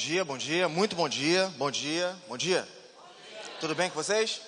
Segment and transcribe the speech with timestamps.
[0.00, 2.66] dia, bom dia, muito bom dia, bom dia, bom dia.
[3.60, 4.40] Tudo bem com vocês?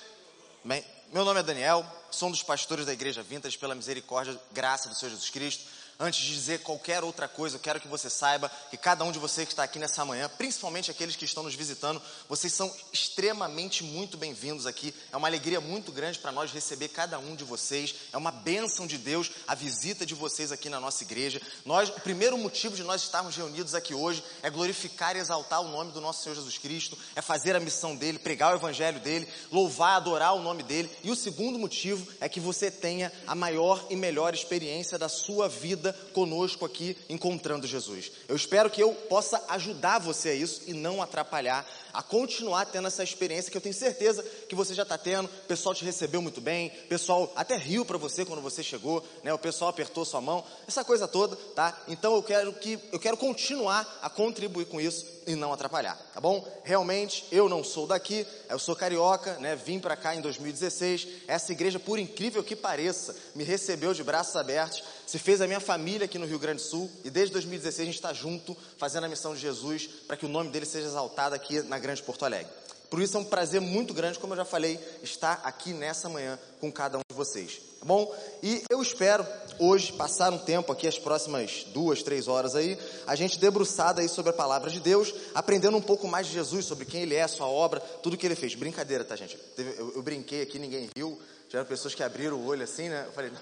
[0.64, 4.88] Bem, meu nome é Daniel, sou um dos pastores da Igreja Vintage pela misericórdia, graça
[4.88, 5.64] do Senhor Jesus Cristo.
[5.98, 9.18] Antes de dizer qualquer outra coisa, eu quero que você saiba que cada um de
[9.18, 13.84] vocês que está aqui nessa manhã, principalmente aqueles que estão nos visitando, vocês são extremamente
[13.84, 14.94] muito bem-vindos aqui.
[15.12, 17.94] É uma alegria muito grande para nós receber cada um de vocês.
[18.12, 21.40] É uma bênção de Deus a visita de vocês aqui na nossa igreja.
[21.64, 25.68] Nós, o primeiro motivo de nós estarmos reunidos aqui hoje é glorificar e exaltar o
[25.68, 29.28] nome do nosso Senhor Jesus Cristo, é fazer a missão dele, pregar o evangelho dele,
[29.50, 30.90] louvar, adorar o nome dele.
[31.02, 35.48] E o segundo motivo é que você tenha a maior e melhor experiência da sua
[35.48, 35.81] vida
[36.12, 38.12] conosco aqui encontrando Jesus.
[38.28, 42.88] Eu espero que eu possa ajudar você a isso e não atrapalhar, a continuar tendo
[42.88, 45.26] essa experiência que eu tenho certeza que você já está tendo.
[45.26, 49.04] O pessoal te recebeu muito bem, o pessoal até riu para você quando você chegou,
[49.22, 49.32] né?
[49.32, 51.80] O pessoal apertou sua mão, essa coisa toda, tá?
[51.88, 56.20] Então eu quero que eu quero continuar a contribuir com isso e não atrapalhar, tá
[56.20, 56.46] bom?
[56.64, 59.54] Realmente eu não sou daqui, eu sou carioca, né?
[59.56, 61.08] Vim para cá em 2016.
[61.28, 65.60] Essa igreja, por incrível que pareça, me recebeu de braços abertos, se fez a minha
[65.60, 69.04] família aqui no Rio Grande do Sul e desde 2016 a gente está junto fazendo
[69.04, 72.24] a missão de Jesus para que o nome dele seja exaltado aqui na Grande Porto
[72.24, 72.50] Alegre.
[72.88, 76.38] Por isso é um prazer muito grande, como eu já falei, estar aqui nessa manhã
[76.60, 77.58] com cada um de vocês.
[77.80, 78.14] Tá bom?
[78.42, 79.26] E eu espero
[79.58, 84.08] hoje passar um tempo aqui, as próximas duas, três horas aí, a gente debruçada aí
[84.10, 87.26] sobre a palavra de Deus, aprendendo um pouco mais de Jesus, sobre quem ele é,
[87.26, 88.54] sua obra, tudo que ele fez.
[88.54, 89.38] Brincadeira, tá, gente?
[89.56, 91.18] Eu, eu brinquei aqui, ninguém riu.
[91.48, 93.04] Tiveram pessoas que abriram o olho assim, né?
[93.06, 93.32] Eu falei,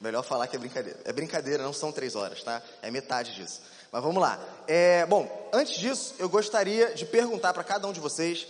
[0.00, 0.98] melhor falar que é brincadeira.
[1.04, 2.60] É brincadeira, não são três horas, tá?
[2.82, 3.60] É metade disso.
[3.92, 4.38] Mas vamos lá.
[4.66, 8.46] É, bom, antes disso, eu gostaria de perguntar para cada um de vocês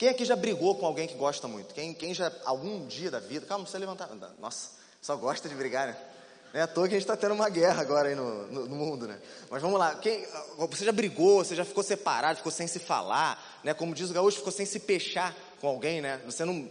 [0.00, 1.74] quem aqui já brigou com alguém que gosta muito?
[1.74, 4.08] Quem, quem já, algum dia da vida, calma, não precisa levantar.
[4.38, 5.96] Nossa, só gosta de brigar, né?
[6.54, 8.66] Não é à toa que a gente está tendo uma guerra agora aí no, no,
[8.66, 9.20] no, mundo, né?
[9.50, 10.26] Mas vamos lá, quem,
[10.70, 13.74] você já brigou, você já ficou separado, ficou sem se falar, né?
[13.74, 16.18] Como diz o gaúcho, ficou sem se peixar com alguém, né?
[16.24, 16.66] Você não,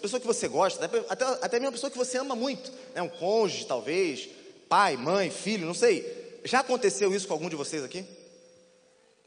[0.00, 3.02] pessoa que você gosta, até, até mesmo pessoa que você ama muito, né?
[3.02, 4.28] Um cônjuge, talvez,
[4.68, 6.19] pai, mãe, filho, não sei.
[6.44, 8.04] Já aconteceu isso com algum de vocês aqui?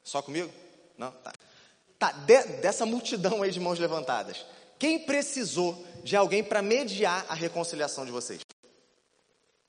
[0.03, 0.51] Só comigo?
[0.97, 1.11] Não?
[1.11, 1.33] Tá.
[1.99, 4.45] Tá, de, dessa multidão aí de mãos levantadas,
[4.77, 8.41] quem precisou de alguém para mediar a reconciliação de vocês?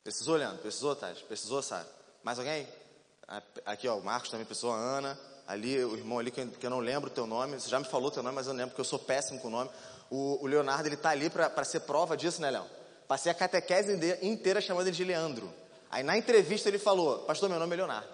[0.02, 0.58] Precisou, Leandro?
[0.58, 1.22] Precisou, Tati?
[1.22, 1.88] Precisou, Sara?
[2.22, 2.66] Mais alguém?
[3.64, 6.80] Aqui, ó, o Marcos também precisou, a Ana, ali, o irmão ali, que eu não
[6.80, 8.72] lembro o teu nome, você já me falou o teu nome, mas eu não lembro,
[8.72, 9.70] porque eu sou péssimo com o nome.
[10.10, 12.68] O, o Leonardo, ele tá ali para ser prova disso, né, Leão?
[13.06, 15.52] Passei a catequese inteira chamando ele de Leandro.
[15.94, 18.08] Aí na entrevista ele falou, pastor, meu nome é Leonardo.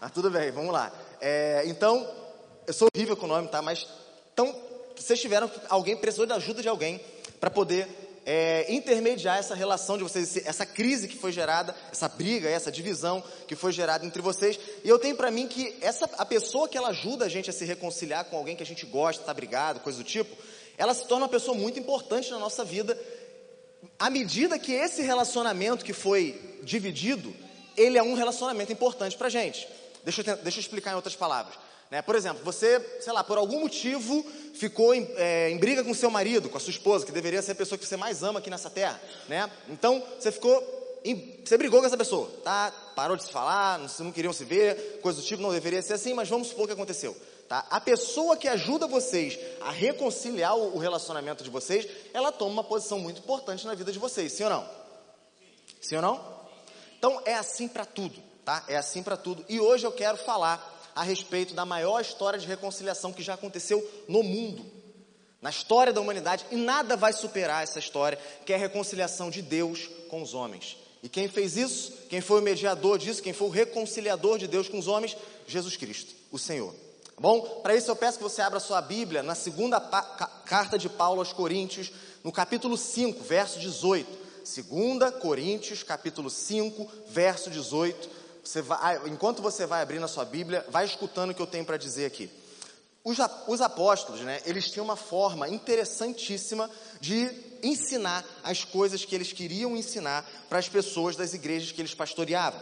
[0.00, 0.90] Mas tudo bem, vamos lá.
[1.20, 2.10] É, então,
[2.66, 3.60] eu sou horrível com o nome, tá?
[3.60, 3.86] Mas,
[4.32, 4.58] então,
[4.96, 6.98] vocês tiveram, alguém precisou da ajuda de alguém
[7.38, 7.86] para poder
[8.24, 13.22] é, intermediar essa relação de vocês, essa crise que foi gerada, essa briga, essa divisão
[13.46, 14.58] que foi gerada entre vocês.
[14.82, 17.52] E eu tenho para mim que essa, a pessoa que ela ajuda a gente a
[17.52, 20.34] se reconciliar com alguém que a gente gosta, tá brigado, coisa do tipo,
[20.78, 22.98] ela se torna uma pessoa muito importante na nossa vida.
[24.02, 27.32] À medida que esse relacionamento que foi dividido,
[27.76, 29.68] ele é um relacionamento importante para gente.
[30.02, 31.54] Deixa eu, deixa eu explicar em outras palavras.
[31.88, 32.02] Né?
[32.02, 36.10] Por exemplo, você, sei lá, por algum motivo ficou em, é, em, briga com seu
[36.10, 38.50] marido, com a sua esposa, que deveria ser a pessoa que você mais ama aqui
[38.50, 39.00] nessa terra.
[39.28, 39.48] Né?
[39.68, 40.98] Então, você ficou.
[41.04, 42.72] Em, você brigou com essa pessoa, tá?
[42.96, 45.92] Parou de se falar, não, não queriam se ver, coisa do tipo, não deveria ser
[45.92, 47.16] assim, mas vamos supor que aconteceu.
[47.52, 47.66] Tá?
[47.68, 52.98] A pessoa que ajuda vocês a reconciliar o, relacionamento de vocês, ela toma uma posição
[52.98, 54.66] muito importante na vida de vocês, sim ou não?
[55.78, 56.40] Sim ou não?
[56.96, 58.64] Então é assim para tudo tá?
[58.68, 59.44] É assim para tudo.
[59.48, 63.86] E hoje eu quero falar a respeito da maior história de reconciliação que já aconteceu
[64.08, 64.64] no mundo,
[65.40, 69.42] na história da humanidade, e nada vai superar essa história, que é a reconciliação de
[69.42, 70.76] Deus com os homens.
[71.02, 71.92] E quem fez isso?
[72.08, 73.22] Quem foi o mediador disso?
[73.22, 75.16] Quem foi o reconciliador de Deus com os homens?
[75.46, 76.74] Jesus Cristo, o Senhor.
[77.22, 77.40] Bom?
[77.62, 79.78] Para isso eu peço que você abra sua Bíblia na segunda
[80.44, 81.92] carta de Paulo aos Coríntios,
[82.24, 84.10] no capítulo 5, verso 18.
[84.42, 88.10] 2 Coríntios, capítulo 5, verso 18.
[88.42, 91.46] Você vai, ah, enquanto você vai abrir na sua Bíblia, vai escutando o que eu
[91.46, 92.28] tenho para dizer aqui.
[93.04, 96.68] Os, os apóstolos, né, eles tinham uma forma interessantíssima
[97.00, 97.30] de
[97.62, 102.60] ensinar as coisas que eles queriam ensinar para as pessoas das igrejas que eles pastoreavam.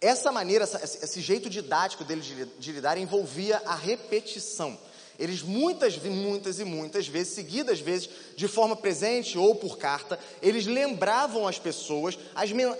[0.00, 2.26] Essa maneira, esse jeito didático deles
[2.58, 4.78] de, lidar envolvia a repetição.
[5.18, 10.66] Eles muitas, muitas e muitas vezes, seguidas vezes, de forma presente ou por carta, eles
[10.66, 12.16] lembravam as pessoas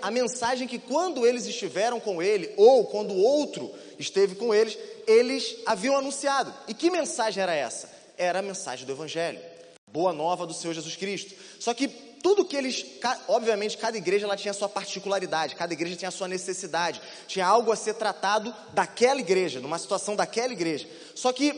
[0.01, 5.57] a mensagem que quando eles estiveram com ele, ou quando outro esteve com eles, eles
[5.65, 6.53] haviam anunciado.
[6.69, 7.91] E que mensagem era essa?
[8.17, 9.39] Era a mensagem do Evangelho.
[9.91, 11.33] Boa nova do Senhor Jesus Cristo.
[11.59, 12.85] Só que tudo que eles,
[13.27, 17.45] obviamente, cada igreja ela tinha a sua particularidade, cada igreja tinha a sua necessidade, tinha
[17.45, 20.87] algo a ser tratado daquela igreja, numa situação daquela igreja.
[21.15, 21.53] Só que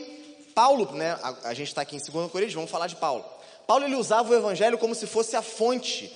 [0.54, 3.24] Paulo, né, a, a gente está aqui em 2 Coríntios, vamos falar de Paulo.
[3.66, 6.12] Paulo ele usava o evangelho como se fosse a fonte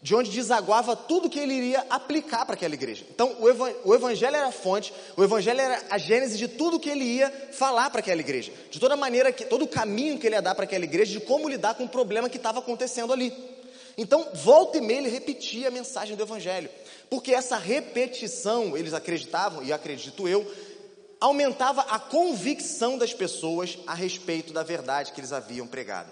[0.00, 3.04] de onde desaguava tudo que ele iria aplicar para aquela igreja.
[3.10, 6.88] Então, o, o evangelho era a fonte, o evangelho era a gênese de tudo que
[6.88, 10.36] ele ia falar para aquela igreja, de toda maneira que todo o caminho que ele
[10.36, 13.32] ia dar para aquela igreja, de como lidar com o problema que estava acontecendo ali.
[13.98, 16.70] Então, volta e meia ele repetia a mensagem do evangelho,
[17.10, 20.46] porque essa repetição, eles acreditavam e acredito eu,
[21.20, 26.08] aumentava a convicção das pessoas a respeito da verdade que eles haviam pregado.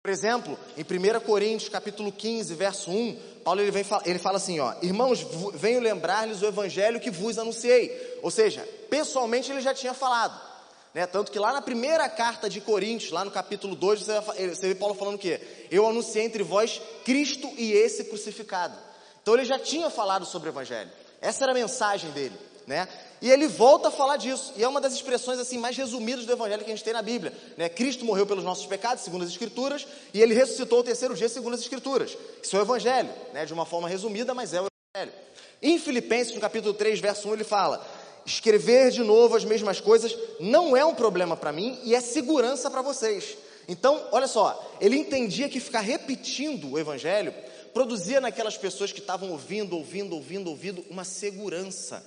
[0.00, 4.60] Por exemplo, em 1 Coríntios capítulo 15, verso 1, Paulo ele, vem, ele fala assim,
[4.60, 8.20] ó, irmãos, venho lembrar-lhes o evangelho que vos anunciei.
[8.22, 10.53] Ou seja, pessoalmente ele já tinha falado.
[10.94, 11.06] Né?
[11.06, 14.74] Tanto que lá na primeira carta de Coríntios, lá no capítulo 2, você, você vê
[14.74, 15.40] Paulo falando o quê?
[15.70, 18.78] Eu anunciei entre vós Cristo e esse crucificado.
[19.20, 20.90] Então ele já tinha falado sobre o evangelho.
[21.20, 22.88] Essa era a mensagem dele né?
[23.20, 24.52] E ele volta a falar disso.
[24.56, 27.02] E é uma das expressões assim mais resumidas do evangelho que a gente tem na
[27.02, 27.68] Bíblia, né?
[27.68, 31.54] Cristo morreu pelos nossos pecados, segundo as escrituras, e ele ressuscitou o terceiro dia, segundo
[31.54, 32.16] as escrituras.
[32.42, 33.44] Isso é o evangelho, né?
[33.44, 35.12] De uma forma resumida, mas é o evangelho.
[35.62, 37.84] Em Filipenses, no capítulo 3, verso 1, ele fala:
[38.26, 42.70] "Escrever de novo as mesmas coisas não é um problema para mim e é segurança
[42.70, 43.36] para vocês."
[43.66, 47.34] Então, olha só, ele entendia que ficar repetindo o evangelho
[47.72, 52.04] produzia naquelas pessoas que estavam ouvindo, ouvindo, ouvindo, ouvindo, uma segurança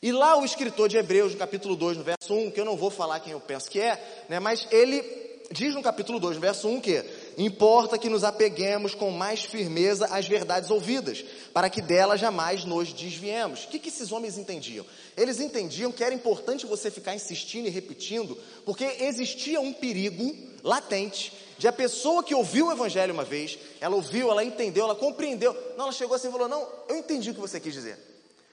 [0.00, 2.76] e lá o escritor de Hebreus, no capítulo 2, no verso 1, que eu não
[2.76, 5.02] vou falar quem eu penso que é, né, mas ele
[5.50, 7.04] diz no capítulo 2, no verso 1 que
[7.38, 11.24] importa que nos apeguemos com mais firmeza às verdades ouvidas,
[11.54, 13.64] para que delas jamais nos desviemos.
[13.64, 14.84] O que, que esses homens entendiam?
[15.16, 21.32] Eles entendiam que era importante você ficar insistindo e repetindo, porque existia um perigo latente
[21.56, 25.54] de a pessoa que ouviu o evangelho uma vez, ela ouviu, ela entendeu, ela compreendeu.
[25.76, 27.98] Não, ela chegou assim e falou: Não, eu entendi o que você quis dizer.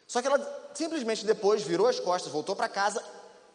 [0.08, 3.04] Só que ela simplesmente depois virou as costas, voltou para casa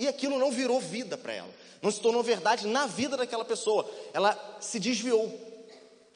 [0.01, 1.51] e aquilo não virou vida para ela.
[1.83, 3.89] Não se tornou verdade na vida daquela pessoa.
[4.13, 5.33] Ela se desviou.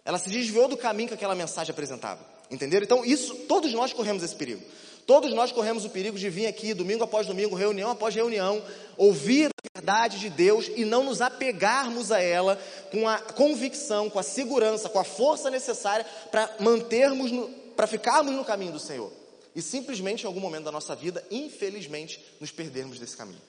[0.05, 2.25] Ela se desviou do caminho que aquela mensagem apresentava.
[2.51, 2.85] Entenderam?
[2.85, 4.63] Então, isso, todos nós corremos esse perigo.
[5.07, 8.63] Todos nós corremos o perigo de vir aqui, domingo após domingo, reunião após reunião,
[8.97, 12.59] ouvir a verdade de Deus e não nos apegarmos a ela
[12.91, 17.31] com a convicção, com a segurança, com a força necessária para mantermos,
[17.77, 19.13] para ficarmos no caminho do Senhor
[19.55, 23.41] e simplesmente em algum momento da nossa vida, infelizmente, nos perdermos desse caminho.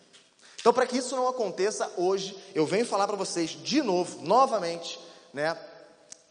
[0.65, 4.99] Então, para que isso não aconteça hoje, eu venho falar para vocês de novo, novamente,
[5.31, 5.55] né?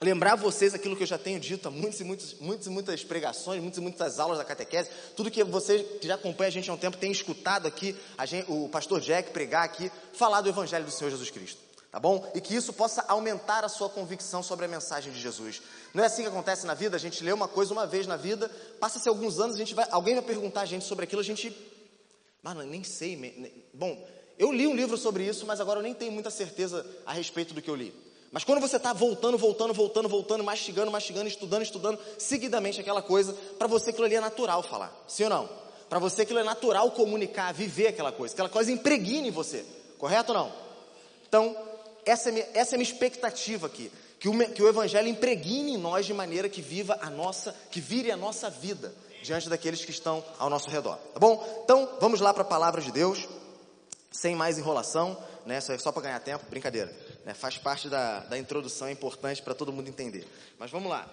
[0.02, 3.62] Lembrar vocês aquilo que eu já tenho dito há muitas e muitas, muitas, muitas pregações,
[3.62, 6.72] muitas e muitas aulas da catequese, tudo que você que já acompanha a gente há
[6.72, 7.94] um tempo tem escutado aqui,
[8.26, 11.62] gente, o pastor Jack pregar aqui, falar do Evangelho do Senhor Jesus Cristo
[11.92, 12.28] tá bom?
[12.34, 15.62] E que isso possa aumentar a sua convicção sobre a mensagem de Jesus.
[15.94, 18.16] Não é assim que acontece na vida, a gente lê uma coisa uma vez na
[18.16, 18.50] vida,
[18.80, 21.56] passa-se alguns anos, a gente vai, alguém vai perguntar a gente sobre aquilo, a gente,
[22.42, 23.16] mano, nem sei,
[23.72, 23.96] bom,
[24.38, 27.54] eu li um livro sobre isso, mas agora eu nem tenho muita certeza a respeito
[27.54, 27.94] do que eu li.
[28.32, 33.32] Mas quando você está voltando, voltando, voltando, voltando, mastigando, mastigando, estudando, estudando, seguidamente aquela coisa,
[33.58, 35.48] para você aquilo ali é natural falar, sim ou não?
[35.88, 39.64] Para você aquilo é natural comunicar, viver aquela coisa, aquela coisa impregna em você,
[39.98, 40.52] correto ou não?
[41.28, 41.56] Então,
[42.04, 43.90] essa é, minha, essa é minha expectativa aqui.
[44.18, 47.80] Que o, que o Evangelho impregne em nós de maneira que viva a nossa, que
[47.80, 50.96] vire a nossa vida diante daqueles que estão ao nosso redor.
[51.12, 51.62] Tá bom?
[51.64, 53.28] Então, vamos lá para a palavra de Deus,
[54.14, 55.60] sem mais enrolação, né?
[55.60, 56.94] Só, só para ganhar tempo, brincadeira.
[57.26, 57.34] Né?
[57.34, 60.26] Faz parte da, da introdução, é importante para todo mundo entender.
[60.58, 61.06] Mas vamos lá.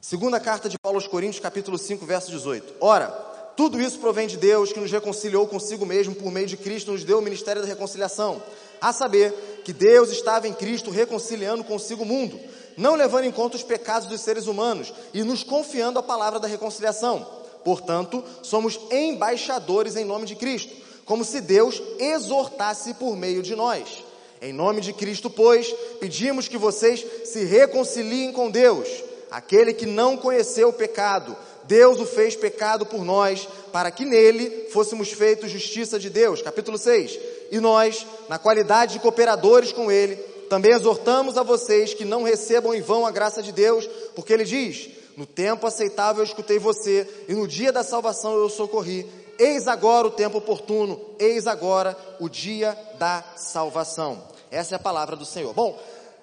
[0.00, 2.74] Segunda carta de Paulo aos Coríntios, capítulo 5, verso 18.
[2.80, 3.08] Ora,
[3.56, 7.02] tudo isso provém de Deus, que nos reconciliou consigo mesmo por meio de Cristo, nos
[7.02, 8.40] deu o ministério da reconciliação
[8.80, 12.38] a saber, que Deus estava em Cristo reconciliando consigo o mundo,
[12.76, 16.46] não levando em conta os pecados dos seres humanos e nos confiando a palavra da
[16.46, 17.26] reconciliação.
[17.64, 24.04] Portanto, somos embaixadores em nome de Cristo, como se Deus exortasse por meio de nós.
[24.42, 28.86] Em nome de Cristo, pois, pedimos que vocês se reconciliem com Deus.
[29.30, 31.34] Aquele que não conheceu o pecado,
[31.64, 36.42] Deus o fez pecado por nós, para que nele fôssemos feitos justiça de Deus.
[36.42, 37.18] Capítulo 6.
[37.50, 40.16] E nós, na qualidade de cooperadores com ele,
[40.48, 44.44] também exortamos a vocês que não recebam em vão a graça de Deus, porque ele
[44.44, 49.06] diz: No tempo aceitável eu escutei você, e no dia da salvação eu socorri.
[49.38, 54.22] Eis agora o tempo oportuno, eis agora o dia da salvação.
[54.50, 55.52] Essa é a palavra do Senhor.
[55.52, 55.78] Bom,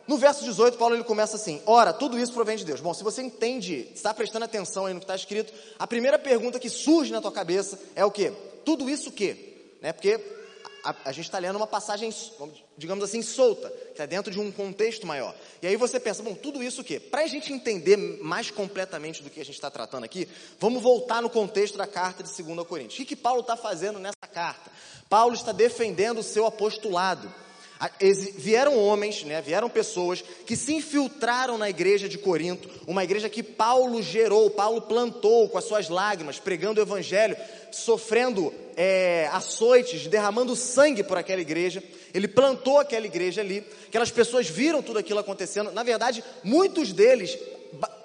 [0.07, 2.81] no verso 18, Paulo ele começa assim: Ora, tudo isso provém de Deus.
[2.81, 6.59] Bom, se você entende, está prestando atenção aí no que está escrito, a primeira pergunta
[6.59, 8.33] que surge na tua cabeça é o quê?
[8.65, 9.55] Tudo isso o quê?
[9.81, 9.93] Né?
[9.93, 10.19] Porque
[10.83, 12.13] a, a gente está lendo uma passagem,
[12.77, 15.33] digamos assim, solta, que está dentro de um contexto maior.
[15.61, 16.99] E aí você pensa, bom, tudo isso o quê?
[16.99, 20.27] Para a gente entender mais completamente do que a gente está tratando aqui,
[20.59, 22.95] vamos voltar no contexto da carta de 2 Coríntios.
[22.95, 24.69] O que, que Paulo está fazendo nessa carta?
[25.09, 27.33] Paulo está defendendo o seu apostolado.
[28.37, 33.43] Vieram homens, né, vieram pessoas que se infiltraram na igreja de Corinto, uma igreja que
[33.43, 37.35] Paulo gerou, Paulo plantou com as suas lágrimas, pregando o evangelho,
[37.71, 41.83] sofrendo é, açoites, derramando sangue por aquela igreja.
[42.13, 45.71] Ele plantou aquela igreja ali, aquelas pessoas viram tudo aquilo acontecendo.
[45.71, 47.37] Na verdade, muitos deles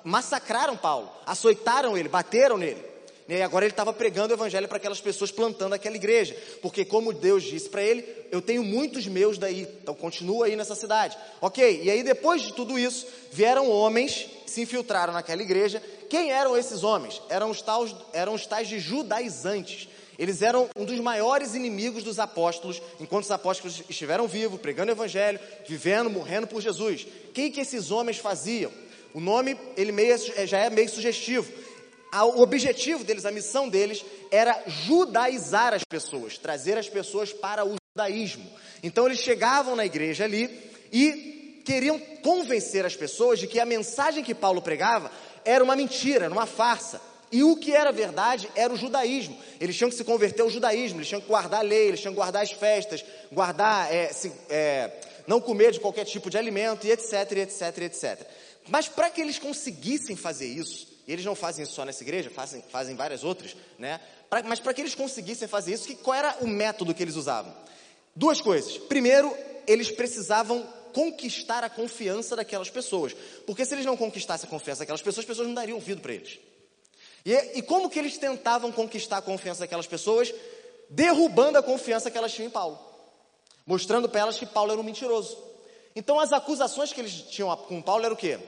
[0.03, 2.88] massacraram Paulo, açoitaram ele, bateram nele.
[3.29, 6.35] E agora ele estava pregando o evangelho para aquelas pessoas plantando aquela igreja.
[6.63, 10.75] Porque, como Deus disse para ele, eu tenho muitos meus daí, então continua aí nessa
[10.75, 11.17] cidade.
[11.39, 15.83] Ok, e aí depois de tudo isso, vieram homens, se infiltraram naquela igreja.
[16.09, 17.21] Quem eram esses homens?
[17.29, 19.91] Eram os tais, eram os tais de judaizantes.
[20.19, 24.95] Eles eram um dos maiores inimigos dos apóstolos, enquanto os apóstolos estiveram vivos, pregando o
[24.95, 27.07] evangelho, vivendo, morrendo por Jesus.
[27.29, 28.73] O que, que esses homens faziam?
[29.13, 30.17] O nome ele meio,
[30.47, 31.68] já é meio sugestivo
[32.13, 37.77] o objetivo deles, a missão deles era judaizar as pessoas, trazer as pessoas para o
[37.93, 38.47] judaísmo.
[38.83, 44.25] Então eles chegavam na igreja ali e queriam convencer as pessoas de que a mensagem
[44.25, 45.11] que Paulo pregava
[45.45, 47.01] era uma mentira, era uma farsa.
[47.31, 49.37] E o que era verdade era o judaísmo.
[49.61, 52.15] Eles tinham que se converter ao judaísmo, eles tinham que guardar a lei, eles tinham
[52.15, 54.91] que guardar as festas, guardar, é, se, é,
[55.27, 58.27] não comer de qualquer tipo de alimento, e etc, etc, etc.
[58.67, 62.29] Mas para que eles conseguissem fazer isso, e eles não fazem isso só nessa igreja,
[62.29, 63.99] fazem, fazem várias outras, né?
[64.29, 67.17] Pra, mas para que eles conseguissem fazer isso, que, qual era o método que eles
[67.17, 67.57] usavam?
[68.15, 68.77] Duas coisas.
[68.77, 69.35] Primeiro,
[69.67, 70.63] eles precisavam
[70.93, 73.17] conquistar a confiança daquelas pessoas.
[73.47, 76.13] Porque se eles não conquistassem a confiança daquelas pessoas, as pessoas não dariam ouvido para
[76.13, 76.39] eles.
[77.25, 80.31] E, e como que eles tentavam conquistar a confiança daquelas pessoas?
[80.91, 82.79] Derrubando a confiança que elas tinham em Paulo.
[83.65, 85.43] Mostrando para elas que Paulo era um mentiroso.
[85.97, 88.39] Então as acusações que eles tinham com Paulo eram o quê?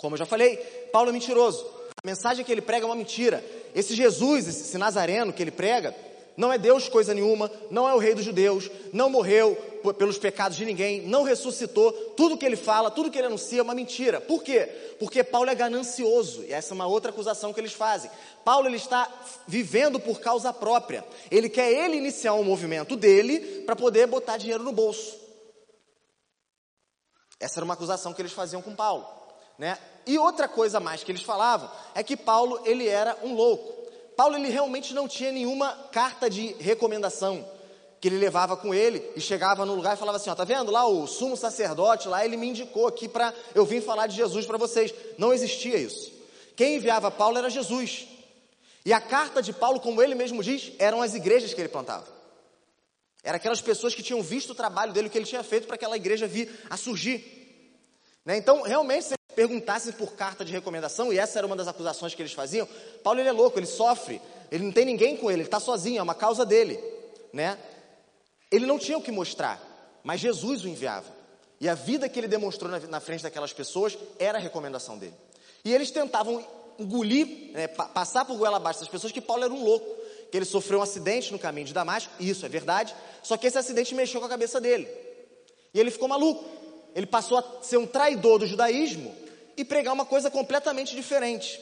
[0.00, 0.56] Como eu já falei,
[0.90, 1.62] Paulo é mentiroso.
[2.02, 3.44] A mensagem que ele prega é uma mentira.
[3.74, 5.94] Esse Jesus, esse Nazareno que ele prega,
[6.38, 9.54] não é Deus coisa nenhuma, não é o rei dos judeus, não morreu
[9.98, 11.92] pelos pecados de ninguém, não ressuscitou.
[12.16, 14.22] Tudo que ele fala, tudo que ele anuncia é uma mentira.
[14.22, 14.66] Por quê?
[14.98, 18.10] Porque Paulo é ganancioso, e essa é uma outra acusação que eles fazem.
[18.42, 19.06] Paulo ele está
[19.46, 21.04] vivendo por causa própria.
[21.30, 25.20] Ele quer ele iniciar um movimento dele para poder botar dinheiro no bolso.
[27.38, 29.06] Essa era uma acusação que eles faziam com Paulo.
[29.58, 29.76] Né?
[30.06, 33.80] E outra coisa mais que eles falavam é que Paulo ele era um louco.
[34.16, 37.44] Paulo ele realmente não tinha nenhuma carta de recomendação
[38.00, 40.72] que ele levava com ele e chegava no lugar e falava assim, ó, tá vendo
[40.72, 44.46] lá o sumo sacerdote lá, ele me indicou aqui para eu vim falar de Jesus
[44.46, 44.94] para vocês.
[45.18, 46.10] Não existia isso.
[46.56, 48.08] Quem enviava Paulo era Jesus.
[48.84, 52.06] E a carta de Paulo, como ele mesmo diz, eram as igrejas que ele plantava.
[53.22, 55.76] Eram aquelas pessoas que tinham visto o trabalho dele, o que ele tinha feito para
[55.76, 57.22] aquela igreja vir a surgir.
[58.24, 58.38] Né?
[58.38, 62.32] Então, realmente, perguntassem por carta de recomendação, e essa era uma das acusações que eles
[62.32, 62.68] faziam,
[63.02, 64.20] Paulo ele é louco, ele sofre,
[64.50, 66.78] ele não tem ninguém com ele, ele está sozinho, é uma causa dele.
[67.32, 67.58] Né?
[68.50, 69.60] Ele não tinha o que mostrar,
[70.02, 71.20] mas Jesus o enviava.
[71.60, 75.14] E a vida que ele demonstrou na, na frente daquelas pessoas era a recomendação dele.
[75.64, 76.44] E eles tentavam
[76.78, 79.86] engolir, né, passar por goela abaixo das pessoas que Paulo era um louco,
[80.30, 83.58] que ele sofreu um acidente no caminho de Damasco, isso é verdade, só que esse
[83.58, 84.88] acidente mexeu com a cabeça dele.
[85.74, 86.59] E ele ficou maluco
[86.94, 89.14] ele passou a ser um traidor do judaísmo
[89.56, 91.60] e pregar uma coisa completamente diferente.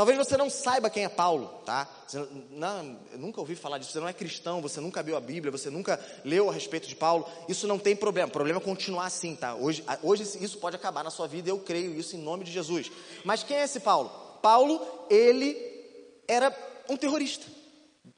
[0.00, 1.86] Talvez você não saiba quem é Paulo, tá?
[2.06, 3.92] Você não, nunca ouvi falar disso.
[3.92, 6.96] Você não é cristão, você nunca viu a Bíblia, você nunca leu a respeito de
[6.96, 7.28] Paulo.
[7.48, 8.28] Isso não tem problema.
[8.28, 9.54] O problema é continuar assim, tá?
[9.54, 11.50] Hoje, hoje isso pode acabar na sua vida.
[11.50, 12.90] Eu creio isso em nome de Jesus.
[13.24, 14.08] Mas quem é esse Paulo?
[14.40, 15.54] Paulo, ele
[16.26, 16.50] era
[16.88, 17.44] um terrorista,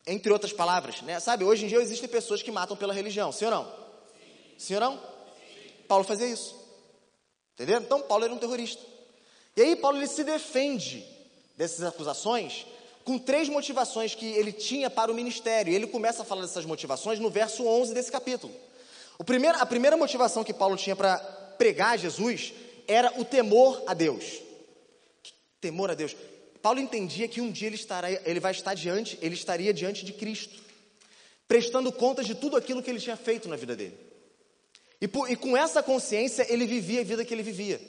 [0.06, 1.18] entre outras palavras, né?
[1.18, 1.42] Sabe?
[1.42, 3.32] Hoje em dia existem pessoas que matam pela religião.
[3.32, 3.72] Sim ou não?
[4.56, 5.11] Sim ou não?
[5.86, 6.56] Paulo fazia isso.
[7.54, 7.80] Entendeu?
[7.80, 8.82] Então Paulo era um terrorista.
[9.56, 11.06] E aí Paulo ele se defende
[11.56, 12.66] dessas acusações
[13.04, 15.72] com três motivações que ele tinha para o ministério.
[15.72, 18.52] E ele começa a falar dessas motivações no verso 11 desse capítulo.
[19.18, 21.18] O primeiro, a primeira motivação que Paulo tinha para
[21.58, 22.52] pregar Jesus
[22.88, 24.40] era o temor a Deus.
[25.60, 26.16] Temor a Deus.
[26.60, 30.12] Paulo entendia que um dia ele, estará, ele vai estar diante, ele estaria diante de
[30.12, 30.60] Cristo,
[31.48, 33.98] prestando contas de tudo aquilo que ele tinha feito na vida dele.
[35.02, 37.80] E, por, e com essa consciência ele vivia a vida que ele vivia.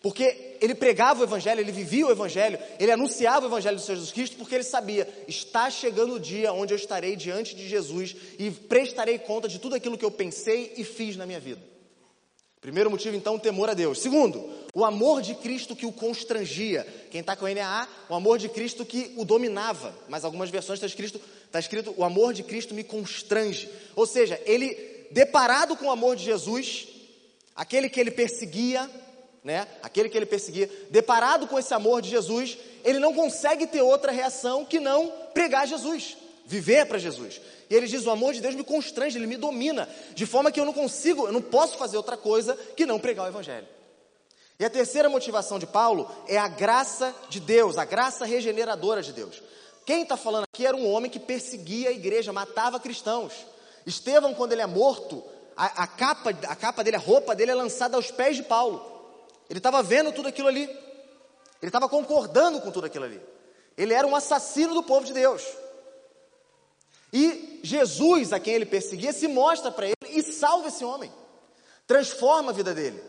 [0.00, 3.96] Porque ele pregava o Evangelho, ele vivia o Evangelho, ele anunciava o Evangelho do Senhor
[3.96, 8.14] Jesus Cristo, porque ele sabia: está chegando o dia onde eu estarei diante de Jesus
[8.38, 11.60] e prestarei conta de tudo aquilo que eu pensei e fiz na minha vida.
[12.60, 14.00] Primeiro motivo, então, o temor a Deus.
[14.00, 16.86] Segundo, o amor de Cristo que o constrangia.
[17.10, 19.92] Quem está com NAA, o amor de Cristo que o dominava.
[20.08, 23.68] Mas algumas versões está escrito, está escrito: o amor de Cristo me constrange.
[23.96, 26.88] Ou seja, ele, deparado com o amor de Jesus,
[27.54, 28.90] aquele que ele perseguia,
[29.44, 29.66] né?
[29.82, 34.12] Aquele que ele perseguia, deparado com esse amor de Jesus, ele não consegue ter outra
[34.12, 36.16] reação que não pregar Jesus,
[36.46, 37.40] viver para Jesus.
[37.68, 40.60] E ele diz: "O amor de Deus me constrange, ele me domina, de forma que
[40.60, 43.66] eu não consigo, eu não posso fazer outra coisa que não pregar o evangelho".
[44.58, 49.12] E a terceira motivação de Paulo é a graça de Deus, a graça regeneradora de
[49.12, 49.42] Deus.
[49.84, 53.32] Quem está falando aqui era um homem que perseguia a igreja, matava cristãos.
[53.86, 55.22] Estevão, quando ele é morto,
[55.56, 58.84] a, a, capa, a capa dele, a roupa dele é lançada aos pés de Paulo.
[59.48, 60.64] Ele estava vendo tudo aquilo ali.
[60.64, 63.20] Ele estava concordando com tudo aquilo ali.
[63.76, 65.42] Ele era um assassino do povo de Deus.
[67.12, 71.12] E Jesus, a quem ele perseguia, se mostra para ele e salva esse homem.
[71.86, 73.02] Transforma a vida dele.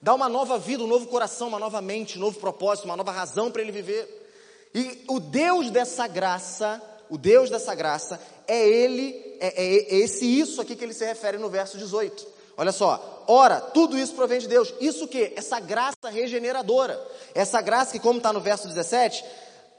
[0.00, 3.10] Dá uma nova vida, um novo coração, uma nova mente, um novo propósito, uma nova
[3.10, 4.70] razão para ele viver.
[4.74, 10.24] E o Deus dessa graça, o Deus dessa graça, é ele, é, é, é esse
[10.24, 12.26] isso aqui que ele se refere no verso 18.
[12.56, 14.72] Olha só, ora, tudo isso provém de Deus.
[14.80, 15.32] Isso que?
[15.36, 17.00] Essa graça regeneradora.
[17.34, 19.24] Essa graça que, como está no verso 17,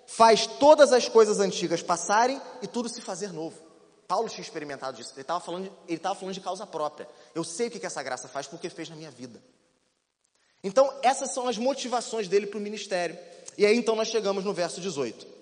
[0.07, 3.57] faz todas as coisas antigas passarem e tudo se fazer novo.
[4.07, 5.13] Paulo tinha experimentado isso.
[5.13, 7.07] Ele estava falando, ele falando de causa própria.
[7.33, 9.41] Eu sei o que, que essa graça faz porque fez na minha vida.
[10.63, 13.17] Então, essas são as motivações dele para o ministério.
[13.57, 15.40] E aí então nós chegamos no verso 18.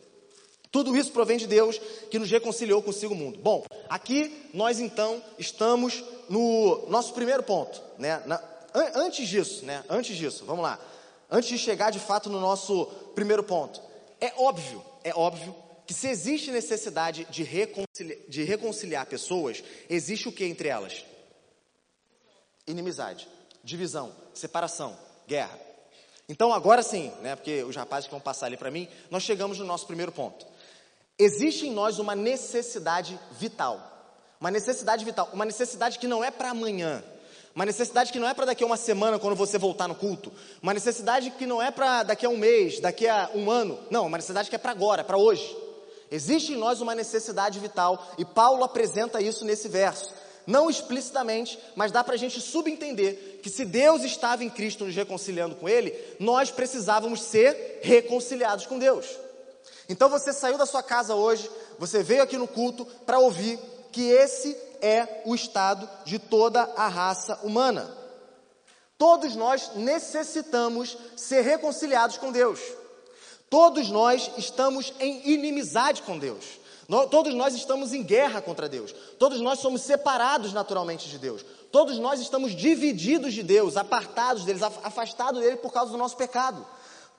[0.71, 1.79] Tudo isso provém de Deus
[2.12, 3.39] que nos reconciliou consigo o mundo.
[3.39, 8.21] Bom, aqui nós então estamos no nosso primeiro ponto, né?
[8.27, 8.36] Na,
[8.73, 9.84] an, antes disso, né?
[9.89, 10.79] Antes disso, vamos lá.
[11.29, 13.82] Antes de chegar de fato no nosso primeiro ponto,
[14.21, 15.55] é óbvio, é óbvio
[15.88, 21.03] que se existe necessidade de reconciliar, de reconciliar pessoas, existe o que entre elas?
[22.67, 23.27] Inimizade,
[23.63, 24.95] divisão, separação,
[25.27, 25.60] guerra.
[26.29, 27.36] Então agora sim, né?
[27.36, 30.45] Porque os rapazes que vão passar ali para mim, nós chegamos no nosso primeiro ponto.
[31.19, 33.86] Existe em nós uma necessidade vital.
[34.39, 35.29] Uma necessidade vital.
[35.34, 37.03] Uma necessidade que não é para amanhã.
[37.53, 40.32] Uma necessidade que não é para daqui a uma semana, quando você voltar no culto.
[40.62, 43.77] Uma necessidade que não é para daqui a um mês, daqui a um ano.
[43.91, 45.58] Não, uma necessidade que é para agora, para hoje.
[46.10, 50.13] Existe em nós uma necessidade vital e Paulo apresenta isso nesse verso.
[50.47, 54.95] Não explicitamente, mas dá para a gente subentender que se Deus estava em Cristo nos
[54.95, 59.05] reconciliando com Ele, nós precisávamos ser reconciliados com Deus.
[59.89, 61.49] Então você saiu da sua casa hoje,
[61.80, 63.60] você veio aqui no culto para ouvir
[63.91, 67.97] que esse é o estado de toda a raça humana.
[68.99, 72.60] Todos nós necessitamos ser reconciliados com Deus.
[73.49, 76.45] Todos nós estamos em inimizade com Deus.
[77.10, 78.93] Todos nós estamos em guerra contra Deus.
[79.17, 81.45] Todos nós somos separados naturalmente de Deus.
[81.71, 86.65] Todos nós estamos divididos de Deus, apartados deles, afastados dele por causa do nosso pecado.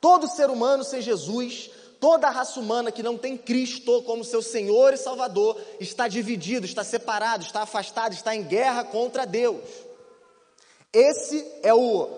[0.01, 4.41] Todo ser humano sem Jesus toda a raça humana que não tem Cristo como seu
[4.41, 9.63] Senhor e Salvador está dividido, está separado, está afastado, está em guerra contra Deus.
[10.93, 12.09] Esse é o,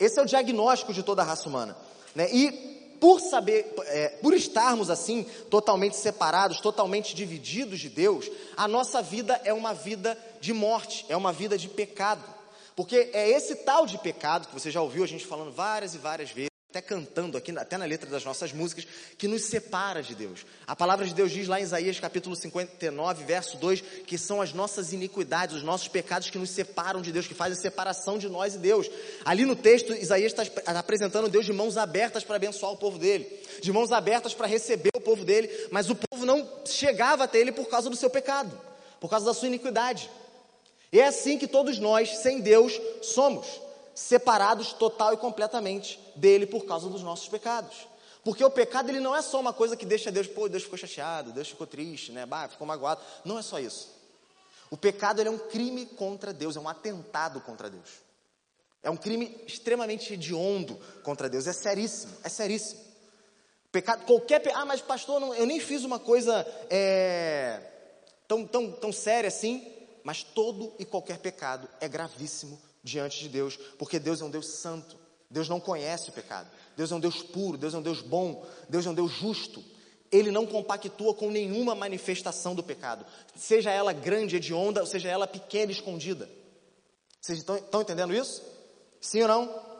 [0.00, 1.76] esse é o diagnóstico de toda a raça humana.
[2.14, 2.28] Né?
[2.32, 9.02] E por saber, é, por estarmos assim, totalmente separados, totalmente divididos de Deus, a nossa
[9.02, 12.22] vida é uma vida de morte, é uma vida de pecado.
[12.74, 15.98] Porque é esse tal de pecado que você já ouviu a gente falando várias e
[15.98, 18.86] várias vezes até cantando aqui, até na letra das nossas músicas,
[19.18, 20.46] que nos separa de Deus.
[20.66, 24.54] A palavra de Deus diz lá em Isaías capítulo 59, verso 2, que são as
[24.54, 28.54] nossas iniquidades, os nossos pecados que nos separam de Deus, que fazem separação de nós
[28.54, 28.90] e Deus.
[29.22, 33.28] Ali no texto, Isaías está apresentando Deus de mãos abertas para abençoar o povo dele,
[33.60, 37.52] de mãos abertas para receber o povo dele, mas o povo não chegava até ele
[37.52, 38.58] por causa do seu pecado,
[38.98, 40.08] por causa da sua iniquidade.
[40.90, 43.60] E é assim que todos nós, sem Deus, somos
[43.94, 47.88] separados total e completamente dele por causa dos nossos pecados.
[48.24, 50.78] Porque o pecado ele não é só uma coisa que deixa Deus, pô, Deus ficou
[50.78, 52.24] chateado, Deus ficou triste, né?
[52.24, 53.00] Bah, ficou magoado.
[53.24, 53.90] Não é só isso.
[54.70, 57.88] O pecado ele é um crime contra Deus, é um atentado contra Deus.
[58.82, 62.80] É um crime extremamente hediondo contra Deus, é seríssimo, é seríssimo.
[63.70, 64.42] Pecado, qualquer.
[64.54, 67.60] Ah, mas pastor, não, eu nem fiz uma coisa é,
[68.28, 69.66] tão, tão, tão séria assim.
[70.04, 74.46] Mas todo e qualquer pecado é gravíssimo diante de Deus, porque Deus é um Deus
[74.46, 74.96] santo.
[75.30, 76.50] Deus não conhece o pecado.
[76.76, 79.64] Deus é um Deus puro, Deus é um Deus bom, Deus é um Deus justo.
[80.10, 85.26] Ele não compactua com nenhuma manifestação do pecado, seja ela grande, hedionda, ou seja ela
[85.26, 86.28] pequena, escondida.
[87.18, 88.42] Vocês estão, estão entendendo isso?
[89.00, 89.72] Sim ou não?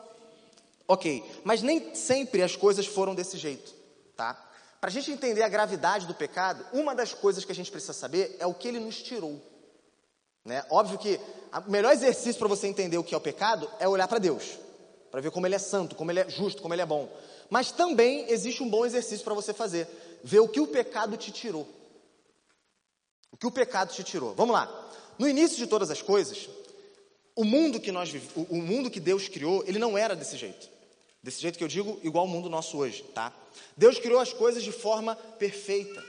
[0.87, 3.73] Ok, mas nem sempre as coisas foram desse jeito,
[4.15, 4.33] tá?
[4.81, 7.93] Para a gente entender a gravidade do pecado, uma das coisas que a gente precisa
[7.93, 9.41] saber é o que ele nos tirou.
[10.45, 10.65] Né?
[10.69, 11.19] Óbvio que
[11.65, 14.57] o melhor exercício para você entender o que é o pecado é olhar para Deus,
[15.09, 17.09] para ver como ele é santo, como ele é justo, como ele é bom.
[17.49, 19.87] Mas também existe um bom exercício para você fazer,
[20.23, 21.67] ver o que o pecado te tirou.
[23.31, 24.33] O que o pecado te tirou.
[24.35, 24.91] Vamos lá.
[25.17, 26.49] No início de todas as coisas,
[27.35, 30.69] o mundo que nós o mundo que Deus criou, ele não era desse jeito.
[31.21, 33.33] Desse jeito que eu digo, igual ao mundo nosso hoje, tá?
[33.77, 36.03] Deus criou as coisas de forma perfeita.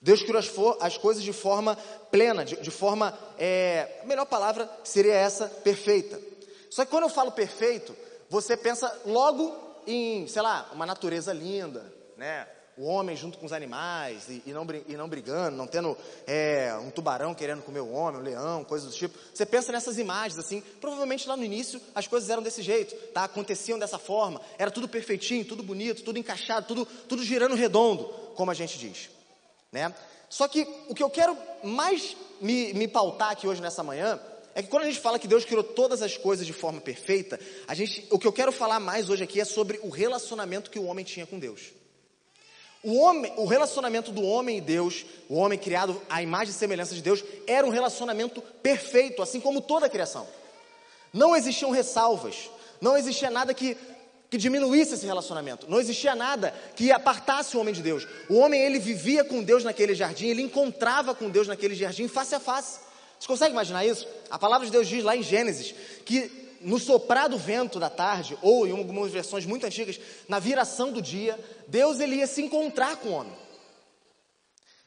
[0.00, 1.76] Deus criou as, as coisas de forma
[2.10, 3.16] plena, de, de forma.
[3.38, 6.20] É, a melhor palavra seria essa, perfeita.
[6.70, 7.94] Só que quando eu falo perfeito,
[8.28, 9.54] você pensa logo
[9.86, 11.84] em, sei lá, uma natureza linda,
[12.16, 12.46] né?
[12.80, 15.94] o homem junto com os animais e, e, não, e não brigando, não tendo
[16.26, 19.18] é, um tubarão querendo comer o homem, um leão, coisas do tipo.
[19.34, 23.24] Você pensa nessas imagens assim, provavelmente lá no início as coisas eram desse jeito, tá?
[23.24, 28.50] aconteciam dessa forma, era tudo perfeitinho, tudo bonito, tudo encaixado, tudo, tudo girando redondo, como
[28.50, 29.10] a gente diz.
[29.72, 29.94] Né?
[30.28, 34.20] Só que o que eu quero mais me, me pautar aqui hoje nessa manhã
[34.54, 37.38] é que quando a gente fala que Deus criou todas as coisas de forma perfeita,
[37.68, 40.78] a gente, o que eu quero falar mais hoje aqui é sobre o relacionamento que
[40.78, 41.72] o homem tinha com Deus.
[42.82, 46.94] O, homem, o relacionamento do homem e Deus, o homem criado à imagem e semelhança
[46.94, 50.26] de Deus, era um relacionamento perfeito, assim como toda a criação.
[51.12, 53.76] Não existiam ressalvas, não existia nada que,
[54.30, 58.06] que diminuísse esse relacionamento, não existia nada que apartasse o homem de Deus.
[58.28, 62.36] O homem, ele vivia com Deus naquele jardim, ele encontrava com Deus naquele jardim face
[62.36, 62.78] a face.
[63.18, 64.06] Você consegue imaginar isso?
[64.30, 68.38] A palavra de Deus diz lá em Gênesis que no soprar do vento da tarde,
[68.40, 72.96] ou em algumas versões muito antigas, na viração do dia, Deus ele ia se encontrar
[72.96, 73.36] com o homem.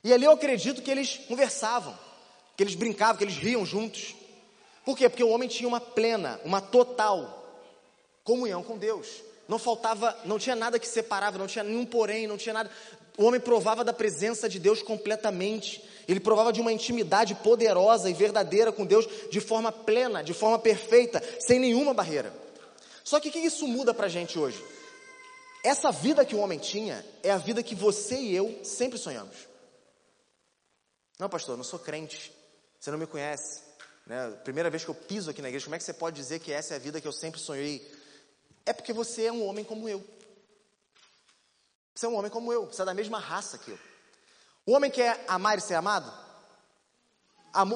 [0.04, 1.98] E ali eu acredito que eles conversavam,
[2.56, 4.16] que eles brincavam, que eles riam juntos.
[4.86, 5.10] Por quê?
[5.10, 7.42] Porque o homem tinha uma plena, uma total
[8.24, 9.08] comunhão com Deus.
[9.48, 12.70] Não faltava, não tinha nada que separava, não tinha nenhum porém, não tinha nada.
[13.18, 15.84] O homem provava da presença de Deus completamente.
[16.08, 20.58] Ele provava de uma intimidade poderosa e verdadeira com Deus de forma plena, de forma
[20.58, 22.34] perfeita, sem nenhuma barreira.
[23.04, 24.64] Só que o que isso muda para a gente hoje?
[25.64, 29.36] Essa vida que o homem tinha é a vida que você e eu sempre sonhamos.
[31.20, 32.34] Não, pastor, eu não sou crente.
[32.80, 33.62] Você não me conhece.
[34.06, 34.32] Né?
[34.44, 36.52] Primeira vez que eu piso aqui na igreja, como é que você pode dizer que
[36.52, 37.80] essa é a vida que eu sempre sonhei?
[38.66, 40.04] É porque você é um homem como eu.
[41.94, 43.80] Você é um homem como eu, você é da mesma raça que eu.
[44.66, 46.12] O homem quer amar e ser amado?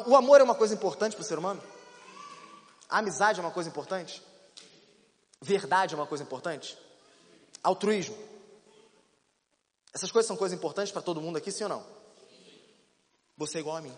[0.08, 1.62] O amor é uma coisa importante para o ser humano?
[2.90, 4.24] A amizade é uma coisa importante?
[5.42, 6.78] Verdade é uma coisa importante?
[7.62, 8.18] Altruísmo.
[9.94, 11.86] Essas coisas são coisas importantes para todo mundo aqui, sim ou não?
[13.36, 13.96] Você é igual a mim.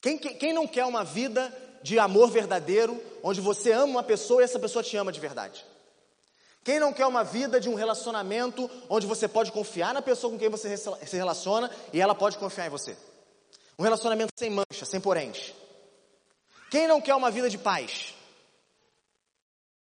[0.00, 1.50] Quem, quem, quem não quer uma vida
[1.82, 5.64] de amor verdadeiro, onde você ama uma pessoa e essa pessoa te ama de verdade?
[6.64, 10.38] Quem não quer uma vida de um relacionamento onde você pode confiar na pessoa com
[10.38, 12.96] quem você se relaciona e ela pode confiar em você?
[13.78, 15.54] Um relacionamento sem mancha, sem poréns.
[16.70, 18.14] Quem não quer uma vida de paz?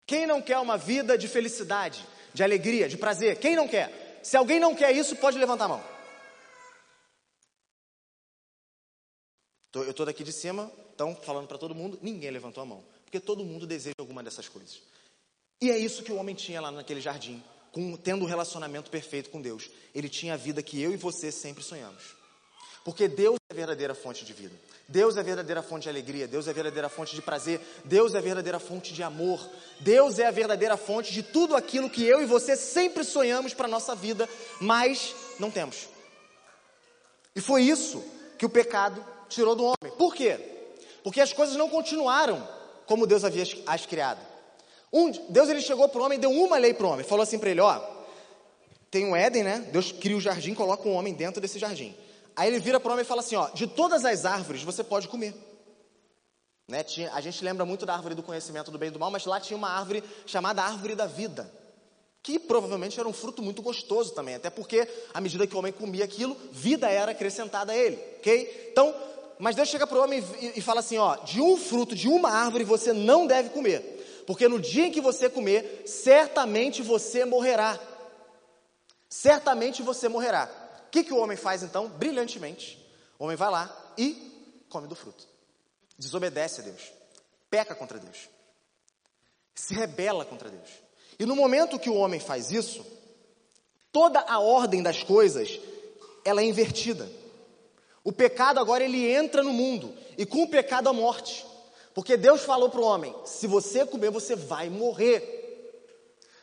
[0.07, 3.39] Quem não quer uma vida de felicidade, de alegria, de prazer?
[3.39, 4.21] Quem não quer?
[4.23, 5.85] Se alguém não quer isso, pode levantar a mão.
[9.75, 13.21] Eu estou daqui de cima, então falando para todo mundo, ninguém levantou a mão, porque
[13.21, 14.83] todo mundo deseja alguma dessas coisas.
[15.61, 19.31] E é isso que o homem tinha lá naquele jardim, com, tendo um relacionamento perfeito
[19.31, 19.71] com Deus.
[19.95, 22.17] Ele tinha a vida que eu e você sempre sonhamos.
[22.85, 24.57] Porque Deus é a verdadeira fonte de vida.
[24.89, 28.15] Deus é a verdadeira fonte de alegria, Deus é a verdadeira fonte de prazer, Deus
[28.15, 32.03] é a verdadeira fonte de amor, Deus é a verdadeira fonte de tudo aquilo que
[32.03, 34.29] eu e você sempre sonhamos para a nossa vida,
[34.61, 35.89] mas não temos.
[37.37, 38.03] E foi isso
[38.37, 39.97] que o pecado tirou do homem.
[39.97, 40.58] Por quê?
[41.09, 42.47] Porque as coisas não continuaram
[42.85, 44.21] como Deus havia as criado.
[44.93, 47.39] Um, Deus ele chegou para o homem, deu uma lei para o homem, falou assim
[47.39, 47.81] para ele: ó,
[48.91, 49.71] tem um Éden, né?
[49.73, 51.97] Deus cria o jardim, coloca um homem dentro desse jardim.
[52.37, 54.85] Aí ele vira para o homem e fala assim: ó, de todas as árvores você
[54.85, 55.35] pode comer.
[56.69, 56.83] Né?
[56.83, 59.25] Tinha, a gente lembra muito da árvore do conhecimento do bem e do mal, mas
[59.25, 61.51] lá tinha uma árvore chamada árvore da vida,
[62.23, 65.73] que provavelmente era um fruto muito gostoso também, até porque à medida que o homem
[65.73, 68.69] comia aquilo, vida era acrescentada a ele, ok?
[68.73, 68.95] Então,
[69.39, 72.09] mas Deus chega para o homem e, e fala assim: ó, de um fruto de
[72.09, 73.99] uma árvore você não deve comer
[74.29, 77.81] porque no dia em que você comer, certamente você morrerá.
[79.09, 80.51] certamente você morrerá.
[80.87, 81.89] O que, que o homem faz então?
[81.89, 82.79] Brilhantemente.
[83.19, 85.27] O homem vai lá e come do fruto.
[85.97, 86.93] Desobedece a Deus.
[87.49, 88.29] Peca contra Deus.
[89.55, 90.69] Se rebela contra Deus.
[91.19, 92.85] E no momento que o homem faz isso,
[93.91, 95.59] toda a ordem das coisas,
[96.23, 97.11] ela é invertida.
[98.09, 101.45] O pecado agora ele entra no mundo e com o pecado a morte.
[101.93, 105.85] Porque Deus falou para o homem: se você comer, você vai morrer.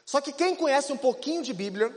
[0.06, 1.91] Só que quem conhece um pouquinho de Bíblia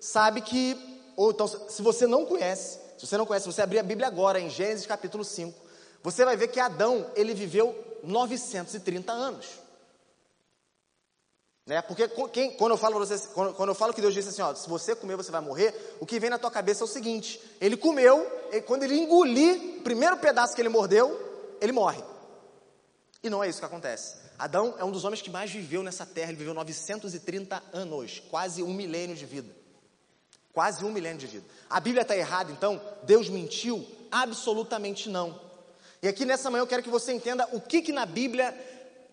[0.00, 0.76] sabe que,
[1.14, 4.40] ou então, se você não conhece, se você não conhece, você abrir a Bíblia agora
[4.40, 5.56] em Gênesis capítulo 5,
[6.02, 7.72] você vai ver que Adão, ele viveu
[8.02, 9.46] 930 anos.
[11.66, 11.80] Né?
[11.80, 14.54] Porque quem, quando, eu falo você, quando, quando, eu falo que Deus disse assim, ó,
[14.54, 17.40] se você comer você vai morrer, o que vem na tua cabeça é o seguinte:
[17.60, 22.02] ele comeu, e quando ele engolir o primeiro pedaço que ele mordeu, ele morre.
[23.22, 24.16] E não é isso que acontece.
[24.38, 28.62] Adão é um dos homens que mais viveu nessa terra, ele viveu 930 anos, quase
[28.62, 29.48] um milênio de vida.
[30.52, 31.44] Quase um milênio de vida.
[31.70, 32.80] A Bíblia está errada, então?
[33.04, 33.84] Deus mentiu?
[34.10, 35.40] Absolutamente não.
[36.02, 38.54] E aqui nessa manhã eu quero que você entenda o que, que na Bíblia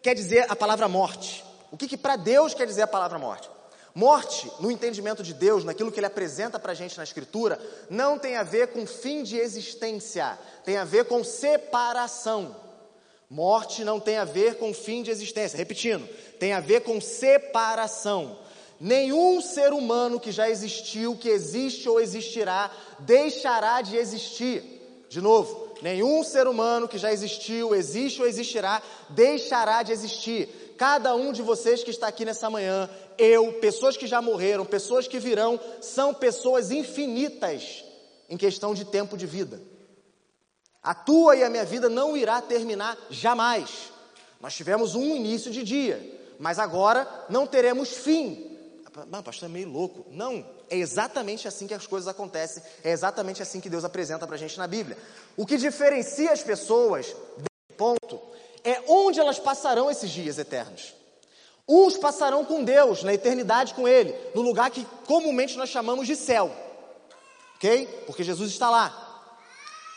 [0.02, 1.44] quer dizer a palavra morte.
[1.72, 3.50] O que, que para Deus quer dizer a palavra morte?
[3.96, 8.20] Morte, no entendimento de Deus, naquilo que Ele apresenta para a gente na Escritura, não
[8.20, 12.56] tem a ver com fim de existência, tem a ver com separação.
[13.30, 15.58] Morte não tem a ver com fim de existência.
[15.58, 16.06] Repetindo,
[16.38, 18.38] tem a ver com separação.
[18.80, 25.06] Nenhum ser humano que já existiu, que existe ou existirá, deixará de existir.
[25.08, 30.71] De novo, nenhum ser humano que já existiu, existe ou existirá, deixará de existir.
[30.82, 35.08] Cada um de vocês que está aqui nessa manhã, eu, pessoas que já morreram, pessoas
[35.08, 37.86] que virão, são pessoas infinitas
[38.28, 39.62] em questão de tempo de vida.
[40.82, 43.92] A tua e a minha vida não irá terminar jamais.
[44.40, 48.58] Nós tivemos um início de dia, mas agora não teremos fim.
[49.08, 50.08] Mas, pastor, é meio louco.
[50.10, 54.36] Não, é exatamente assim que as coisas acontecem, é exatamente assim que Deus apresenta para
[54.36, 54.98] a gente na Bíblia.
[55.38, 58.31] O que diferencia as pessoas, desse ponto,
[58.64, 60.94] é onde elas passarão esses dias eternos.
[61.68, 66.16] Uns passarão com Deus, na eternidade com Ele, no lugar que comumente nós chamamos de
[66.16, 66.52] céu,
[67.56, 67.88] ok?
[68.06, 68.98] Porque Jesus está lá.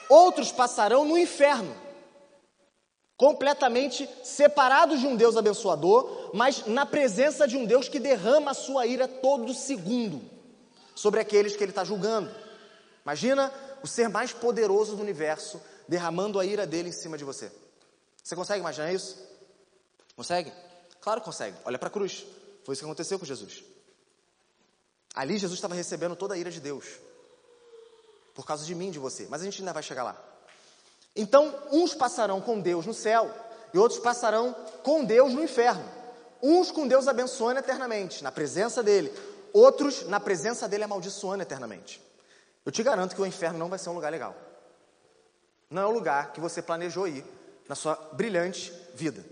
[0.08, 1.74] Outros passarão no inferno,
[3.16, 8.54] completamente separados de um Deus abençoador, mas na presença de um Deus que derrama a
[8.54, 10.20] sua ira todo segundo
[10.94, 12.30] sobre aqueles que ele está julgando.
[13.04, 17.50] Imagina o ser mais poderoso do universo derramando a ira dele em cima de você.
[18.24, 19.18] Você consegue imaginar isso?
[20.16, 20.50] Consegue?
[20.98, 21.58] Claro que consegue.
[21.66, 22.24] Olha para a cruz.
[22.64, 23.62] Foi isso que aconteceu com Jesus.
[25.14, 26.86] Ali Jesus estava recebendo toda a ira de Deus
[28.34, 29.26] por causa de mim de você.
[29.28, 30.16] Mas a gente ainda vai chegar lá.
[31.14, 33.30] Então, uns passarão com Deus no céu
[33.74, 35.84] e outros passarão com Deus no inferno.
[36.42, 39.12] Uns com Deus abençoando eternamente, na presença dele.
[39.52, 42.02] Outros na presença dele amaldiçoando eternamente.
[42.64, 44.34] Eu te garanto que o inferno não vai ser um lugar legal.
[45.68, 47.24] Não é o lugar que você planejou ir
[47.68, 49.24] na sua brilhante vida.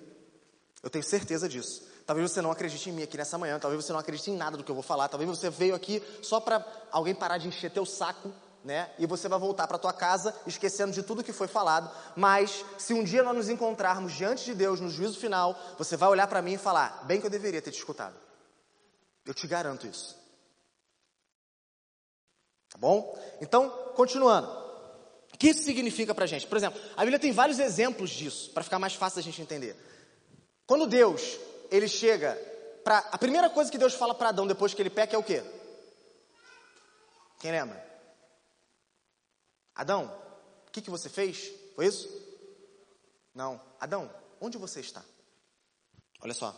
[0.82, 1.82] Eu tenho certeza disso.
[2.06, 4.56] Talvez você não acredite em mim aqui nessa manhã, talvez você não acredite em nada
[4.56, 7.70] do que eu vou falar, talvez você veio aqui só para alguém parar de encher
[7.70, 8.32] teu saco
[8.64, 8.90] né?
[8.98, 11.90] E você vai voltar para tua casa esquecendo de tudo que foi falado.
[12.14, 16.08] Mas se um dia nós nos encontrarmos diante de Deus no juízo final, você vai
[16.08, 18.14] olhar para mim e falar: bem que eu deveria ter te escutado.
[19.24, 20.16] Eu te garanto isso.
[22.68, 23.18] Tá bom?
[23.40, 24.61] Então, continuando.
[25.42, 26.46] Que isso significa para a gente?
[26.46, 29.74] Por exemplo, a Bíblia tem vários exemplos disso, para ficar mais fácil a gente entender.
[30.64, 31.36] Quando Deus,
[31.68, 32.36] ele chega
[32.84, 32.98] para.
[33.10, 35.42] A primeira coisa que Deus fala para Adão depois que ele peca é o quê?
[37.40, 37.84] Quem lembra?
[39.74, 40.04] Adão,
[40.68, 41.52] o que, que você fez?
[41.74, 42.08] Foi isso?
[43.34, 43.60] Não.
[43.80, 44.08] Adão,
[44.40, 45.02] onde você está?
[46.20, 46.56] Olha só.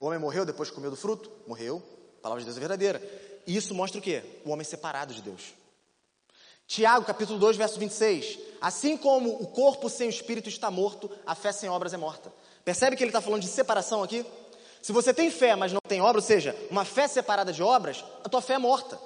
[0.00, 1.30] O homem morreu depois que comeu do fruto?
[1.46, 1.80] Morreu.
[2.18, 3.00] A palavra de Deus é verdadeira.
[3.46, 4.40] E isso mostra o quê?
[4.44, 5.54] O homem separado de Deus.
[6.66, 8.38] Tiago, capítulo 2, verso 26.
[8.60, 12.32] Assim como o corpo sem o espírito está morto, a fé sem obras é morta.
[12.64, 14.24] Percebe que ele está falando de separação aqui?
[14.80, 18.04] Se você tem fé, mas não tem obra, ou seja, uma fé separada de obras,
[18.22, 18.98] a tua fé é morta.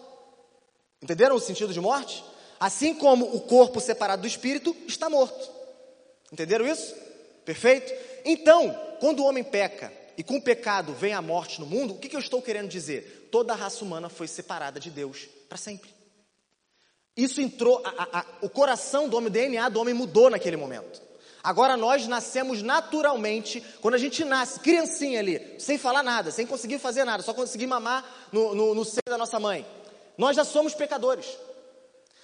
[1.03, 2.25] Entenderam o sentido de morte?
[2.59, 5.51] Assim como o corpo separado do espírito está morto.
[6.33, 6.94] Entenderam isso?
[7.44, 7.92] Perfeito?
[8.25, 11.99] Então, quando o homem peca e com o pecado vem a morte no mundo, o
[11.99, 13.29] que, que eu estou querendo dizer?
[13.31, 15.97] Toda a raça humana foi separada de Deus para sempre.
[17.18, 21.02] Isso entrou, a, a, o coração do homem, o DNA do homem mudou naquele momento.
[21.42, 26.78] Agora nós nascemos naturalmente, quando a gente nasce, criancinha ali, sem falar nada, sem conseguir
[26.78, 29.66] fazer nada, só conseguir mamar no, no, no seio da nossa mãe.
[30.16, 31.26] Nós já somos pecadores.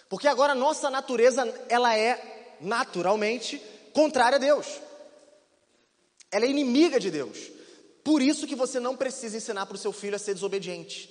[0.08, 3.60] Porque agora a nossa natureza, ela é naturalmente
[3.92, 4.80] contrária a Deus.
[6.30, 7.50] Ela é inimiga de Deus.
[8.04, 11.10] Por isso que você não precisa ensinar para o seu filho a ser desobediente.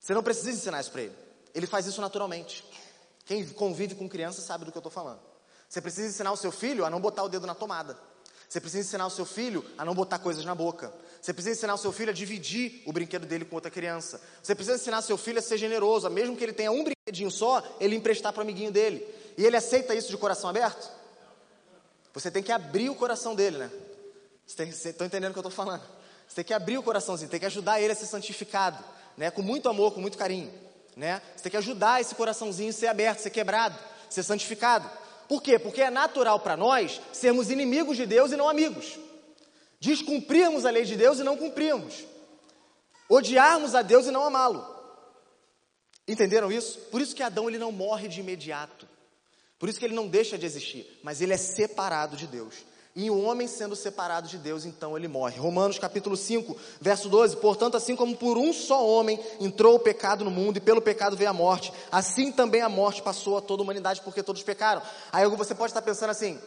[0.00, 1.31] Você não precisa ensinar isso para ele.
[1.54, 2.64] Ele faz isso naturalmente.
[3.24, 5.20] Quem convive com criança sabe do que eu estou falando.
[5.68, 7.96] Você precisa ensinar o seu filho a não botar o dedo na tomada.
[8.48, 10.92] Você precisa ensinar o seu filho a não botar coisas na boca.
[11.20, 14.20] Você precisa ensinar o seu filho a dividir o brinquedo dele com outra criança.
[14.42, 17.30] Você precisa ensinar o seu filho a ser generoso, mesmo que ele tenha um brinquedinho
[17.30, 19.06] só, ele emprestar para o amiguinho dele.
[19.38, 20.90] E ele aceita isso de coração aberto?
[22.12, 23.70] Você tem que abrir o coração dele, né?
[24.46, 25.82] Estão entendendo o que eu estou falando?
[26.28, 28.84] Você tem que abrir o coraçãozinho, tem que ajudar ele a ser santificado,
[29.16, 29.30] né?
[29.30, 30.52] Com muito amor, com muito carinho,
[30.96, 31.22] né?
[31.34, 33.78] Você tem que ajudar esse coraçãozinho ser aberto, ser quebrado,
[34.08, 34.90] ser santificado.
[35.28, 35.58] Por quê?
[35.58, 38.98] Porque é natural para nós sermos inimigos de Deus e não amigos.
[39.80, 42.04] Descumprirmos a lei de Deus e não cumprirmos.
[43.08, 44.64] Odiarmos a Deus e não amá-lo.
[46.06, 46.78] Entenderam isso?
[46.90, 48.88] Por isso que Adão ele não morre de imediato.
[49.58, 52.56] Por isso que ele não deixa de existir, mas ele é separado de Deus.
[52.94, 55.38] E o homem sendo separado de Deus, então ele morre.
[55.38, 57.38] Romanos capítulo 5, verso 12.
[57.38, 61.16] Portanto, assim como por um só homem entrou o pecado no mundo e pelo pecado
[61.16, 64.82] veio a morte, assim também a morte passou a toda a humanidade porque todos pecaram.
[65.10, 66.38] Aí você pode estar pensando assim: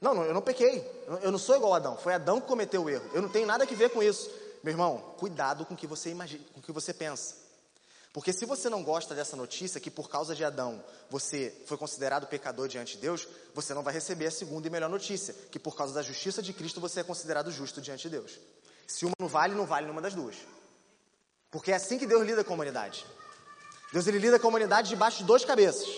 [0.00, 0.84] não, não eu não pequei,
[1.22, 3.46] eu não sou igual a Adão, foi Adão que cometeu o erro, eu não tenho
[3.46, 4.28] nada a ver com isso.
[4.64, 7.43] Meu irmão, cuidado com o que você imagina, com o que você pensa.
[8.14, 12.28] Porque se você não gosta dessa notícia, que por causa de Adão você foi considerado
[12.28, 15.74] pecador diante de Deus, você não vai receber a segunda e melhor notícia, que por
[15.74, 18.38] causa da justiça de Cristo você é considerado justo diante de Deus.
[18.86, 20.36] Se uma não vale, não vale nenhuma das duas.
[21.50, 23.04] Porque é assim que Deus lida com a humanidade.
[23.92, 25.88] Deus ele lida com a humanidade debaixo de duas cabeças.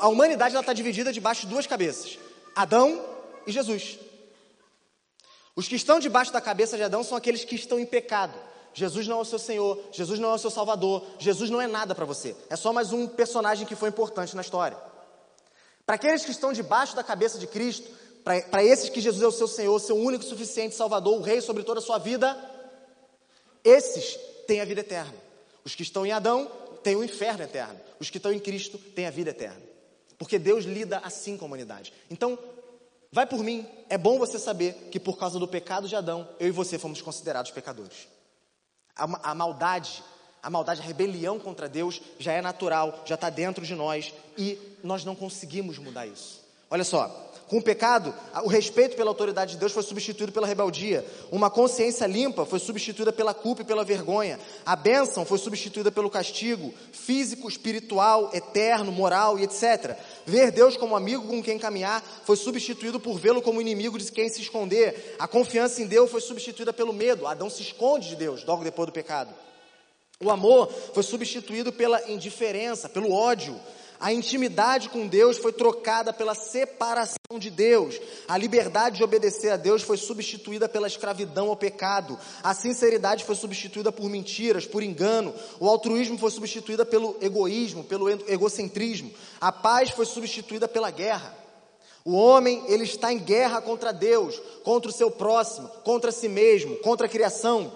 [0.00, 2.18] A humanidade está dividida debaixo de duas cabeças:
[2.52, 3.00] Adão
[3.46, 3.96] e Jesus.
[5.54, 8.36] Os que estão debaixo da cabeça de Adão são aqueles que estão em pecado
[8.76, 11.66] Jesus não é o seu Senhor, Jesus não é o seu Salvador, Jesus não é
[11.66, 12.36] nada para você.
[12.50, 14.76] É só mais um personagem que foi importante na história.
[15.86, 17.90] Para aqueles que estão debaixo da cabeça de Cristo,
[18.22, 21.62] para esses que Jesus é o seu Senhor, seu único suficiente Salvador, o Rei sobre
[21.62, 22.36] toda a sua vida,
[23.64, 25.14] esses têm a vida eterna.
[25.64, 26.46] Os que estão em Adão
[26.82, 27.80] têm o inferno eterno.
[27.98, 29.62] Os que estão em Cristo têm a vida eterna.
[30.18, 31.94] Porque Deus lida assim com a humanidade.
[32.10, 32.38] Então,
[33.10, 36.48] vai por mim, é bom você saber que por causa do pecado de Adão, eu
[36.48, 38.15] e você fomos considerados pecadores.
[38.96, 40.02] A, a maldade,
[40.42, 44.58] a maldade, a rebelião contra Deus já é natural, já está dentro de nós e
[44.82, 46.40] nós não conseguimos mudar isso.
[46.70, 51.06] Olha só, com o pecado, o respeito pela autoridade de Deus foi substituído pela rebeldia.
[51.30, 54.40] Uma consciência limpa foi substituída pela culpa e pela vergonha.
[54.64, 59.96] A bênção foi substituída pelo castigo físico, espiritual, eterno, moral e etc.
[60.26, 64.28] Ver Deus como amigo com quem caminhar foi substituído por vê-lo como inimigo de quem
[64.28, 65.14] se esconder.
[65.16, 67.28] A confiança em Deus foi substituída pelo medo.
[67.28, 69.32] Adão se esconde de Deus logo depois do pecado.
[70.18, 73.54] O amor foi substituído pela indiferença, pelo ódio.
[73.98, 77.98] A intimidade com Deus foi trocada pela separação de Deus.
[78.28, 82.18] A liberdade de obedecer a Deus foi substituída pela escravidão ao pecado.
[82.42, 85.34] A sinceridade foi substituída por mentiras, por engano.
[85.58, 89.10] O altruísmo foi substituída pelo egoísmo, pelo egocentrismo.
[89.40, 91.34] A paz foi substituída pela guerra.
[92.04, 96.76] O homem, ele está em guerra contra Deus, contra o seu próximo, contra si mesmo,
[96.76, 97.72] contra a criação.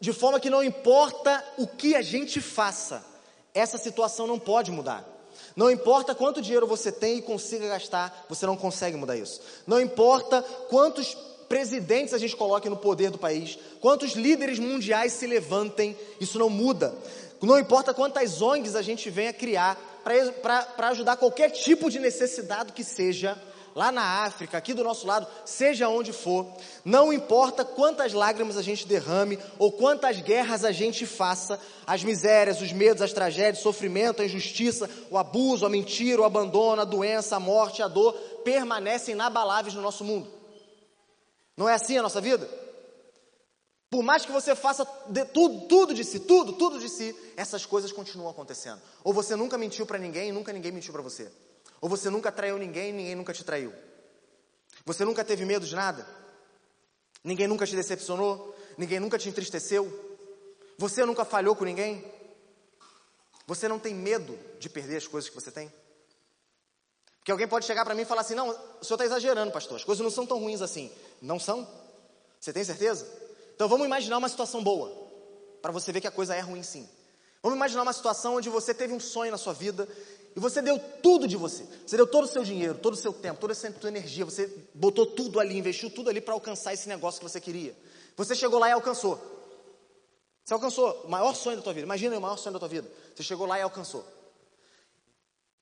[0.00, 3.04] De forma que não importa o que a gente faça,
[3.52, 5.17] essa situação não pode mudar.
[5.58, 9.40] Não importa quanto dinheiro você tem e consiga gastar, você não consegue mudar isso.
[9.66, 11.16] Não importa quantos
[11.48, 16.48] presidentes a gente coloque no poder do país, quantos líderes mundiais se levantem, isso não
[16.48, 16.94] muda.
[17.42, 19.76] Não importa quantas ONGs a gente venha criar
[20.40, 23.36] para ajudar qualquer tipo de necessidade que seja,
[23.78, 26.44] lá na África, aqui do nosso lado, seja onde for,
[26.84, 32.60] não importa quantas lágrimas a gente derrame ou quantas guerras a gente faça, as misérias,
[32.60, 36.84] os medos, as tragédias, o sofrimento, a injustiça, o abuso, a mentira, o abandono, a
[36.84, 38.14] doença, a morte, a dor,
[38.44, 40.28] permanecem inabaláveis no nosso mundo.
[41.56, 42.50] Não é assim a nossa vida?
[43.88, 47.64] Por mais que você faça de tudo, tudo de si, tudo, tudo de si, essas
[47.64, 48.80] coisas continuam acontecendo.
[49.04, 51.30] Ou você nunca mentiu para ninguém e nunca ninguém mentiu para você.
[51.80, 53.72] Ou você nunca traiu ninguém ninguém nunca te traiu?
[54.84, 56.06] Você nunca teve medo de nada?
[57.22, 58.54] Ninguém nunca te decepcionou?
[58.76, 59.86] Ninguém nunca te entristeceu?
[60.78, 62.04] Você nunca falhou com ninguém?
[63.46, 65.72] Você não tem medo de perder as coisas que você tem?
[67.18, 69.76] Porque alguém pode chegar para mim e falar assim: não, o senhor está exagerando, pastor,
[69.76, 70.90] as coisas não são tão ruins assim.
[71.20, 71.68] Não são?
[72.40, 73.06] Você tem certeza?
[73.54, 74.90] Então vamos imaginar uma situação boa,
[75.60, 76.88] para você ver que a coisa é ruim sim.
[77.42, 79.88] Vamos imaginar uma situação onde você teve um sonho na sua vida
[80.36, 81.66] e você deu tudo de você.
[81.86, 84.24] Você deu todo o seu dinheiro, todo o seu tempo, toda a sua energia.
[84.24, 87.76] Você botou tudo ali, investiu tudo ali para alcançar esse negócio que você queria.
[88.16, 89.20] Você chegou lá e alcançou.
[90.44, 91.84] Você alcançou o maior sonho da tua vida.
[91.84, 92.90] Imagina o maior sonho da tua vida.
[93.14, 94.06] Você chegou lá e alcançou.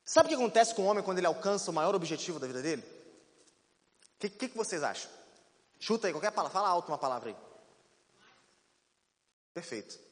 [0.05, 2.63] Sabe o que acontece com o homem quando ele alcança o maior objetivo da vida
[2.63, 2.83] dele?
[2.83, 5.11] O que, que, que vocês acham?
[5.81, 6.53] Chuta aí, qualquer palavra.
[6.53, 7.37] Fala alto uma palavra aí.
[9.53, 10.06] Perfeito.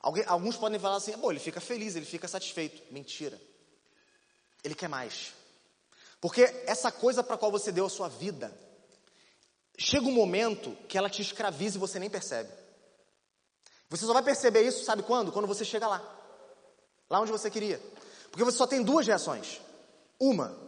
[0.00, 2.82] Alguns podem falar assim: bom, ele fica feliz, ele fica satisfeito.
[2.92, 3.40] Mentira.
[4.62, 5.32] Ele quer mais.
[6.20, 8.52] Porque essa coisa para qual você deu a sua vida,
[9.78, 12.50] chega um momento que ela te escraviza e você nem percebe.
[13.88, 15.30] Você só vai perceber isso, sabe quando?
[15.30, 16.02] Quando você chega lá.
[17.08, 17.80] Lá onde você queria.
[18.30, 19.60] Porque você só tem duas reações.
[20.18, 20.58] Uma,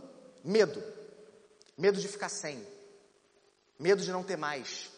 [0.44, 0.82] medo.
[1.76, 2.64] Medo de ficar sem.
[3.78, 4.90] Medo de não ter mais.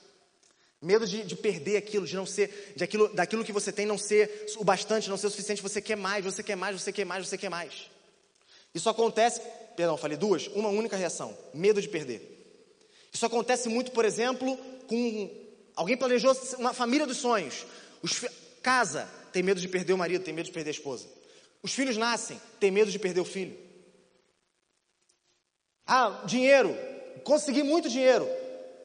[0.83, 3.99] Medo de, de, perder aquilo, de não ser, de aquilo, daquilo que você tem não
[3.99, 7.05] ser o bastante, não ser o suficiente, você quer mais, você quer mais, você quer
[7.05, 7.91] mais, você quer mais.
[8.75, 9.43] Isso acontece,
[9.77, 12.39] perdão, falei duas, uma única reação, medo de perder.
[13.13, 14.57] Isso acontece muito, por exemplo,
[14.87, 15.31] com
[15.77, 17.67] alguém planejou uma família dos sonhos.
[18.03, 18.25] Os,
[18.63, 21.07] casa, tem medo de perder o marido, tem medo de perder a esposa.
[21.63, 23.57] Os filhos nascem, tem medo de perder o filho.
[25.87, 26.77] Ah, dinheiro,
[27.25, 28.27] consegui muito dinheiro.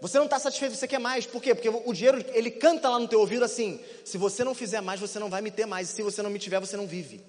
[0.02, 1.26] Você não está satisfeito, você quer mais.
[1.26, 1.56] Por quê?
[1.56, 5.00] Porque o dinheiro, ele canta lá no teu ouvido assim: se você não fizer mais,
[5.00, 5.90] você não vai me ter mais.
[5.90, 7.24] E se você não me tiver, você não vive.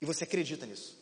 [0.00, 0.98] E você acredita nisso.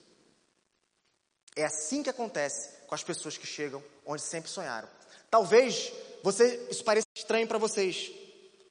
[1.55, 4.89] É assim que acontece com as pessoas que chegam onde sempre sonharam.
[5.31, 5.93] Talvez
[6.23, 8.11] você, isso pareça estranho para vocês,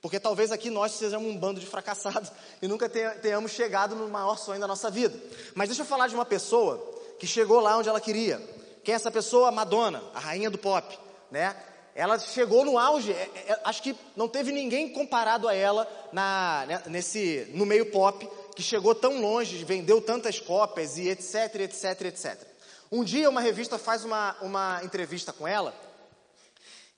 [0.01, 4.37] porque talvez aqui nós sejamos um bando de fracassados e nunca tenhamos chegado no maior
[4.37, 5.19] sonho da nossa vida.
[5.53, 6.77] Mas deixa eu falar de uma pessoa
[7.19, 8.41] que chegou lá onde ela queria.
[8.83, 9.51] Quem é essa pessoa?
[9.51, 10.97] Madonna, a rainha do pop,
[11.29, 11.55] né?
[11.93, 16.65] Ela chegou no auge, é, é, acho que não teve ninguém comparado a ela na,
[16.67, 22.01] né, nesse, no meio pop, que chegou tão longe, vendeu tantas cópias e etc, etc,
[22.01, 22.37] etc.
[22.91, 25.73] Um dia uma revista faz uma, uma entrevista com ela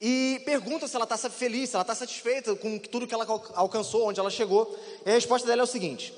[0.05, 4.09] e pergunta se ela está feliz, se ela está satisfeita com tudo que ela alcançou,
[4.09, 4.77] onde ela chegou.
[5.05, 6.13] E a resposta dela é o seguinte: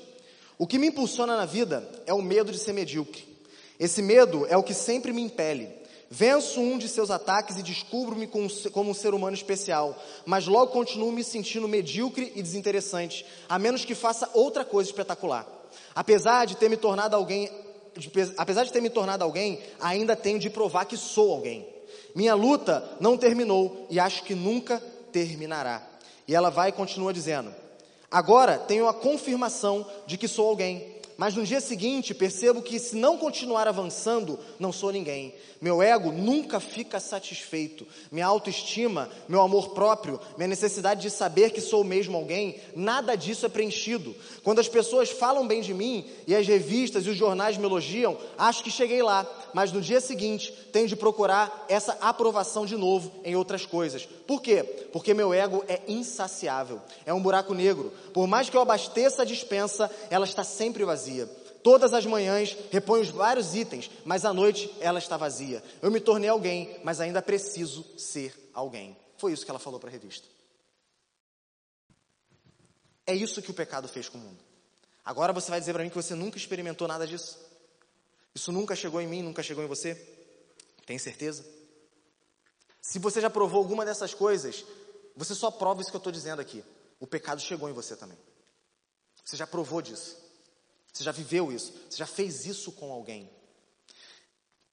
[0.58, 3.24] O que me impulsiona na vida é o medo de ser medíocre.
[3.78, 5.72] Esse medo é o que sempre me impele.
[6.10, 11.10] Venço um de seus ataques e descubro-me como um ser humano especial, mas logo continuo
[11.10, 15.46] me sentindo medíocre e desinteressante, a menos que faça outra coisa espetacular.
[15.94, 17.50] Apesar de ter me tornado alguém
[17.96, 21.66] de, apesar de ter me tornado alguém, ainda tenho de provar que sou alguém.
[22.14, 24.82] Minha luta não terminou e acho que nunca
[25.12, 25.86] terminará.
[26.28, 27.54] E ela vai e continua dizendo:
[28.10, 32.94] Agora tenho a confirmação de que sou alguém mas no dia seguinte percebo que se
[32.94, 35.34] não continuar avançando, não sou ninguém.
[35.60, 37.86] Meu ego nunca fica satisfeito.
[38.12, 43.46] Minha autoestima, meu amor próprio, minha necessidade de saber que sou mesmo alguém, nada disso
[43.46, 44.14] é preenchido.
[44.44, 48.18] Quando as pessoas falam bem de mim e as revistas e os jornais me elogiam,
[48.36, 53.10] acho que cheguei lá, mas no dia seguinte tenho de procurar essa aprovação de novo
[53.24, 54.06] em outras coisas.
[54.26, 54.62] Por quê?
[54.92, 57.92] Porque meu ego é insaciável, é um buraco negro.
[58.12, 61.26] Por mais que eu abasteça a dispensa, ela está sempre vazia vazia.
[61.62, 65.62] Todas as manhãs reponho os vários itens, mas à noite ela está vazia.
[65.82, 68.96] Eu me tornei alguém, mas ainda preciso ser alguém.
[69.16, 70.26] Foi isso que ela falou para a revista.
[73.06, 74.38] É isso que o pecado fez com o mundo.
[75.04, 77.38] Agora você vai dizer para mim que você nunca experimentou nada disso?
[78.34, 79.94] Isso nunca chegou em mim, nunca chegou em você?
[80.84, 81.44] Tem certeza?
[82.80, 84.64] Se você já provou alguma dessas coisas,
[85.16, 86.64] você só prova isso que eu estou dizendo aqui.
[87.00, 88.18] O pecado chegou em você também.
[89.24, 90.25] Você já provou disso.
[90.96, 91.74] Você já viveu isso?
[91.90, 93.28] Você já fez isso com alguém?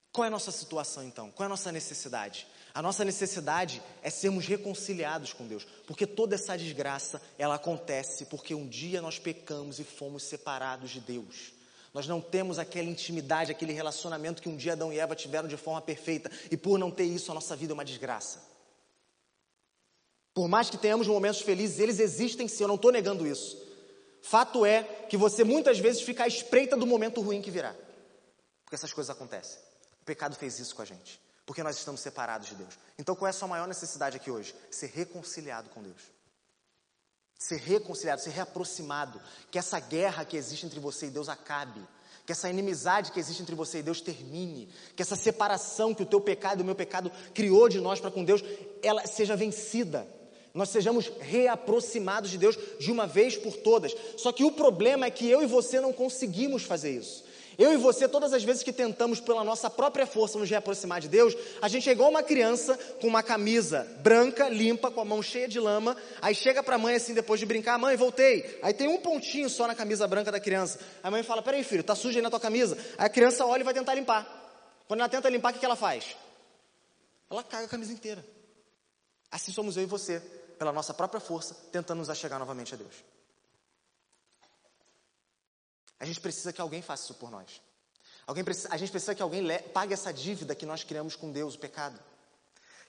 [0.10, 1.30] Qual é a nossa situação então?
[1.30, 2.48] Qual é a nossa necessidade?
[2.74, 8.56] A nossa necessidade é sermos reconciliados com Deus, porque toda essa desgraça ela acontece porque
[8.56, 11.52] um dia nós pecamos e fomos separados de Deus.
[11.94, 15.58] Nós não temos aquela intimidade, aquele relacionamento que um dia Adão e Eva tiveram de
[15.58, 18.42] forma perfeita, e por não ter isso, a nossa vida é uma desgraça.
[20.34, 23.73] Por mais que tenhamos momentos felizes, eles existem sim, eu não estou negando isso.
[24.24, 27.76] Fato é que você muitas vezes fica à espreita do momento ruim que virá.
[28.64, 29.60] Porque essas coisas acontecem.
[30.02, 31.22] O pecado fez isso com a gente.
[31.46, 32.80] Porque nós estamos separados de Deus.
[32.98, 34.56] Então qual é a sua maior necessidade aqui hoje?
[34.72, 36.02] Ser reconciliado com Deus.
[37.38, 39.22] Ser reconciliado, ser reaproximado.
[39.52, 41.86] Que essa guerra que existe entre você e Deus acabe.
[42.26, 44.74] Que essa inimizade que existe entre você e Deus termine.
[44.96, 48.10] Que essa separação que o teu pecado e o meu pecado criou de nós para
[48.10, 48.42] com Deus,
[48.82, 50.08] ela seja vencida
[50.54, 53.96] nós sejamos reaproximados de Deus de uma vez por todas.
[54.18, 57.24] Só que o problema é que eu e você não conseguimos fazer isso.
[57.58, 61.08] Eu e você, todas as vezes que tentamos pela nossa própria força nos reaproximar de
[61.08, 65.22] Deus, a gente é igual uma criança com uma camisa branca, limpa, com a mão
[65.22, 68.60] cheia de lama, aí chega para a mãe assim depois de brincar, mãe, voltei.
[68.64, 70.80] Aí tem um pontinho só na camisa branca da criança.
[71.04, 72.76] A mãe fala, peraí filho, tá sujo aí na tua camisa?
[72.98, 74.42] Aí a criança olha e vai tentar limpar.
[74.88, 76.16] Quando ela tenta limpar, o que ela faz?
[77.30, 78.26] Ela caga a camisa inteira.
[79.32, 80.22] Assim somos eu e você
[80.64, 83.04] pela nossa própria força, tentando nos achegar novamente a Deus.
[86.00, 87.62] A gente precisa que alguém faça isso por nós.
[88.26, 91.56] Alguém precisa, a gente precisa que alguém pague essa dívida que nós criamos com Deus,
[91.56, 92.00] o pecado.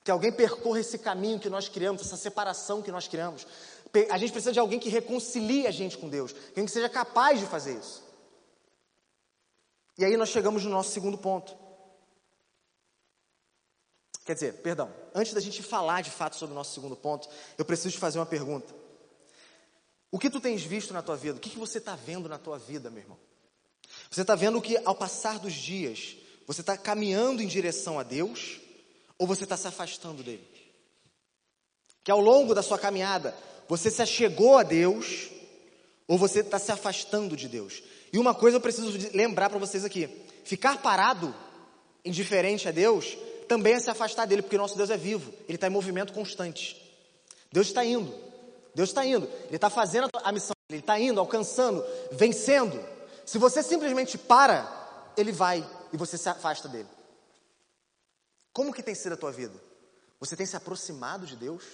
[0.05, 3.45] Que alguém percorra esse caminho que nós criamos, essa separação que nós criamos.
[4.09, 7.41] A gente precisa de alguém que reconcilie a gente com Deus, alguém que seja capaz
[7.41, 8.05] de fazer isso.
[9.99, 11.57] E aí nós chegamos no nosso segundo ponto.
[14.25, 17.65] Quer dizer, perdão, antes da gente falar de fato sobre o nosso segundo ponto, eu
[17.65, 18.75] preciso te fazer uma pergunta.
[20.11, 21.37] O que tu tens visto na tua vida?
[21.37, 23.19] O que, que você está vendo na tua vida, meu irmão?
[24.11, 26.17] Você está vendo que ao passar dos dias,
[26.47, 28.61] você está caminhando em direção a Deus
[29.19, 30.49] ou você está se afastando dele?
[32.03, 33.37] Que ao longo da sua caminhada,
[33.69, 35.31] você se achegou a Deus
[36.07, 37.83] ou você está se afastando de Deus?
[38.13, 40.09] E uma coisa eu preciso lembrar para vocês aqui:
[40.45, 41.35] ficar parado,
[42.05, 43.17] indiferente a Deus,
[43.49, 46.81] também é se afastar dele, porque nosso Deus é vivo, ele está em movimento constante.
[47.53, 48.13] Deus está indo,
[48.75, 52.85] Deus está indo, ele está fazendo a missão, ele está indo, alcançando, vencendo.
[53.25, 56.89] Se você simplesmente para, ele vai e você se afasta dele.
[58.53, 59.55] Como que tem sido a tua vida?
[60.21, 61.65] Você tem se aproximado de Deus?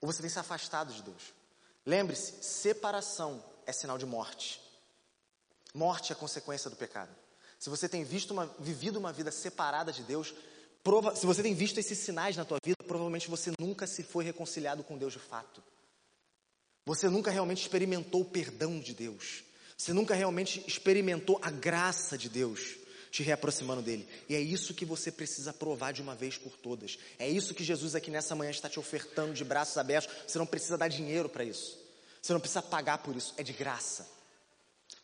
[0.00, 1.34] Ou você tem se afastado de Deus?
[1.84, 4.60] Lembre-se, separação é sinal de morte.
[5.74, 7.14] Morte é consequência do pecado.
[7.60, 10.32] Se você tem visto uma, vivido uma vida separada de Deus,
[10.82, 14.24] prova, se você tem visto esses sinais na tua vida, provavelmente você nunca se foi
[14.24, 15.62] reconciliado com Deus de fato.
[16.86, 19.44] Você nunca realmente experimentou o perdão de Deus.
[19.76, 22.76] Você nunca realmente experimentou a graça de Deus
[23.10, 24.08] te reaproximando dele.
[24.26, 26.98] E é isso que você precisa provar de uma vez por todas.
[27.18, 30.14] É isso que Jesus aqui nessa manhã está te ofertando de braços abertos.
[30.26, 31.78] Você não precisa dar dinheiro para isso.
[32.22, 33.34] Você não precisa pagar por isso.
[33.36, 34.19] É de graça.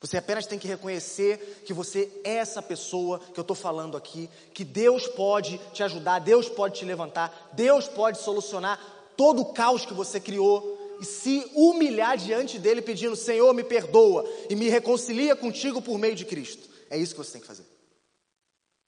[0.00, 4.28] Você apenas tem que reconhecer que você é essa pessoa que eu estou falando aqui,
[4.52, 8.78] que Deus pode te ajudar, Deus pode te levantar, Deus pode solucionar
[9.16, 14.28] todo o caos que você criou e se humilhar diante dele pedindo: Senhor, me perdoa
[14.50, 16.68] e me reconcilia contigo por meio de Cristo.
[16.90, 17.66] É isso que você tem que fazer.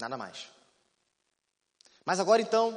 [0.00, 0.46] Nada mais.
[2.04, 2.76] Mas agora então,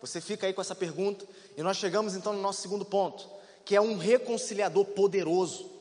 [0.00, 1.26] você fica aí com essa pergunta
[1.56, 3.28] e nós chegamos então no nosso segundo ponto,
[3.64, 5.71] que é um reconciliador poderoso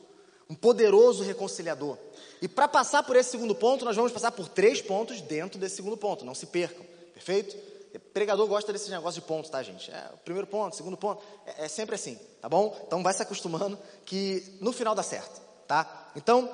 [0.51, 1.97] um poderoso reconciliador.
[2.41, 5.77] E para passar por esse segundo ponto, nós vamos passar por três pontos dentro desse
[5.77, 7.55] segundo ponto, não se percam, perfeito?
[7.95, 9.89] O pregador gosta desse negócio de pontos, tá, gente?
[9.89, 12.77] É, o primeiro ponto, segundo ponto, é, é sempre assim, tá bom?
[12.85, 16.11] Então vai se acostumando que no final dá certo, tá?
[16.17, 16.49] Então,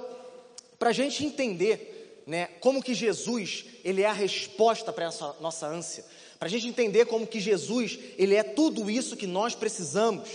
[0.77, 5.65] para a gente entender né, como que Jesus ele é a resposta para essa nossa
[5.65, 6.05] ânsia,
[6.37, 10.29] para a gente entender como que Jesus ele é tudo isso que nós precisamos.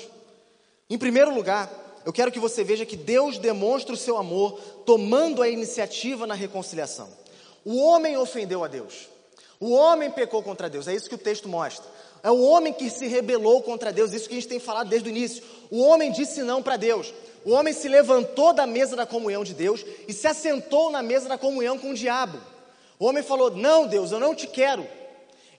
[0.91, 1.71] Em primeiro lugar,
[2.05, 6.35] eu quero que você veja que Deus demonstra o seu amor tomando a iniciativa na
[6.35, 7.09] reconciliação.
[7.65, 9.09] O homem ofendeu a Deus.
[9.61, 10.89] O homem pecou contra Deus.
[10.89, 11.85] É isso que o texto mostra.
[12.23, 14.13] É o homem que se rebelou contra Deus.
[14.13, 15.43] Isso que a gente tem falado desde o início.
[15.71, 17.15] O homem disse não para Deus.
[17.45, 21.29] O homem se levantou da mesa da comunhão de Deus e se assentou na mesa
[21.29, 22.39] da comunhão com o diabo.
[22.99, 24.87] O homem falou: Não, Deus, eu não te quero.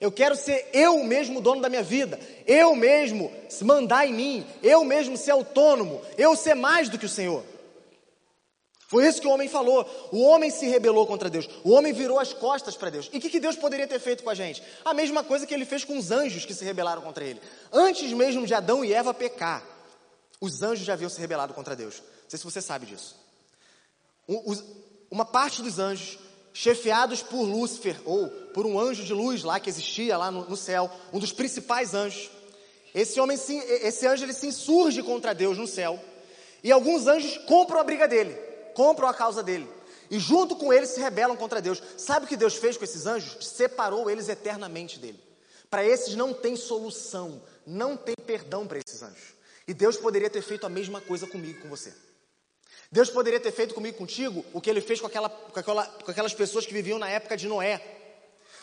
[0.00, 3.32] Eu quero ser eu mesmo dono da minha vida, eu mesmo
[3.62, 7.44] mandar em mim, eu mesmo ser autônomo, eu ser mais do que o Senhor.
[8.94, 9.84] Foi isso que o homem falou.
[10.12, 11.48] O homem se rebelou contra Deus.
[11.64, 13.10] O homem virou as costas para Deus.
[13.12, 14.62] E o que, que Deus poderia ter feito com a gente?
[14.84, 17.40] A mesma coisa que ele fez com os anjos que se rebelaram contra ele.
[17.72, 19.64] Antes mesmo de Adão e Eva pecar,
[20.40, 22.00] os anjos já haviam se rebelado contra Deus.
[22.00, 23.16] Não sei se você sabe disso.
[25.10, 26.18] Uma parte dos anjos
[26.54, 30.56] chefiados por Lúcifer, ou por um anjo de luz lá que existia lá no, no
[30.56, 32.30] céu, um dos principais anjos.
[32.94, 36.00] Esse homem, se, esse anjo, ele se insurge contra Deus no céu,
[36.62, 38.32] e alguns anjos compram a briga dele,
[38.72, 39.68] compram a causa dele,
[40.08, 41.82] e junto com eles se rebelam contra Deus.
[41.98, 43.44] Sabe o que Deus fez com esses anjos?
[43.44, 45.18] Separou eles eternamente dele.
[45.68, 49.34] Para esses não tem solução, não tem perdão para esses anjos.
[49.66, 51.92] E Deus poderia ter feito a mesma coisa comigo, com você.
[52.94, 56.08] Deus poderia ter feito comigo contigo o que ele fez com, aquela, com, aquela, com
[56.12, 57.80] aquelas pessoas que viviam na época de Noé.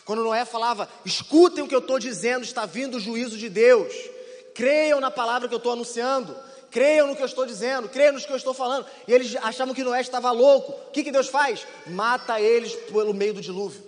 [0.06, 3.94] Quando Noé falava, escutem o que eu estou dizendo, está vindo o juízo de Deus.
[4.56, 6.34] Creiam na palavra que eu estou anunciando.
[6.70, 8.86] Creiam no que eu estou dizendo, creiam no que eu estou falando.
[9.06, 10.72] E eles achavam que Noé estava louco.
[10.88, 11.68] O que, que Deus faz?
[11.88, 13.84] Mata eles pelo meio do dilúvio.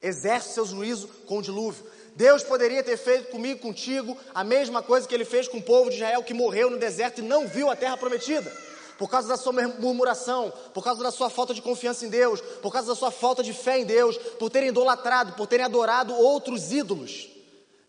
[0.00, 1.84] Exerce seu juízo com o dilúvio.
[2.14, 5.90] Deus poderia ter feito comigo, contigo, a mesma coisa que ele fez com o povo
[5.90, 8.50] de Israel que morreu no deserto e não viu a terra prometida
[8.98, 12.72] por causa da sua murmuração, por causa da sua falta de confiança em Deus, por
[12.72, 16.72] causa da sua falta de fé em Deus, por terem idolatrado, por terem adorado outros
[16.72, 17.28] ídolos.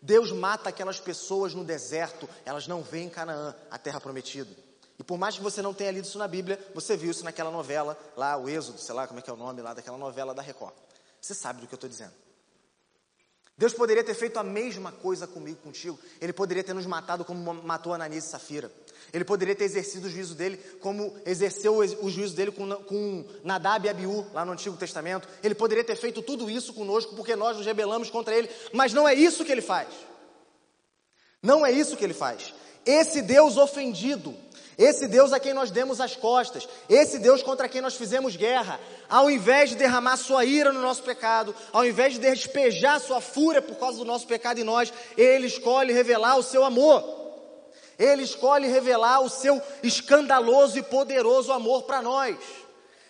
[0.00, 4.50] Deus mata aquelas pessoas no deserto, elas não veem em Canaã, a terra prometida.
[4.98, 7.50] E por mais que você não tenha lido isso na Bíblia, você viu isso naquela
[7.50, 10.34] novela lá, o Êxodo, sei lá como é que é o nome lá daquela novela
[10.34, 10.74] da Record.
[11.20, 12.12] Você sabe do que eu estou dizendo.
[13.58, 15.98] Deus poderia ter feito a mesma coisa comigo, contigo.
[16.20, 18.70] Ele poderia ter nos matado como matou Ananias e Safira.
[19.12, 23.84] Ele poderia ter exercido o juízo dele como exerceu o juízo dele com, com Nadab
[23.84, 25.28] e Abiú, lá no Antigo Testamento.
[25.42, 28.48] Ele poderia ter feito tudo isso conosco porque nós nos rebelamos contra ele.
[28.72, 29.88] Mas não é isso que ele faz.
[31.42, 32.54] Não é isso que ele faz.
[32.88, 34.34] Esse Deus ofendido,
[34.78, 38.80] esse Deus a quem nós demos as costas, esse Deus contra quem nós fizemos guerra,
[39.10, 43.60] ao invés de derramar sua ira no nosso pecado, ao invés de despejar sua fúria
[43.60, 47.04] por causa do nosso pecado em nós, ele escolhe revelar o seu amor.
[47.98, 52.38] Ele escolhe revelar o seu escandaloso e poderoso amor para nós.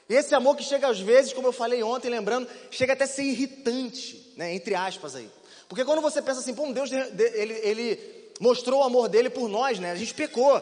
[0.09, 3.22] Esse amor que chega às vezes, como eu falei ontem, lembrando, chega até a ser
[3.22, 5.31] irritante, né, entre aspas aí.
[5.68, 9.78] Porque quando você pensa assim, pô, Deus, ele, ele mostrou o amor dele por nós,
[9.78, 9.91] né?
[9.91, 10.61] A gente pecou.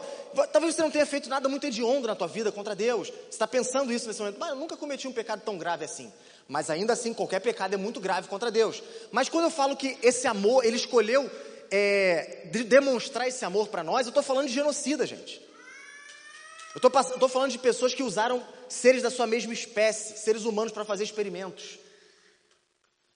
[0.51, 3.09] Talvez você não tenha feito nada muito hediondo na tua vida contra Deus.
[3.09, 4.39] Você está pensando isso nesse momento.
[4.39, 6.11] Mas eu nunca cometi um pecado tão grave assim.
[6.47, 8.81] Mas ainda assim, qualquer pecado é muito grave contra Deus.
[9.11, 11.29] Mas quando eu falo que esse amor, ele escolheu
[11.69, 15.45] é, de demonstrar esse amor para nós, eu estou falando de genocida, gente.
[16.75, 20.85] Eu estou falando de pessoas que usaram seres da sua mesma espécie, seres humanos, para
[20.85, 21.79] fazer experimentos.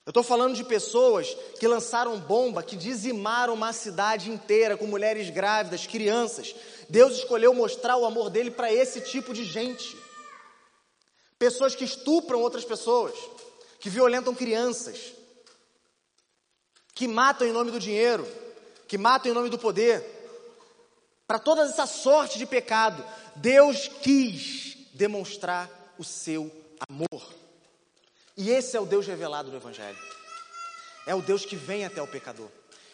[0.06, 5.30] Eu estou falando de pessoas que lançaram bomba, que dizimaram uma cidade inteira com mulheres
[5.30, 6.56] grávidas, crianças.
[6.90, 9.96] Deus escolheu mostrar o amor dele para esse tipo de gente.
[11.38, 13.14] Pessoas que estupram outras pessoas,
[13.80, 15.14] que violentam crianças,
[16.96, 18.28] que matam em nome do dinheiro,
[18.88, 20.04] que matam em nome do poder.
[21.28, 26.52] Para toda essa sorte de pecado, Deus quis demonstrar o seu
[26.90, 27.41] amor.
[28.42, 29.98] E esse é o Deus revelado no Evangelho.
[31.06, 32.48] É o Deus que vem até o pecador.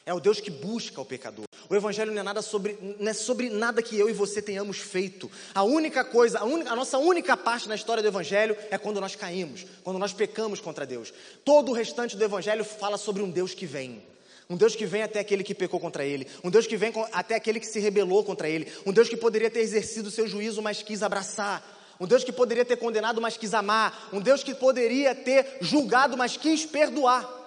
[0.05, 1.45] É o Deus que busca o pecador.
[1.69, 4.77] O Evangelho não é nada sobre, não é sobre nada que eu e você tenhamos
[4.79, 5.31] feito.
[5.55, 9.15] A única coisa, a, a nossa única parte na história do Evangelho é quando nós
[9.15, 11.13] caímos, quando nós pecamos contra Deus.
[11.45, 14.03] Todo o restante do Evangelho fala sobre um Deus que vem.
[14.49, 16.27] Um Deus que vem até aquele que pecou contra ele.
[16.43, 18.69] Um Deus que vem até aquele que se rebelou contra ele.
[18.85, 22.65] Um Deus que poderia ter exercido seu juízo, mas quis abraçar um Deus que poderia
[22.65, 27.37] ter condenado, mas quis amar, um Deus que poderia ter julgado, mas quis perdoar.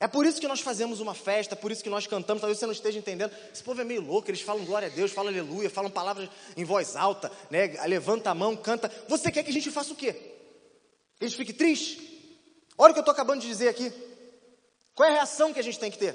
[0.00, 2.40] É por isso que nós fazemos uma festa, por isso que nós cantamos.
[2.40, 3.32] Talvez você não esteja entendendo.
[3.52, 6.64] Esse povo é meio louco, eles falam glória a Deus, falam aleluia, falam palavras em
[6.64, 7.68] voz alta, né?
[7.86, 8.90] levanta a mão, canta.
[9.08, 10.12] Você quer que a gente faça o quê?
[10.12, 12.12] Que a gente fique triste?
[12.76, 13.92] Olha o que eu estou acabando de dizer aqui.
[14.94, 16.14] Qual é a reação que a gente tem que ter?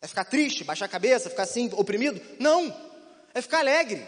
[0.00, 2.20] É ficar triste, baixar a cabeça, ficar assim, oprimido?
[2.38, 2.74] Não.
[3.34, 4.06] É ficar alegre.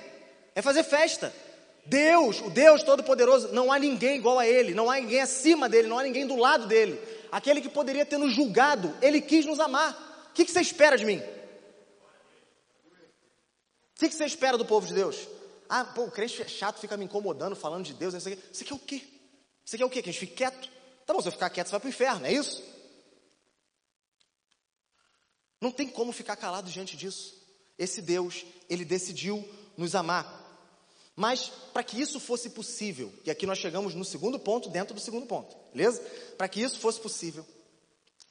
[0.55, 1.33] É fazer festa.
[1.85, 5.89] Deus, o Deus Todo-Poderoso, não há ninguém igual a Ele, não há ninguém acima dele,
[5.89, 7.01] não há ninguém do lado dele.
[7.31, 10.29] Aquele que poderia ter nos julgado, Ele quis nos amar.
[10.31, 11.19] O que, que você espera de mim?
[13.97, 15.29] O que, que você espera do povo de Deus?
[15.69, 18.79] Ah, pô, o crente é chato, fica me incomodando, falando de Deus, Você quer o
[18.79, 19.03] quê?
[19.65, 20.03] Você quer o quê?
[20.03, 20.69] Que a gente fique quieto?
[21.07, 22.63] Tá bom, se eu ficar quieto, você vai para o inferno, é isso?
[25.61, 27.41] Não tem como ficar calado diante disso.
[27.79, 30.42] Esse Deus, Ele decidiu nos amar.
[31.15, 35.01] Mas para que isso fosse possível, e aqui nós chegamos no segundo ponto, dentro do
[35.01, 36.01] segundo ponto, beleza?
[36.39, 37.47] Para que isso fosse possível,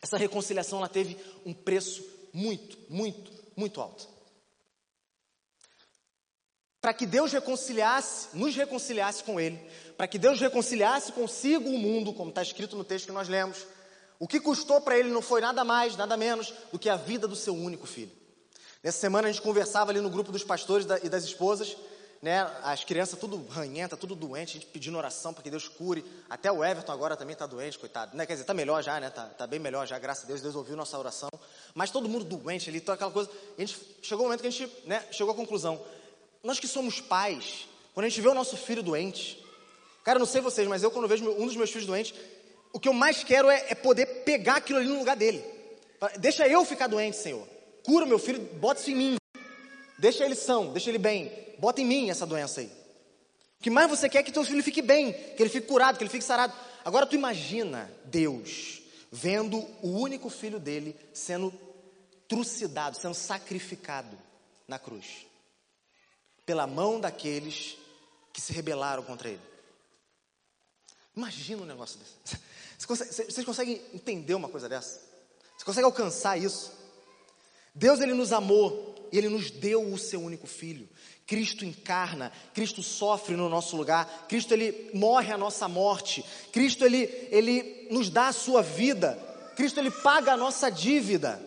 [0.02, 1.16] essa reconciliação ela teve
[1.46, 2.04] um preço
[2.34, 4.10] muito, muito, muito alto.
[6.80, 9.60] Para que Deus reconciliasse, nos reconciliasse com Ele,
[9.96, 13.68] para que Deus reconciliasse consigo o mundo, como está escrito no texto que nós lemos,
[14.18, 17.28] o que custou para Ele não foi nada mais, nada menos do que a vida
[17.28, 18.12] do seu único filho.
[18.84, 21.78] Nessa semana a gente conversava ali no grupo dos pastores e das esposas,
[22.22, 26.06] né, as crianças tudo ranhenta, tudo doente, a gente pedindo oração para que Deus cure.
[26.30, 28.16] Até o Everton agora também está doente, coitado.
[28.16, 28.26] Né?
[28.28, 29.08] Quer dizer, está melhor já, né?
[29.08, 31.30] Está tá bem melhor já, graças a Deus, Deus ouviu nossa oração.
[31.74, 33.30] Mas todo mundo doente ali, toda aquela coisa.
[33.58, 35.82] A gente, chegou o momento que a gente né, chegou à conclusão.
[36.44, 39.44] Nós que somos pais, quando a gente vê o nosso filho doente,
[40.04, 42.14] cara, não sei vocês, mas eu quando vejo um dos meus filhos doentes,
[42.72, 45.44] o que eu mais quero é, é poder pegar aquilo ali no lugar dele.
[46.20, 47.48] Deixa eu ficar doente, Senhor.
[47.84, 49.21] Cura meu filho, bota isso em mim.
[50.02, 51.32] Deixa ele são, deixa ele bem.
[51.60, 52.66] Bota em mim essa doença aí.
[52.66, 55.95] O que mais você quer é que teu filho fique bem, que ele fique curado,
[55.95, 56.52] que ele fique sarado.
[56.84, 58.82] Agora tu imagina Deus
[59.12, 61.54] vendo o único filho dele sendo
[62.28, 64.18] trucidado, sendo sacrificado
[64.68, 65.28] na cruz.
[66.47, 67.78] Pela mão daqueles
[68.34, 69.41] que se rebelaram contra ele.
[71.16, 72.41] Imagina um negócio desse.
[72.88, 74.99] Vocês conseguem entender uma coisa dessa?
[75.56, 76.72] Você consegue alcançar isso?
[77.76, 80.88] Deus ele nos amou e ele nos deu o seu único filho.
[81.26, 87.09] Cristo encarna, Cristo sofre no nosso lugar, Cristo ele morre a nossa morte, Cristo ele,
[87.32, 89.18] ele nos dá a sua vida,
[89.55, 91.41] Cristo ele paga a nossa dívida,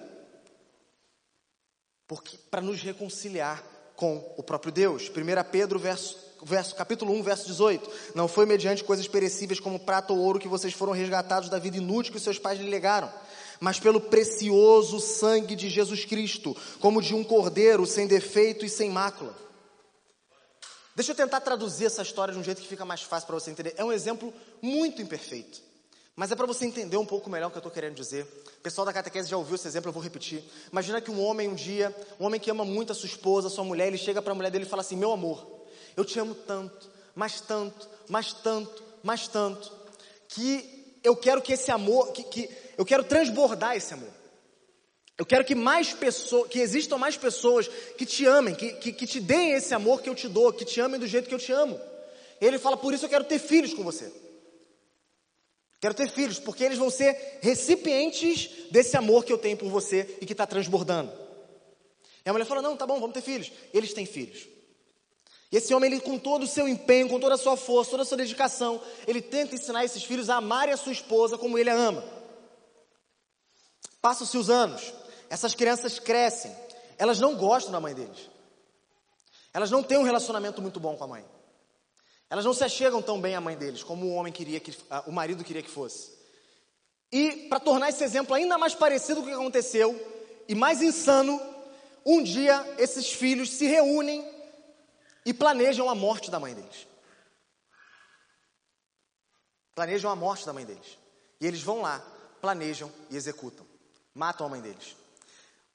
[2.06, 3.62] porque para nos reconciliar
[3.96, 5.08] com o próprio Deus.
[5.08, 7.90] 1 Pedro verso, verso, capítulo 1, verso 18.
[8.14, 11.76] Não foi mediante coisas perecíveis como prata ou ouro que vocês foram resgatados da vida
[11.76, 13.12] inútil que seus pais lhe legaram,
[13.60, 18.90] mas pelo precioso sangue de Jesus Cristo, como de um cordeiro sem defeito e sem
[18.90, 19.44] mácula
[20.94, 23.50] Deixa eu tentar traduzir essa história de um jeito que fica mais fácil para você
[23.50, 23.74] entender.
[23.76, 24.32] É um exemplo
[24.62, 25.60] muito imperfeito,
[26.14, 28.22] Mas é para você entender um pouco melhor o que eu estou querendo dizer.
[28.58, 30.44] O pessoal da catequese já ouviu esse exemplo, eu vou repetir.
[30.70, 33.50] Imagina que um homem um dia, um homem que ama muito a sua esposa, a
[33.50, 35.44] sua mulher, ele chega para a mulher dele e fala assim: Meu amor,
[35.96, 39.72] eu te amo tanto, mais tanto, mais tanto, mais tanto,
[40.28, 44.10] que eu quero que esse amor, que, que eu quero transbordar esse amor.
[45.16, 49.06] Eu quero que mais pessoas, que existam mais pessoas que te amem, que, que, que
[49.06, 51.38] te deem esse amor que eu te dou, que te amem do jeito que eu
[51.38, 51.80] te amo.
[52.40, 54.12] Ele fala, por isso eu quero ter filhos com você.
[55.80, 60.16] Quero ter filhos, porque eles vão ser recipientes desse amor que eu tenho por você
[60.20, 61.12] e que está transbordando.
[62.24, 63.52] E a mulher fala: Não, tá bom, vamos ter filhos.
[63.72, 64.48] Eles têm filhos.
[65.52, 68.02] E esse homem, ele, com todo o seu empenho, com toda a sua força, toda
[68.02, 71.68] a sua dedicação, ele tenta ensinar esses filhos a amarem a sua esposa como ele
[71.68, 72.02] a ama.
[74.04, 74.92] Passam-se os anos,
[75.30, 76.54] essas crianças crescem,
[76.98, 78.28] elas não gostam da mãe deles.
[79.50, 81.24] Elas não têm um relacionamento muito bom com a mãe.
[82.28, 84.76] Elas não se achegam tão bem à mãe deles como o homem queria que
[85.06, 86.12] o marido queria que fosse.
[87.10, 89.98] E para tornar esse exemplo ainda mais parecido com o que aconteceu
[90.46, 91.40] e mais insano,
[92.04, 94.22] um dia esses filhos se reúnem
[95.24, 96.86] e planejam a morte da mãe deles.
[99.74, 100.98] Planejam a morte da mãe deles.
[101.40, 102.00] E eles vão lá,
[102.42, 103.63] planejam e executam.
[104.14, 104.96] Matam a mãe deles.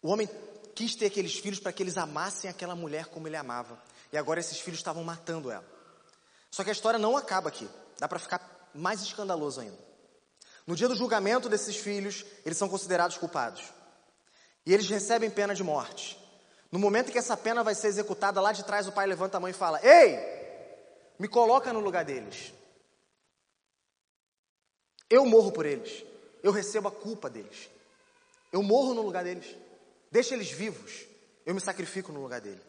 [0.02, 0.30] O homem
[0.74, 3.78] quis ter aqueles filhos para que eles amassem aquela mulher como ele amava.
[4.14, 5.66] E agora esses filhos estavam matando ela.
[6.50, 7.70] Só que a história não acaba aqui.
[8.00, 9.78] Dá para ficar mais escandaloso ainda.
[10.66, 13.64] No dia do julgamento desses filhos, eles são considerados culpados.
[14.66, 16.18] E eles recebem pena de morte.
[16.72, 19.38] No momento em que essa pena vai ser executada, lá de trás o pai levanta
[19.38, 20.18] a mão e fala: Ei,
[21.18, 22.54] me coloca no lugar deles.
[25.10, 26.06] Eu morro por eles.
[26.44, 27.70] Eu recebo a culpa deles.
[28.52, 29.56] Eu morro no lugar deles.
[30.12, 31.06] Deixa eles vivos.
[31.46, 32.62] Eu me sacrifico no lugar dele.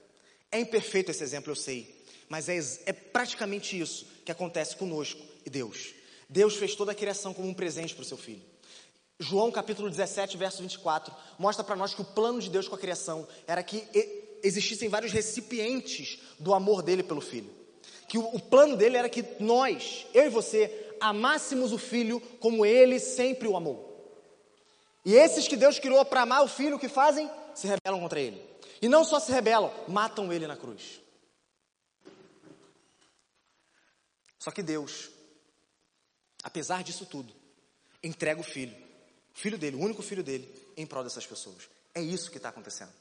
[0.53, 2.01] É imperfeito esse exemplo, eu sei
[2.31, 2.57] mas é,
[2.87, 5.93] é praticamente isso que acontece conosco e Deus.
[6.29, 8.41] Deus fez toda a criação como um presente para o seu filho.
[9.19, 12.79] João capítulo 17, verso 24, mostra para nós que o plano de Deus com a
[12.79, 13.85] criação era que
[14.45, 17.51] existissem vários recipientes do amor dele pelo filho.
[18.07, 22.65] Que o, o plano dele era que nós, eu e você, amássemos o filho como
[22.65, 23.90] ele sempre o amou.
[25.05, 27.31] E esses que Deus criou para amar o filho, o que fazem?
[27.55, 28.43] Se rebelam contra ele.
[28.83, 31.01] E não só se rebelam, matam ele na cruz.
[34.39, 35.11] Só que Deus,
[36.43, 37.33] apesar disso tudo,
[38.03, 38.75] entrega o filho,
[39.35, 41.69] o filho dele, o único filho dele, em prol dessas pessoas.
[41.95, 42.93] É isso que está acontecendo.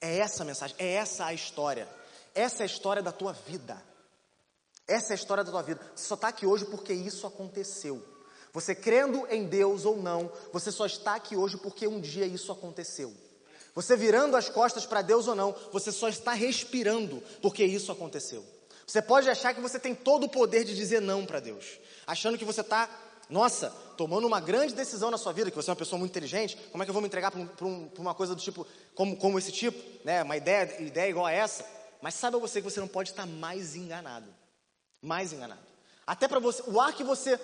[0.00, 1.88] É essa a mensagem, é essa a história.
[2.34, 3.82] Essa é a história da tua vida.
[4.86, 5.80] Essa é a história da tua vida.
[5.94, 8.02] Você só está aqui hoje porque isso aconteceu.
[8.52, 12.50] Você crendo em Deus ou não, você só está aqui hoje porque um dia isso
[12.50, 13.14] aconteceu.
[13.74, 18.44] Você virando as costas para Deus ou não, você só está respirando porque isso aconteceu.
[18.86, 22.38] Você pode achar que você tem todo o poder de dizer não para Deus, achando
[22.38, 22.88] que você está,
[23.28, 23.68] nossa,
[23.98, 26.82] tomando uma grande decisão na sua vida, que você é uma pessoa muito inteligente, como
[26.82, 29.38] é que eu vou me entregar para um, um, uma coisa do tipo, como, como
[29.38, 30.22] esse tipo, né?
[30.22, 31.64] uma ideia, ideia igual a essa?
[32.00, 34.32] Mas saiba você que você não pode estar mais enganado,
[35.02, 35.60] mais enganado.
[36.06, 37.38] Até para você, o ar que você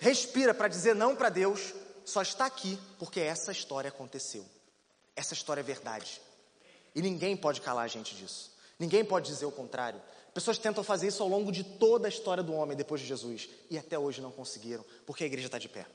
[0.00, 1.72] respira para dizer não para Deus,
[2.04, 4.44] só está aqui porque essa história aconteceu.
[5.14, 6.20] Essa história é verdade.
[6.94, 8.50] E ninguém pode calar a gente disso.
[8.78, 10.00] Ninguém pode dizer o contrário.
[10.32, 13.48] Pessoas tentam fazer isso ao longo de toda a história do homem depois de Jesus
[13.68, 15.86] e até hoje não conseguiram, porque a igreja está de pé.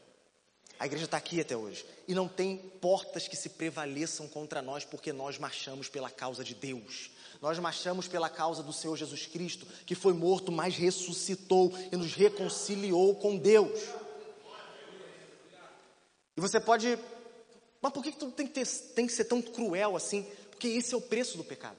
[0.78, 4.84] A igreja está aqui até hoje e não tem portas que se prevaleçam contra nós,
[4.84, 7.12] porque nós marchamos pela causa de Deus.
[7.46, 12.16] Nós marchamos pela causa do Senhor Jesus Cristo, que foi morto, mas ressuscitou e nos
[12.16, 13.82] reconciliou com Deus.
[16.36, 16.98] E você pode,
[17.80, 18.66] mas por que tudo tem que, ter,
[18.96, 20.24] tem que ser tão cruel assim?
[20.50, 21.78] Porque esse é o preço do pecado.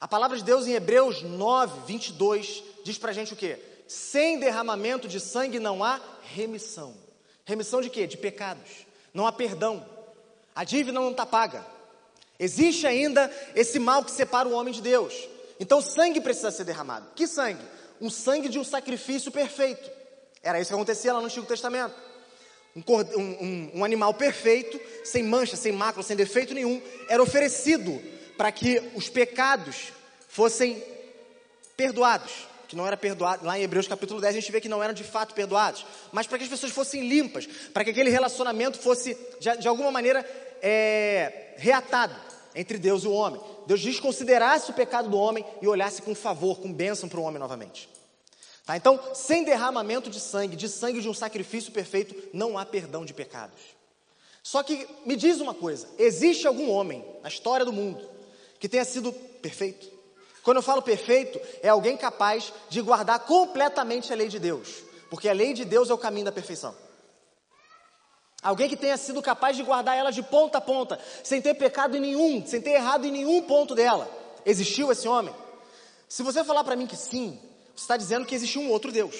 [0.00, 3.60] A palavra de Deus em Hebreus 9, 22 diz pra gente o quê?
[3.86, 6.00] Sem derramamento de sangue não há
[6.34, 6.96] remissão.
[7.44, 8.08] Remissão de quê?
[8.08, 8.84] De pecados.
[9.14, 9.88] Não há perdão.
[10.52, 11.64] A dívida não está paga.
[12.42, 15.14] Existe ainda esse mal que separa o homem de Deus.
[15.60, 17.06] Então sangue precisa ser derramado.
[17.14, 17.62] Que sangue?
[18.00, 19.88] Um sangue de um sacrifício perfeito.
[20.42, 21.94] Era isso que acontecia lá no Antigo Testamento.
[22.74, 22.82] Um,
[23.16, 28.02] um, um, animal perfeito, sem mancha, sem mácula, sem defeito nenhum, era oferecido
[28.36, 29.92] para que os pecados
[30.26, 30.82] fossem
[31.76, 32.32] perdoados,
[32.66, 34.94] que não era perdoado, lá em Hebreus capítulo 10 a gente vê que não eram
[34.94, 39.16] de fato perdoados, mas para que as pessoas fossem limpas, para que aquele relacionamento fosse
[39.38, 40.26] de, de alguma maneira
[40.62, 43.40] é, reatado entre Deus e o homem.
[43.66, 47.38] Deus desconsiderasse o pecado do homem e olhasse com favor, com bênção para o homem
[47.38, 47.88] novamente.
[48.64, 48.76] Tá?
[48.76, 53.12] Então, sem derramamento de sangue, de sangue de um sacrifício perfeito, não há perdão de
[53.12, 53.60] pecados.
[54.42, 58.02] Só que me diz uma coisa: existe algum homem na história do mundo
[58.58, 59.90] que tenha sido perfeito?
[60.42, 64.82] Quando eu falo perfeito, é alguém capaz de guardar completamente a lei de Deus.
[65.08, 66.74] Porque a lei de Deus é o caminho da perfeição.
[68.42, 71.96] Alguém que tenha sido capaz de guardar ela de ponta a ponta, sem ter pecado
[71.96, 74.10] em nenhum, sem ter errado em nenhum ponto dela.
[74.44, 75.32] Existiu esse homem?
[76.08, 77.38] Se você falar para mim que sim,
[77.74, 79.14] você está dizendo que existe um outro Deus.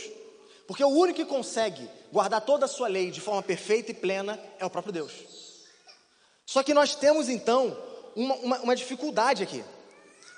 [0.67, 4.39] Porque o único que consegue guardar toda a sua lei de forma perfeita e plena
[4.59, 5.13] é o próprio Deus.
[6.45, 7.77] Só que nós temos então
[8.17, 9.65] uma, uma, uma dificuldade aqui.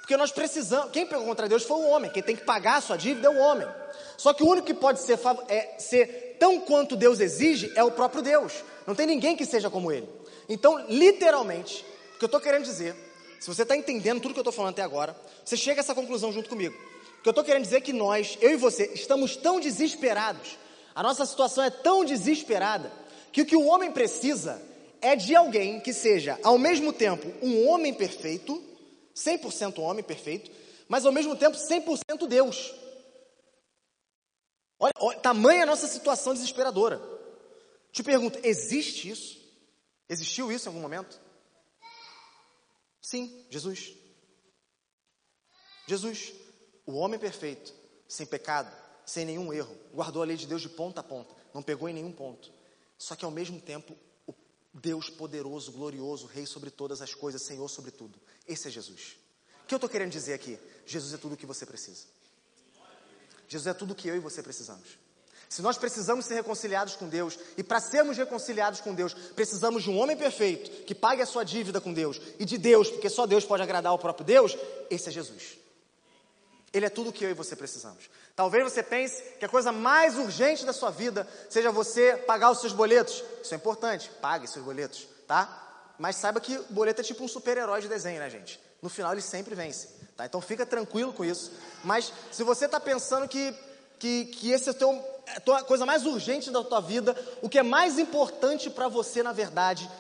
[0.01, 0.93] Porque nós precisamos.
[0.93, 2.11] Quem pegou contra Deus foi o homem.
[2.11, 3.67] Quem tem que pagar a sua dívida é o homem.
[4.19, 5.19] Só que o único que pode ser,
[5.49, 8.53] é, ser tão quanto Deus exige é o próprio Deus.
[8.87, 10.09] Não tem ninguém que seja como ele.
[10.49, 12.95] Então, literalmente, o que eu estou querendo dizer,
[13.41, 15.95] se você está entendendo tudo que eu estou falando até agora, você chega a essa
[15.95, 16.75] conclusão junto comigo.
[17.19, 20.59] O que eu estou querendo dizer é que nós, eu e você, estamos tão desesperados,
[20.95, 22.93] a nossa situação é tão desesperada,
[23.33, 24.61] que o que o homem precisa
[25.01, 28.63] é de alguém que seja, ao mesmo tempo, um homem perfeito
[29.15, 30.51] 100% homem perfeito,
[30.89, 32.75] mas ao mesmo tempo 100% Deus.
[34.79, 37.01] Olha, olha, tamanha a nossa situação desesperadora.
[37.95, 39.41] Te pergunto, existe isso?
[40.09, 41.19] Existiu isso em algum momento?
[43.01, 43.95] Sim, Jesus.
[45.87, 46.33] Jesus,
[46.85, 47.73] o homem perfeito,
[48.09, 48.75] sem pecado,
[49.07, 51.95] sem nenhum erro, guardou a lei de Deus de ponta a ponta, não pegou em
[51.95, 52.53] nenhum ponto.
[52.99, 54.35] Só que ao mesmo tempo, o
[54.73, 58.21] Deus poderoso, glorioso, Rei sobre todas as coisas, Senhor sobre tudo.
[58.45, 59.17] Esse é Jesus.
[59.63, 60.59] O que eu estou querendo dizer aqui?
[60.85, 62.07] Jesus é tudo o que você precisa.
[63.47, 65.04] Jesus é tudo o que eu e você precisamos.
[65.55, 69.89] Se nós precisamos ser reconciliados com Deus, e para sermos reconciliados com Deus, precisamos de
[69.89, 73.25] um homem perfeito que pague a sua dívida com Deus, e de Deus, porque só
[73.25, 74.59] Deus pode agradar ao próprio Deus,
[74.91, 75.57] esse é Jesus.
[76.73, 78.11] Ele é tudo o que eu e você precisamos.
[78.35, 82.59] Talvez você pense que a coisa mais urgente da sua vida seja você pagar os
[82.59, 83.23] seus boletos.
[83.41, 85.95] Isso é importante, pague seus boletos, tá?
[86.01, 88.61] Mas saiba que o boleto é tipo um super-herói de desenho, né, gente?
[88.83, 89.87] No final ele sempre vence,
[90.17, 90.27] tá?
[90.27, 91.53] Então fica tranquilo com isso.
[91.85, 93.55] Mas se você está pensando que,
[94.01, 97.63] que, que esse é teu, a coisa mais urgente da tua vida, o que é
[97.63, 99.91] mais importante para você, na verdade,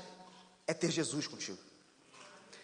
[0.67, 1.59] é ter Jesus contigo.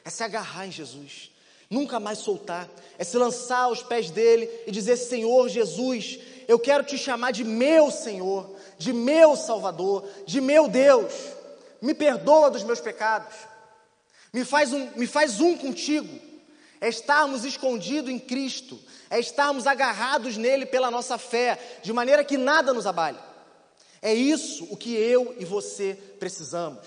[0.05, 1.31] É se agarrar em Jesus.
[1.69, 2.69] Nunca mais soltar.
[2.99, 7.45] É se lançar aos pés dele e dizer: Senhor Jesus, eu quero te chamar de
[7.45, 11.13] meu Senhor, de meu Salvador, de meu Deus
[11.81, 13.35] me perdoa dos meus pecados,
[14.33, 16.30] me faz um, me faz um contigo.
[16.81, 18.79] É estarmos escondidos em Cristo,
[19.11, 23.19] é estarmos agarrados nele pela nossa fé, de maneira que nada nos abale.
[24.01, 26.81] É isso o que eu e você precisamos.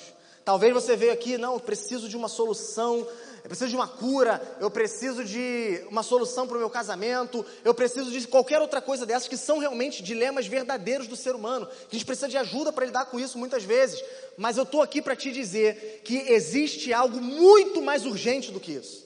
[0.43, 3.07] Talvez você veio aqui, não, eu preciso de uma solução
[3.43, 7.73] eu preciso de uma cura, eu preciso de uma solução para o meu casamento, eu
[7.73, 11.65] preciso de qualquer outra coisa dessas que são realmente dilemas verdadeiros do ser humano.
[11.65, 14.01] Que a gente precisa de ajuda para lidar com isso muitas vezes.
[14.37, 18.71] Mas eu estou aqui para te dizer que existe algo muito mais urgente do que
[18.71, 19.03] isso.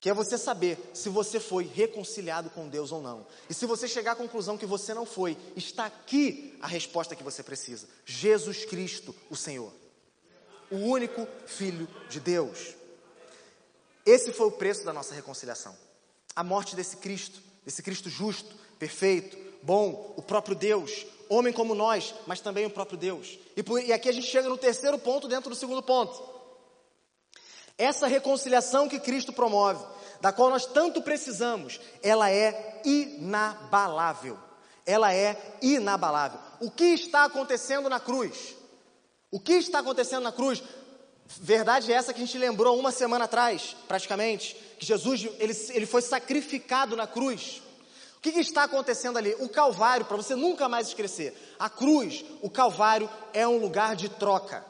[0.00, 3.26] Que é você saber se você foi reconciliado com Deus ou não.
[3.50, 7.24] E se você chegar à conclusão que você não foi, está aqui a resposta que
[7.24, 9.72] você precisa: Jesus Cristo, o Senhor.
[10.70, 12.74] O único Filho de Deus.
[14.06, 15.76] Esse foi o preço da nossa reconciliação.
[16.34, 22.14] A morte desse Cristo, desse Cristo justo, perfeito, bom, o próprio Deus, homem como nós,
[22.26, 23.38] mas também o próprio Deus.
[23.56, 26.37] E, por, e aqui a gente chega no terceiro ponto dentro do segundo ponto.
[27.78, 29.84] Essa reconciliação que Cristo promove,
[30.20, 34.36] da qual nós tanto precisamos, ela é inabalável.
[34.84, 36.40] Ela é inabalável.
[36.60, 38.56] O que está acontecendo na cruz?
[39.30, 40.62] O que está acontecendo na cruz?
[41.26, 45.86] Verdade é essa que a gente lembrou uma semana atrás, praticamente, que Jesus ele, ele
[45.86, 47.62] foi sacrificado na cruz.
[48.16, 49.36] O que, que está acontecendo ali?
[49.38, 54.08] O Calvário, para você nunca mais esquecer, a cruz, o Calvário é um lugar de
[54.08, 54.64] troca,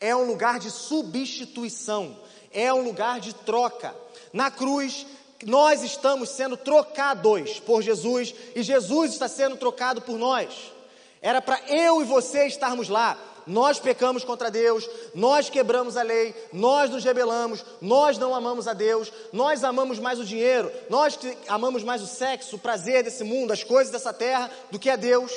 [0.00, 2.16] é um lugar de substituição,
[2.52, 3.94] é um lugar de troca.
[4.32, 5.06] Na cruz,
[5.44, 10.72] nós estamos sendo trocados por Jesus e Jesus está sendo trocado por nós.
[11.20, 16.34] Era para eu e você estarmos lá, nós pecamos contra Deus, nós quebramos a lei,
[16.52, 21.18] nós nos rebelamos, nós não amamos a Deus, nós amamos mais o dinheiro, nós
[21.48, 24.96] amamos mais o sexo, o prazer desse mundo, as coisas dessa terra, do que a
[24.96, 25.32] Deus.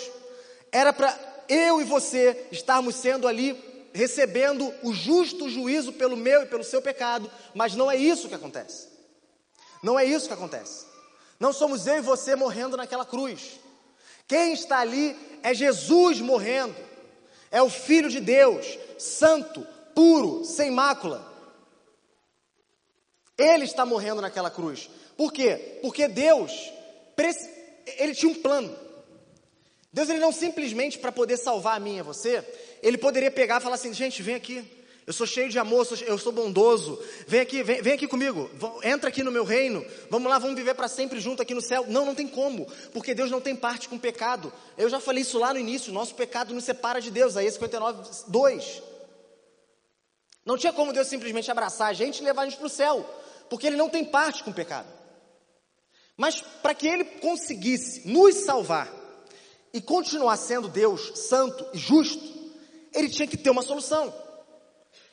[0.72, 6.48] Era para eu e você estarmos sendo ali recebendo o justo juízo pelo meu e
[6.48, 8.88] pelo seu pecado, mas não é isso que acontece.
[9.84, 10.86] Não é isso que acontece.
[11.40, 13.60] Não somos eu e você morrendo naquela cruz.
[14.28, 16.76] Quem está ali é Jesus morrendo
[17.50, 21.30] é o Filho de Deus, santo, puro, sem mácula.
[23.38, 24.90] Ele está morrendo naquela cruz.
[25.18, 25.80] Por quê?
[25.82, 26.72] Porque Deus,
[27.98, 28.74] ele tinha um plano.
[29.94, 32.44] Deus ele não simplesmente para poder salvar a mim e a você,
[32.82, 34.66] ele poderia pegar e falar assim, gente, vem aqui,
[35.06, 36.98] eu sou cheio de amor, eu sou bondoso.
[37.28, 38.50] Vem aqui, vem, vem aqui comigo.
[38.84, 39.86] Entra aqui no meu reino.
[40.10, 41.86] Vamos lá, vamos viver para sempre junto aqui no céu.
[41.88, 44.54] Não, não tem como, porque Deus não tem parte com pecado.
[44.78, 45.92] Eu já falei isso lá no início.
[45.92, 47.36] Nosso pecado nos separa de Deus.
[47.36, 48.84] Aí 59, 2.
[50.46, 53.06] Não tinha como Deus simplesmente abraçar a gente e levar a gente para o céu,
[53.50, 54.88] porque Ele não tem parte com pecado.
[56.16, 59.01] Mas para que Ele conseguisse nos salvar
[59.74, 62.24] e continuar sendo Deus santo e justo,
[62.94, 64.14] Ele tinha que ter uma solução.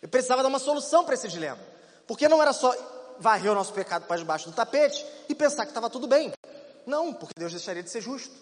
[0.02, 1.58] Ele precisava dar uma solução para esse dilema.
[2.06, 2.74] Porque não era só
[3.18, 6.32] varrer o nosso pecado para debaixo do tapete e pensar que estava tudo bem.
[6.86, 8.34] Não, porque Deus deixaria de ser justo.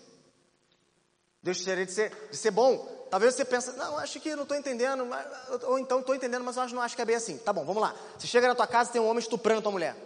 [1.43, 3.07] Deus deixaria de ser, de ser bom.
[3.11, 5.27] Talvez você pense, não, acho que não estou entendendo, mas,
[5.65, 7.39] ou então estou entendendo, mas eu não acho que é bem assim.
[7.39, 7.95] Tá bom, vamos lá.
[8.19, 9.97] Você chega na tua casa tem um homem estuprando tua mulher.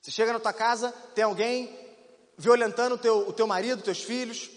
[0.00, 1.81] Você chega na tua casa, tem alguém
[2.42, 4.50] violentando o teu, o teu marido, teus filhos.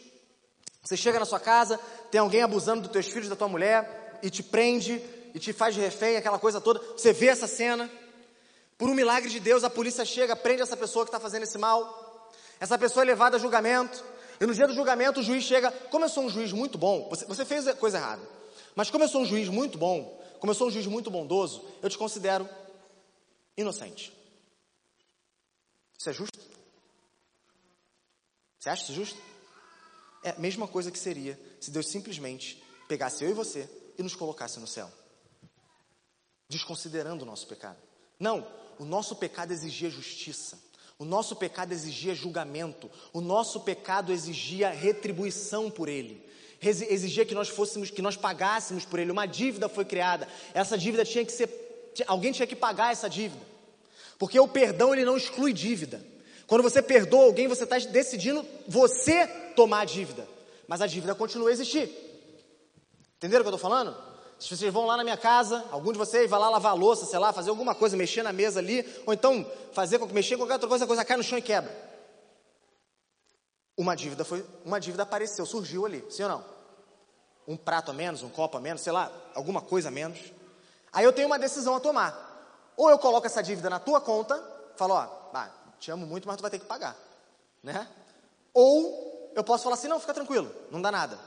[0.82, 1.80] Você chega na sua casa,
[2.10, 5.00] tem alguém abusando dos teus filhos, da tua mulher, e te prende,
[5.36, 6.80] e te faz refém, aquela coisa toda.
[6.98, 7.90] Você vê essa cena.
[8.76, 11.60] Por um milagre de Deus, a polícia chega, prende essa pessoa que está fazendo esse
[11.60, 12.32] mal.
[12.60, 14.04] Essa pessoa é levada a julgamento.
[14.42, 15.72] E no dia do julgamento, o juiz chega.
[15.92, 18.22] Como eu sou um juiz muito bom, você, você fez coisa errada.
[18.76, 21.64] Mas como eu sou um juiz muito bom, como eu sou um juiz muito bondoso,
[21.84, 22.50] eu te considero
[23.56, 24.12] inocente.
[26.00, 26.55] Isso é justo?
[28.66, 29.22] Você acha isso justo?
[30.24, 34.16] É a mesma coisa que seria se Deus simplesmente pegasse eu e você e nos
[34.16, 34.92] colocasse no céu,
[36.50, 37.78] desconsiderando o nosso pecado.
[38.20, 38.48] Não,
[38.80, 40.58] o nosso pecado exigia justiça.
[40.98, 46.28] O nosso pecado exigia julgamento, o nosso pecado exigia retribuição por ele.
[46.60, 49.12] Exigia que nós fôssemos, que nós pagássemos por ele.
[49.12, 50.28] Uma dívida foi criada.
[50.56, 53.46] Essa dívida tinha que ser, alguém tinha que pagar essa dívida.
[54.18, 56.15] Porque o perdão ele não exclui dívida.
[56.48, 60.28] Quando você perdoa alguém, você está decidindo você tomar a dívida.
[60.68, 61.90] Mas a dívida continua a existir.
[63.18, 63.96] Entenderam o que eu estou falando?
[64.40, 67.06] Se vocês vão lá na minha casa, algum de vocês vai lá lavar a louça,
[67.06, 70.54] sei lá, fazer alguma coisa, mexer na mesa ali, ou então fazer, mexer com qualquer
[70.54, 71.74] outra coisa, a coisa cai no chão e quebra.
[73.78, 76.46] Uma dívida foi, uma dívida apareceu, surgiu ali, sim ou não?
[77.48, 80.20] Um prato a menos, um copo a menos, sei lá, alguma coisa a menos.
[80.92, 82.74] Aí eu tenho uma decisão a tomar.
[82.76, 84.42] Ou eu coloco essa dívida na tua conta,
[84.76, 85.50] falo, ó, ah,
[85.86, 86.98] te amo muito, mas tu vai ter que pagar,
[87.62, 87.88] né?
[88.52, 91.20] Ou eu posso falar assim, não, fica tranquilo, não dá nada.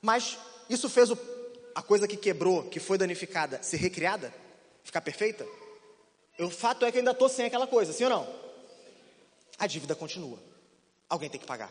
[0.00, 0.38] Mas
[0.68, 1.18] isso fez o
[1.74, 4.34] a coisa que quebrou, que foi danificada, ser recriada?
[4.82, 5.46] Ficar perfeita?
[6.40, 8.34] O fato é que eu ainda estou sem aquela coisa, sim ou não?
[9.58, 10.38] A dívida continua.
[11.08, 11.70] Alguém tem que pagar.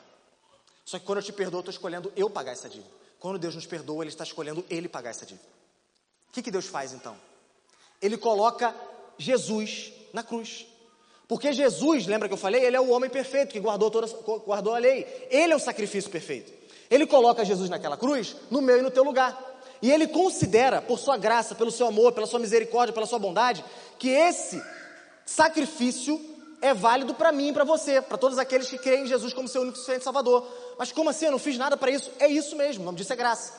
[0.85, 2.89] Só que quando eu te perdoo, eu estou escolhendo eu pagar essa dívida.
[3.19, 5.47] Quando Deus nos perdoa, Ele está escolhendo Ele pagar essa dívida.
[6.29, 7.17] O que, que Deus faz então?
[8.01, 8.73] Ele coloca
[9.17, 10.65] Jesus na cruz.
[11.27, 12.63] Porque Jesus, lembra que eu falei?
[12.63, 14.07] Ele é o homem perfeito que guardou, toda,
[14.45, 15.05] guardou a lei.
[15.29, 16.53] Ele é o sacrifício perfeito.
[16.89, 19.37] Ele coloca Jesus naquela cruz, no meu e no teu lugar.
[19.81, 23.63] E ele considera, por sua graça, pelo seu amor, pela sua misericórdia, pela sua bondade,
[23.99, 24.61] que esse
[25.25, 26.19] sacrifício
[26.61, 29.47] é válido para mim e para você, para todos aqueles que creem em Jesus como
[29.47, 30.47] seu único suficiente Salvador.
[30.79, 31.25] Mas como assim?
[31.25, 32.11] Eu não fiz nada para isso?
[32.19, 33.53] É isso mesmo, o nome disso é graça.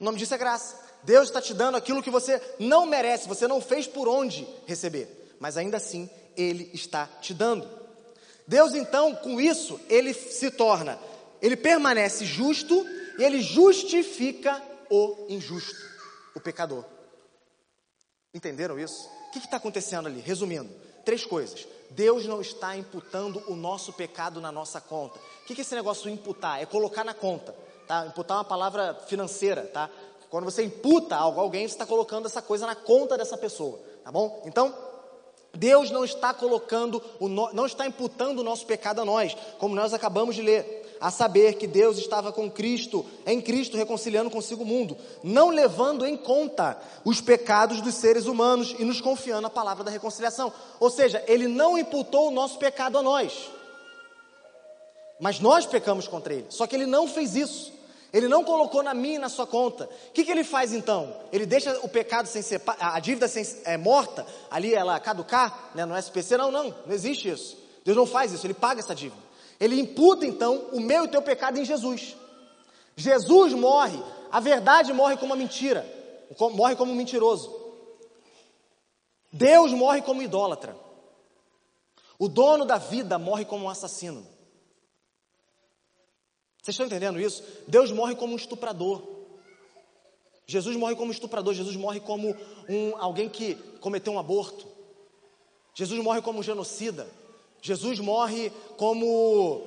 [0.00, 0.80] O nome disso é graça.
[1.04, 5.21] Deus está te dando aquilo que você não merece, você não fez por onde receber,
[5.42, 7.68] mas ainda assim Ele está te dando.
[8.46, 10.96] Deus então, com isso, Ele se torna,
[11.42, 12.86] Ele permanece justo
[13.18, 15.76] e ele justifica o injusto,
[16.36, 16.84] o pecador.
[18.32, 19.10] Entenderam isso?
[19.28, 20.20] O que está acontecendo ali?
[20.20, 20.70] Resumindo,
[21.04, 21.66] três coisas.
[21.90, 25.18] Deus não está imputando o nosso pecado na nossa conta.
[25.18, 26.62] O que, é esse negócio imputar?
[26.62, 27.54] É colocar na conta.
[27.86, 28.06] Tá?
[28.06, 29.90] Imputar é uma palavra financeira, tá?
[30.30, 33.78] Quando você imputa algo a alguém, você está colocando essa coisa na conta dessa pessoa,
[34.02, 34.42] tá bom?
[34.46, 34.91] Então,
[35.54, 37.02] Deus não está colocando,
[37.52, 41.54] não está imputando o nosso pecado a nós, como nós acabamos de ler a saber
[41.54, 46.80] que Deus estava com Cristo, em Cristo reconciliando consigo o mundo, não levando em conta
[47.04, 50.52] os pecados dos seres humanos e nos confiando a palavra da reconciliação.
[50.78, 53.50] Ou seja, ele não imputou o nosso pecado a nós.
[55.18, 56.46] Mas nós pecamos contra ele.
[56.48, 57.72] Só que ele não fez isso.
[58.12, 59.88] Ele não colocou na minha e na sua conta.
[60.08, 61.16] O que, que ele faz então?
[61.32, 65.86] Ele deixa o pecado sem ser, a dívida sem, é, morta, ali ela caducar, né,
[65.86, 66.36] no SPC?
[66.36, 67.56] Não, não, não existe isso.
[67.84, 69.22] Deus não faz isso, ele paga essa dívida.
[69.58, 72.14] Ele imputa então o meu e o teu pecado em Jesus.
[72.94, 73.98] Jesus morre,
[74.30, 75.86] a verdade morre como uma mentira,
[76.52, 77.62] morre como um mentiroso.
[79.32, 80.76] Deus morre como idólatra.
[82.18, 84.26] O dono da vida morre como um assassino.
[86.62, 87.42] Vocês estão entendendo isso?
[87.66, 89.02] Deus morre como um estuprador.
[90.46, 92.36] Jesus morre como estuprador, Jesus morre como
[92.68, 94.66] um, alguém que cometeu um aborto.
[95.74, 97.08] Jesus morre como um genocida.
[97.60, 99.62] Jesus morre como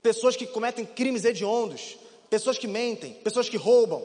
[0.00, 1.96] pessoas que cometem crimes hediondos,
[2.30, 4.02] pessoas que mentem, pessoas que roubam,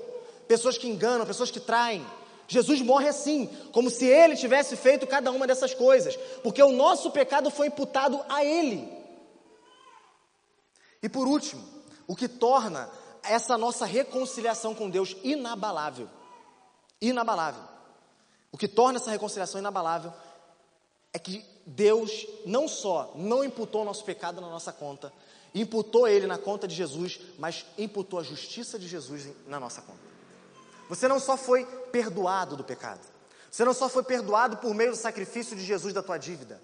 [0.48, 2.04] pessoas que enganam, pessoas que traem.
[2.48, 7.12] Jesus morre assim, como se ele tivesse feito cada uma dessas coisas, porque o nosso
[7.12, 8.88] pecado foi imputado a ele.
[11.02, 11.71] E por último,
[12.12, 12.90] o que torna
[13.24, 16.10] essa nossa reconciliação com Deus inabalável.
[17.00, 17.64] Inabalável.
[18.52, 20.12] O que torna essa reconciliação inabalável
[21.14, 25.14] é que Deus não só não imputou o nosso pecado na nossa conta,
[25.56, 30.02] imputou ele na conta de Jesus, mas imputou a justiça de Jesus na nossa conta.
[30.90, 33.08] Você não só foi perdoado do pecado,
[33.50, 36.62] você não só foi perdoado por meio do sacrifício de Jesus da tua dívida.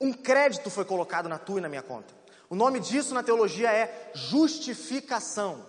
[0.00, 2.19] Um crédito foi colocado na tua e na minha conta.
[2.50, 5.64] O nome disso na teologia é justificação.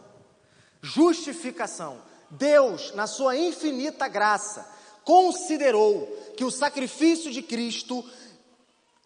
[0.81, 2.01] Justificação.
[2.31, 4.67] Deus, na sua infinita graça,
[5.03, 8.03] considerou que o sacrifício de Cristo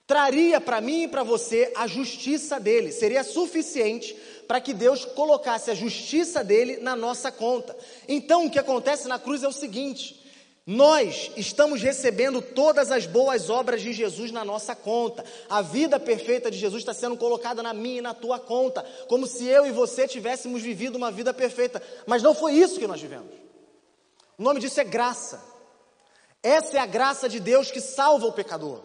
[0.07, 4.15] traria para mim e para você a justiça dele, seria suficiente
[4.47, 7.75] para que Deus colocasse a justiça dele na nossa conta.
[8.07, 10.24] Então, o que acontece na cruz é o seguinte:
[10.67, 15.23] nós estamos recebendo todas as boas obras de Jesus na nossa conta.
[15.47, 19.27] A vida perfeita de Jesus está sendo colocada na minha e na tua conta, como
[19.27, 21.79] se eu e você tivéssemos vivido uma vida perfeita.
[22.07, 23.31] Mas não foi isso que nós vivemos.
[24.39, 25.39] O nome disso é graça.
[26.41, 28.81] Essa é a graça de Deus que salva o pecador.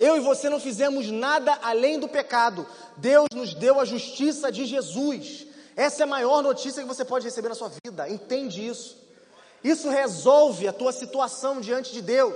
[0.00, 2.66] Eu e você não fizemos nada além do pecado.
[2.96, 5.46] Deus nos deu a justiça de Jesus.
[5.76, 8.08] Essa é a maior notícia que você pode receber na sua vida.
[8.08, 8.98] Entende isso?
[9.62, 12.34] Isso resolve a tua situação diante de Deus.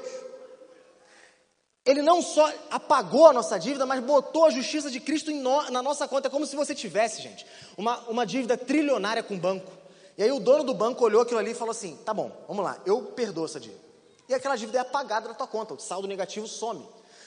[1.87, 5.83] Ele não só apagou a nossa dívida, mas botou a justiça de Cristo no, na
[5.83, 6.29] nossa conta.
[6.29, 7.47] É como se você tivesse, gente,
[7.77, 9.71] uma, uma dívida trilionária com o banco.
[10.17, 12.65] E aí o dono do banco olhou aquilo ali e falou assim: tá bom, vamos
[12.65, 13.81] lá, eu perdoo essa dívida.
[14.29, 16.87] E aquela dívida é apagada da tua conta, o saldo negativo some.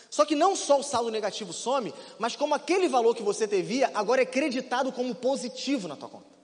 [0.09, 3.91] Só que não só o saldo negativo some, mas como aquele valor que você devia
[3.93, 6.36] agora é creditado como positivo na tua conta.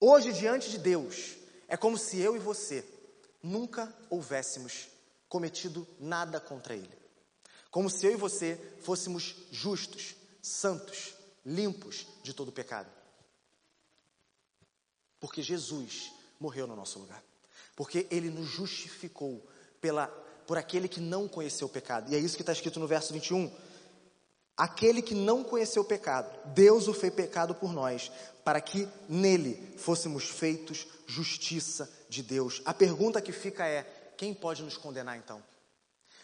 [0.00, 1.36] Hoje, diante de Deus,
[1.68, 2.84] é como se eu e você
[3.42, 4.88] nunca houvéssemos
[5.28, 6.96] cometido nada contra Ele.
[7.70, 12.90] Como se eu e você fôssemos justos, santos, limpos de todo pecado.
[15.18, 17.22] Porque Jesus morreu no nosso lugar.
[17.74, 19.46] Porque Ele nos justificou
[19.80, 20.08] pela
[20.46, 22.10] por aquele que não conheceu o pecado.
[22.10, 23.52] E é isso que está escrito no verso 21.
[24.56, 28.10] Aquele que não conheceu o pecado, Deus o fez pecado por nós,
[28.42, 32.62] para que nele fôssemos feitos justiça de Deus.
[32.64, 33.82] A pergunta que fica é:
[34.16, 35.42] quem pode nos condenar então?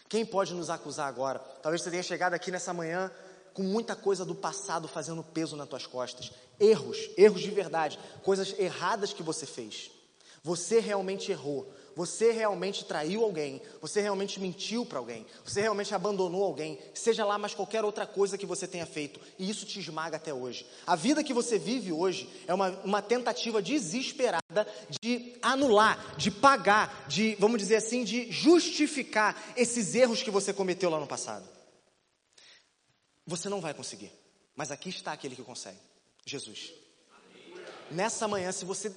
[0.09, 1.39] Quem pode nos acusar agora?
[1.61, 3.11] Talvez você tenha chegado aqui nessa manhã
[3.53, 6.31] com muita coisa do passado fazendo peso nas tuas costas.
[6.59, 9.91] Erros, erros de verdade, coisas erradas que você fez.
[10.43, 11.71] Você realmente errou.
[11.95, 17.37] Você realmente traiu alguém, você realmente mentiu para alguém, você realmente abandonou alguém, seja lá
[17.37, 20.65] mais qualquer outra coisa que você tenha feito, e isso te esmaga até hoje.
[20.87, 24.67] A vida que você vive hoje é uma, uma tentativa desesperada
[25.01, 30.89] de anular, de pagar, de, vamos dizer assim, de justificar esses erros que você cometeu
[30.89, 31.47] lá no passado.
[33.25, 34.11] Você não vai conseguir,
[34.55, 35.77] mas aqui está aquele que consegue:
[36.25, 36.73] Jesus.
[37.91, 38.91] Nessa manhã, se você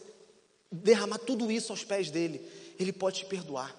[0.71, 2.41] derramar tudo isso aos pés dele,
[2.79, 3.74] ele pode te perdoar.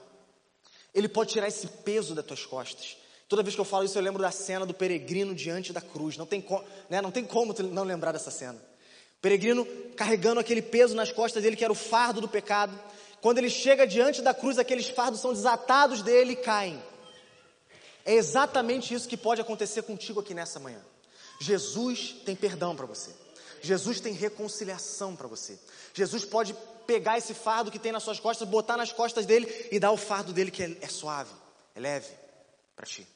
[0.94, 2.98] Ele pode tirar esse peso das tuas costas.
[3.28, 6.18] Toda vez que eu falo isso, eu lembro da cena do peregrino diante da cruz.
[6.18, 6.46] Não tem,
[6.90, 8.58] né, não tem como não lembrar dessa cena.
[9.18, 12.78] O peregrino carregando aquele peso nas costas dele, que era o fardo do pecado.
[13.20, 16.82] Quando ele chega diante da cruz, aqueles fardos são desatados dele e caem.
[18.06, 20.82] É exatamente isso que pode acontecer contigo aqui nessa manhã.
[21.42, 23.12] Jesus tem perdão para você.
[23.62, 25.58] Jesus tem reconciliação para você.
[25.94, 26.56] Jesus pode
[26.86, 29.98] pegar esse fardo que tem nas suas costas, botar nas costas dele e dar o
[29.98, 31.34] fardo dele que é, é suave,
[31.76, 32.14] é leve
[32.76, 33.08] para ti.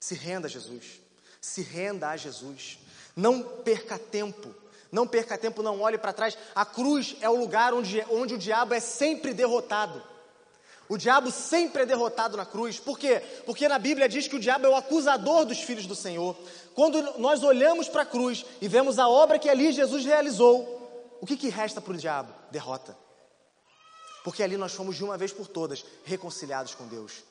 [0.00, 1.00] Se renda a Jesus.
[1.40, 2.78] Se renda a Jesus.
[3.14, 4.54] Não perca tempo.
[4.90, 6.36] Não perca tempo, não olhe para trás.
[6.54, 10.02] A cruz é o lugar onde, onde o diabo é sempre derrotado.
[10.90, 12.80] O diabo sempre é derrotado na cruz.
[12.80, 13.20] Por quê?
[13.46, 16.36] Porque na Bíblia diz que o diabo é o acusador dos filhos do Senhor.
[16.74, 21.26] Quando nós olhamos para a cruz e vemos a obra que ali Jesus realizou, o
[21.26, 22.34] que, que resta para o diabo?
[22.50, 22.98] Derrota.
[24.24, 27.22] Porque ali nós fomos de uma vez por todas reconciliados com Deus.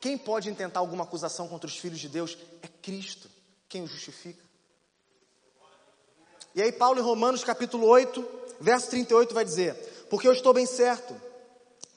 [0.00, 3.28] Quem pode intentar alguma acusação contra os filhos de Deus é Cristo,
[3.68, 4.44] quem o justifica.
[6.54, 8.24] E aí, Paulo, em Romanos capítulo 8,
[8.60, 9.74] verso 38, vai dizer:
[10.08, 11.29] Porque eu estou bem certo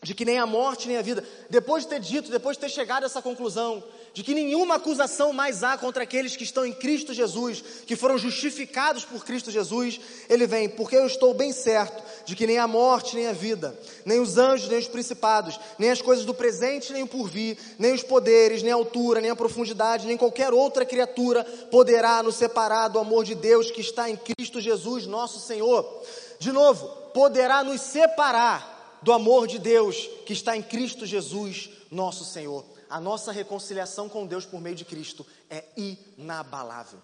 [0.03, 2.69] de que nem a morte nem a vida, depois de ter dito, depois de ter
[2.69, 3.81] chegado a essa conclusão,
[4.13, 8.17] de que nenhuma acusação mais há contra aqueles que estão em Cristo Jesus, que foram
[8.17, 9.99] justificados por Cristo Jesus,
[10.29, 13.77] ele vem, porque eu estou bem certo de que nem a morte nem a vida,
[14.05, 17.93] nem os anjos, nem os principados, nem as coisas do presente, nem o porvir, nem
[17.93, 22.89] os poderes, nem a altura, nem a profundidade, nem qualquer outra criatura poderá nos separar
[22.89, 26.03] do amor de Deus que está em Cristo Jesus, nosso Senhor.
[26.37, 28.72] De novo, poderá nos separar
[29.03, 32.65] do amor de Deus que está em Cristo Jesus, nosso Senhor.
[32.89, 36.99] A nossa reconciliação com Deus por meio de Cristo é inabalável.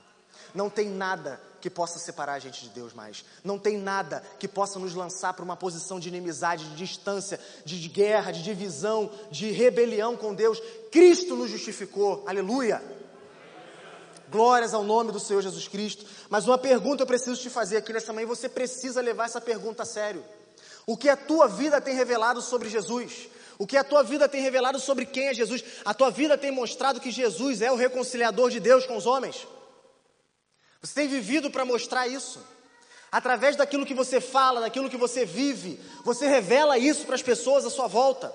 [0.54, 3.26] Não tem nada que possa separar a gente de Deus mais.
[3.44, 7.88] Não tem nada que possa nos lançar para uma posição de inimizade, de distância, de
[7.88, 10.60] guerra, de divisão, de rebelião com Deus.
[10.92, 12.24] Cristo nos justificou.
[12.28, 12.82] Aleluia.
[14.32, 16.06] Glórias ao nome do Senhor Jesus Cristo.
[16.30, 19.84] Mas uma pergunta eu preciso te fazer aqui nessa manhã, você precisa levar essa pergunta
[19.84, 20.24] a sério.
[20.86, 23.28] O que a tua vida tem revelado sobre Jesus?
[23.58, 25.64] O que a tua vida tem revelado sobre quem é Jesus?
[25.84, 29.46] A tua vida tem mostrado que Jesus é o reconciliador de Deus com os homens?
[30.82, 32.42] Você tem vivido para mostrar isso.
[33.12, 37.66] Através daquilo que você fala, daquilo que você vive, você revela isso para as pessoas
[37.66, 38.34] à sua volta.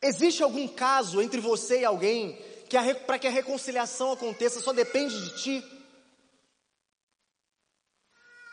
[0.00, 2.38] Existe algum caso entre você e alguém
[2.68, 5.73] que para que a reconciliação aconteça só depende de ti?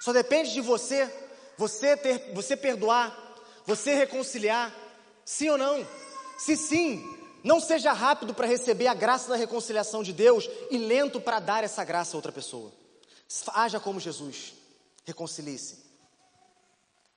[0.02, 1.08] Só depende de você,
[1.56, 3.16] você ter, você perdoar,
[3.68, 4.76] você reconciliar,
[5.24, 5.88] sim ou não?
[6.40, 7.06] Se sim,
[7.44, 11.64] não seja rápido para receber a graça da reconciliação de Deus e lento para dar
[11.64, 12.74] essa graça a outra pessoa.
[13.54, 14.56] Haja como Jesus.
[15.06, 15.78] Reconcilie-se.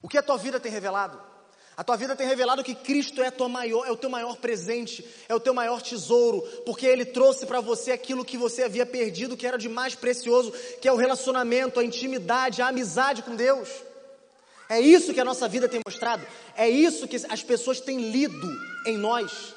[0.02, 1.33] O que a tua vida tem revelado?
[1.76, 5.34] A tua vida tem revelado que Cristo é, maior, é o teu maior presente, é
[5.34, 9.46] o teu maior tesouro, porque Ele trouxe para você aquilo que você havia perdido, que
[9.46, 13.68] era de mais precioso, que é o relacionamento, a intimidade, a amizade com Deus.
[14.68, 16.24] É isso que a nossa vida tem mostrado,
[16.56, 18.48] é isso que as pessoas têm lido
[18.86, 19.54] em nós.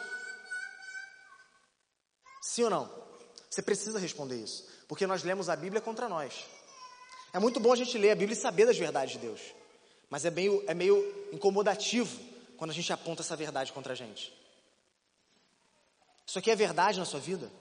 [2.42, 2.98] Sim ou não?
[3.48, 6.34] Você precisa responder isso, porque nós lemos a Bíblia contra nós.
[7.32, 9.40] É muito bom a gente ler a Bíblia e saber das verdades de Deus,
[10.10, 12.20] mas é meio, é meio incomodativo
[12.58, 14.34] quando a gente aponta essa verdade contra a gente.
[16.26, 17.52] Isso aqui é verdade na sua vida?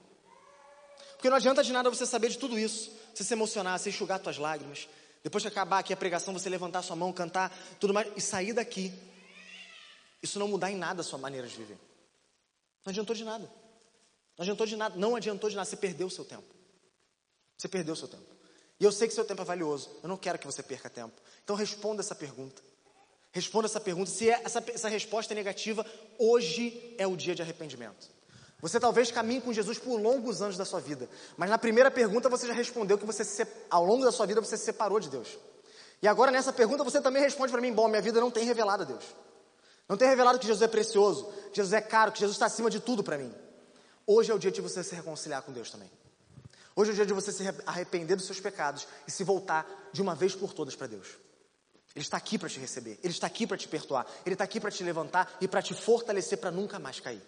[1.13, 4.21] Porque não adianta de nada você saber de tudo isso, você se emocionar, você enxugar
[4.21, 4.87] suas lágrimas,
[5.23, 8.53] depois de acabar aqui a pregação, você levantar sua mão, cantar, tudo mais, e sair
[8.53, 8.93] daqui.
[10.21, 11.77] Isso não mudar em nada a sua maneira de viver.
[12.85, 13.45] Não adiantou de nada.
[14.37, 16.47] Não adiantou de nada, não adiantou de nada, você perdeu o seu tempo.
[17.57, 18.36] Você perdeu o seu tempo.
[18.79, 21.13] E eu sei que seu tempo é valioso, eu não quero que você perca tempo.
[21.43, 22.61] Então responda essa pergunta.
[23.31, 24.09] Responda essa pergunta.
[24.09, 25.85] Se é, essa, essa resposta é negativa,
[26.17, 28.09] hoje é o dia de arrependimento.
[28.59, 32.27] Você talvez caminhe com Jesus por longos anos da sua vida, mas na primeira pergunta
[32.27, 35.09] você já respondeu que você se, ao longo da sua vida você se separou de
[35.09, 35.37] Deus.
[36.01, 38.83] E agora nessa pergunta você também responde para mim: bom, minha vida não tem revelado
[38.83, 39.03] a Deus.
[39.87, 42.69] Não tem revelado que Jesus é precioso, que Jesus é caro, que Jesus está acima
[42.69, 43.33] de tudo para mim.
[44.05, 45.89] Hoje é o dia de você se reconciliar com Deus também.
[46.77, 49.99] Hoje é o dia de você se arrepender dos seus pecados e se voltar de
[49.99, 51.07] uma vez por todas para Deus.
[51.95, 54.59] Ele está aqui para te receber, Ele está aqui para te perdoar, Ele está aqui
[54.59, 57.23] para te levantar e para te fortalecer para nunca mais cair.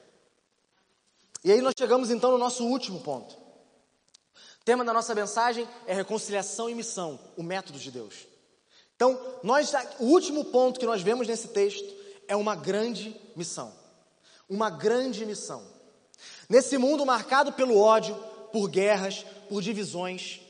[1.44, 3.34] E aí nós chegamos então no nosso último ponto.
[3.34, 8.28] O tema da nossa mensagem é reconciliação e missão, o método de Deus.
[8.96, 11.92] Então, nós, o último ponto que nós vemos nesse texto
[12.28, 13.74] é uma grande missão.
[14.48, 15.66] Uma grande missão.
[16.48, 18.16] Nesse mundo marcado pelo ódio,
[18.52, 20.42] por guerras, por divisões,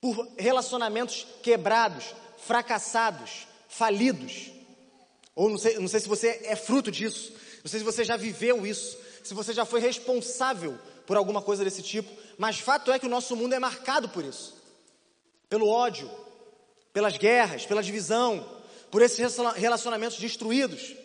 [0.00, 4.50] por relacionamentos quebrados, fracassados, falidos.
[5.34, 7.32] Ou não sei, não sei se você é fruto disso,
[7.62, 11.64] não sei se você já viveu isso, se você já foi responsável por alguma coisa
[11.64, 14.64] desse tipo, mas fato é que o nosso mundo é marcado por isso
[15.54, 16.10] pelo ódio,
[16.92, 18.44] pelas guerras, pela divisão,
[18.90, 20.96] por esses relacionamentos destruídos.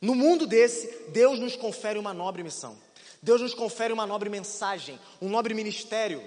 [0.00, 2.78] No mundo desse, Deus nos confere uma nobre missão.
[3.22, 6.22] Deus nos confere uma nobre mensagem, um nobre ministério.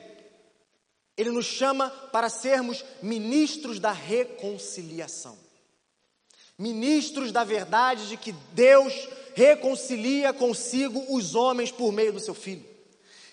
[1.18, 5.38] Ele nos chama para sermos ministros da reconciliação.
[6.58, 8.94] Ministros da verdade de que Deus
[9.36, 12.66] reconcilia consigo os homens por meio do seu Filho.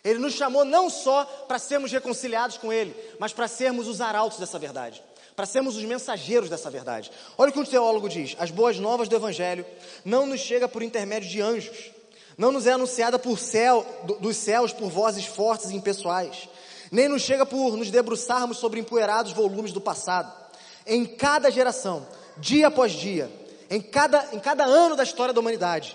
[0.02, 4.38] Ele nos chamou não só para sermos reconciliados com Ele, mas para sermos os arautos
[4.38, 5.02] dessa verdade,
[5.36, 7.10] para sermos os mensageiros dessa verdade.
[7.36, 9.66] Olha o que o teólogo diz: as boas novas do Evangelho
[10.02, 11.90] não nos chega por intermédio de anjos,
[12.40, 13.84] não nos é anunciada por céu,
[14.18, 16.48] dos céus por vozes fortes e impessoais,
[16.90, 20.32] nem nos chega por nos debruçarmos sobre empoeirados volumes do passado.
[20.86, 22.08] Em cada geração,
[22.38, 23.30] dia após dia,
[23.68, 25.94] em cada, em cada ano da história da humanidade,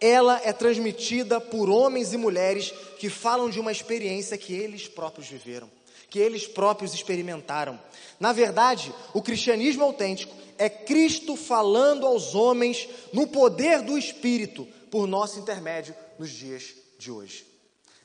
[0.00, 5.28] ela é transmitida por homens e mulheres que falam de uma experiência que eles próprios
[5.28, 5.70] viveram,
[6.08, 7.78] que eles próprios experimentaram.
[8.18, 15.06] Na verdade, o cristianismo autêntico é Cristo falando aos homens no poder do Espírito por
[15.06, 17.46] nosso intermédio nos dias de hoje.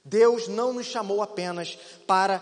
[0.05, 1.77] Deus não nos chamou apenas
[2.07, 2.41] para.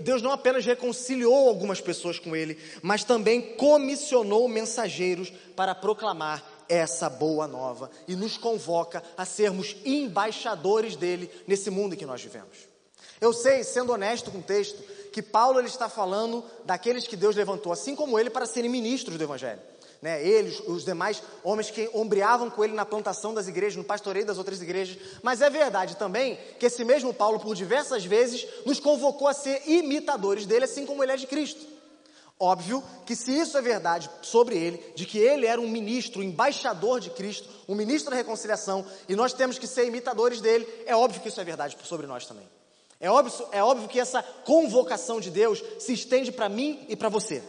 [0.00, 7.10] Deus não apenas reconciliou algumas pessoas com Ele, mas também comissionou mensageiros para proclamar essa
[7.10, 12.56] boa nova e nos convoca a sermos embaixadores dele nesse mundo em que nós vivemos.
[13.20, 14.80] Eu sei, sendo honesto com o texto,
[15.12, 19.18] que Paulo ele está falando daqueles que Deus levantou, assim como ele, para serem ministros
[19.18, 19.60] do Evangelho.
[20.00, 24.24] Né, eles, os demais homens que ombreavam com ele na plantação das igrejas, no pastoreio
[24.24, 24.96] das outras igrejas.
[25.22, 29.60] Mas é verdade também que esse mesmo Paulo, por diversas vezes, nos convocou a ser
[29.66, 31.66] imitadores dele, assim como ele é de Cristo.
[32.40, 36.24] Óbvio que se isso é verdade sobre ele, de que ele era um ministro, um
[36.24, 40.94] embaixador de Cristo, um ministro da reconciliação, e nós temos que ser imitadores dele, é
[40.94, 42.48] óbvio que isso é verdade sobre nós também.
[43.00, 47.08] É óbvio, é óbvio que essa convocação de Deus se estende para mim e para
[47.08, 47.42] você.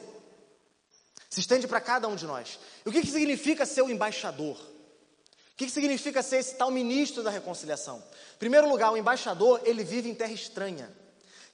[1.30, 2.60] Se estende para cada um de nós.
[2.86, 4.56] E o que, que significa ser o embaixador?
[4.56, 7.98] O que, que significa ser esse tal ministro da reconciliação?
[8.36, 10.90] Em primeiro lugar, o embaixador, ele vive em terra estranha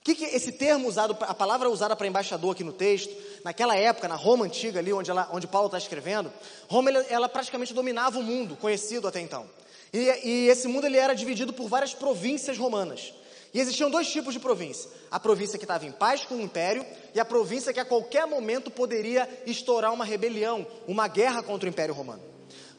[0.06, 3.12] que, que esse termo usado, a palavra usada para embaixador aqui no texto,
[3.44, 6.32] naquela época, na Roma antiga ali, onde, ela, onde Paulo está escrevendo,
[6.68, 9.50] Roma ela, ela, praticamente dominava o mundo conhecido até então.
[9.92, 13.16] E, e esse mundo ele era dividido por várias províncias romanas.
[13.56, 16.86] E existiam dois tipos de província: a província que estava em paz com o império
[17.14, 21.69] e a província que a qualquer momento poderia estourar uma rebelião, uma guerra contra o
[21.69, 22.22] império romano.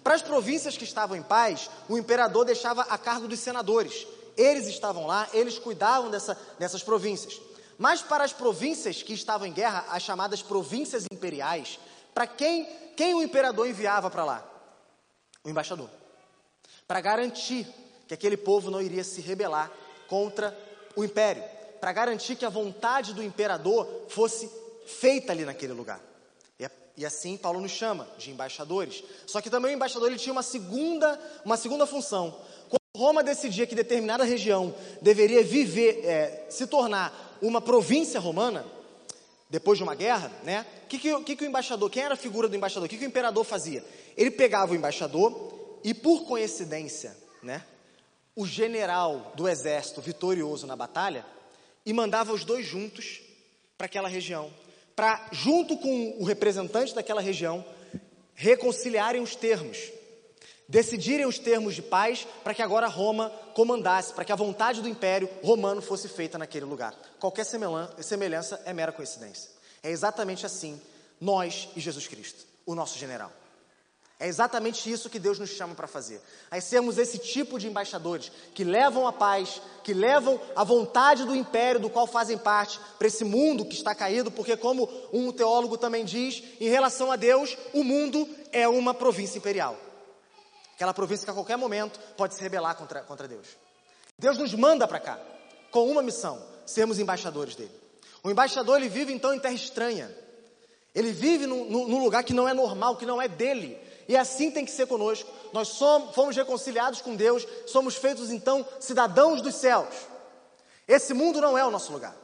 [0.04, 4.66] Para as províncias que estavam em paz, o imperador deixava a cargo dos senadores, eles
[4.66, 7.40] estavam lá, eles cuidavam dessa, dessas províncias.
[7.78, 11.80] Mas para as províncias que estavam em guerra, as chamadas províncias imperiais,
[12.12, 14.46] para quem, quem o imperador enviava para lá?
[15.42, 15.88] O embaixador.
[16.86, 17.66] Para garantir
[18.06, 19.72] que aquele povo não iria se rebelar
[20.06, 20.65] contra
[20.97, 21.44] o império.
[21.81, 24.51] Para garantir que a vontade do imperador fosse
[24.86, 26.01] feita ali naquele lugar.
[26.59, 26.66] E,
[26.97, 29.05] e assim Paulo nos chama de embaixadores.
[29.27, 32.35] Só que também o embaixador ele tinha uma segunda, uma segunda função.
[32.97, 38.64] Roma decidia que determinada região deveria viver, é, se tornar uma província romana,
[39.51, 40.66] depois de uma guerra, né?
[40.85, 42.86] O que, que, que, o embaixador, quem era a figura do embaixador?
[42.86, 43.85] O que, que o imperador fazia?
[44.16, 47.62] Ele pegava o embaixador e, por coincidência, né?
[48.36, 51.26] O general do exército vitorioso na batalha
[51.84, 53.20] e mandava os dois juntos
[53.76, 54.52] para aquela região,
[54.94, 57.64] para, junto com o representante daquela região,
[58.34, 59.90] reconciliarem os termos
[60.68, 64.88] decidirem os termos de paz para que agora Roma comandasse, para que a vontade do
[64.88, 66.94] império romano fosse feita naquele lugar.
[67.18, 69.50] Qualquer semelhança é mera coincidência.
[69.82, 70.80] É exatamente assim
[71.20, 73.32] nós e Jesus Cristo, o nosso general.
[74.18, 76.22] É exatamente isso que Deus nos chama para fazer.
[76.51, 81.36] Aí sermos esse tipo de embaixadores que levam a paz, que levam a vontade do
[81.36, 85.76] império do qual fazem parte para esse mundo que está caído, porque, como um teólogo
[85.76, 89.76] também diz, em relação a Deus, o mundo é uma província imperial.
[90.74, 93.47] Aquela província que a qualquer momento pode se rebelar contra, contra Deus.
[94.18, 95.20] Deus nos manda para cá
[95.70, 97.72] com uma missão: sermos embaixadores dele.
[98.22, 100.10] O embaixador ele vive então em terra estranha.
[100.94, 103.78] Ele vive num, num lugar que não é normal, que não é dele.
[104.08, 105.30] E assim tem que ser conosco.
[105.52, 109.88] Nós somos, fomos reconciliados com Deus, somos feitos então cidadãos dos céus.
[110.86, 112.16] Esse mundo não é o nosso lugar.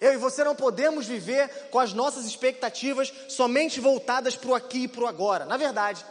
[0.00, 4.84] Eu e você não podemos viver com as nossas expectativas somente voltadas para o aqui
[4.84, 5.44] e para o agora.
[5.44, 6.04] Na verdade,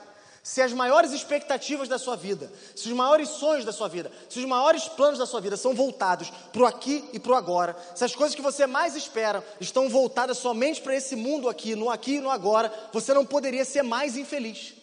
[0.46, 4.38] se as maiores expectativas da sua vida, se os maiores sonhos da sua vida, se
[4.38, 7.76] os maiores planos da sua vida são voltados para o aqui e para o agora,
[7.96, 11.90] se as coisas que você mais espera estão voltadas somente para esse mundo aqui, no
[11.90, 14.76] aqui e no agora, você não poderia ser mais infeliz.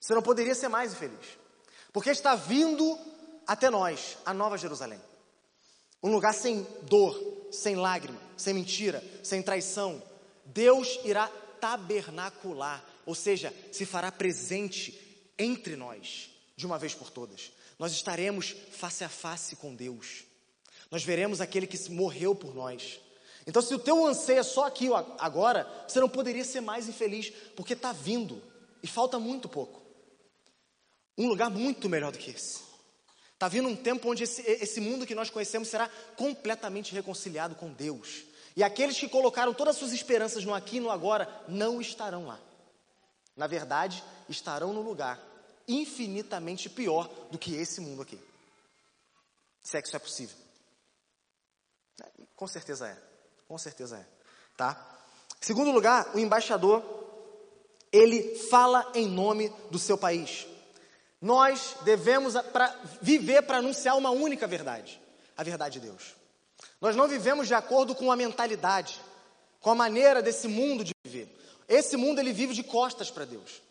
[0.00, 1.38] Você não poderia ser mais infeliz.
[1.92, 2.98] Porque está vindo
[3.46, 4.98] até nós a Nova Jerusalém.
[6.02, 7.14] Um lugar sem dor,
[7.52, 10.02] sem lágrima, sem mentira, sem traição.
[10.46, 11.30] Deus irá
[11.60, 14.96] tabernacular ou seja, se fará presente
[15.36, 17.50] entre nós, de uma vez por todas.
[17.76, 20.22] Nós estaremos face a face com Deus.
[20.92, 23.00] Nós veremos aquele que morreu por nós.
[23.48, 24.86] Então, se o teu anseio é só aqui
[25.18, 28.40] agora, você não poderia ser mais infeliz, porque está vindo
[28.80, 29.82] e falta muito pouco.
[31.18, 32.60] Um lugar muito melhor do que esse.
[33.34, 37.72] Está vindo um tempo onde esse, esse mundo que nós conhecemos será completamente reconciliado com
[37.72, 38.22] Deus.
[38.54, 42.26] E aqueles que colocaram todas as suas esperanças no aqui e no agora não estarão
[42.28, 42.40] lá
[43.40, 45.18] na verdade, estarão no lugar
[45.66, 48.20] infinitamente pior do que esse mundo aqui.
[49.62, 50.36] Se é que isso é possível.
[52.36, 52.98] Com certeza é.
[53.48, 54.06] Com certeza é.
[54.58, 54.98] Tá?
[55.40, 56.84] Segundo lugar, o embaixador,
[57.90, 60.46] ele fala em nome do seu país.
[61.18, 65.00] Nós devemos pra, viver para anunciar uma única verdade,
[65.34, 66.14] a verdade de Deus.
[66.78, 69.00] Nós não vivemos de acordo com a mentalidade,
[69.60, 71.39] com a maneira desse mundo de viver.
[71.70, 73.62] Esse mundo ele vive de costas para Deus.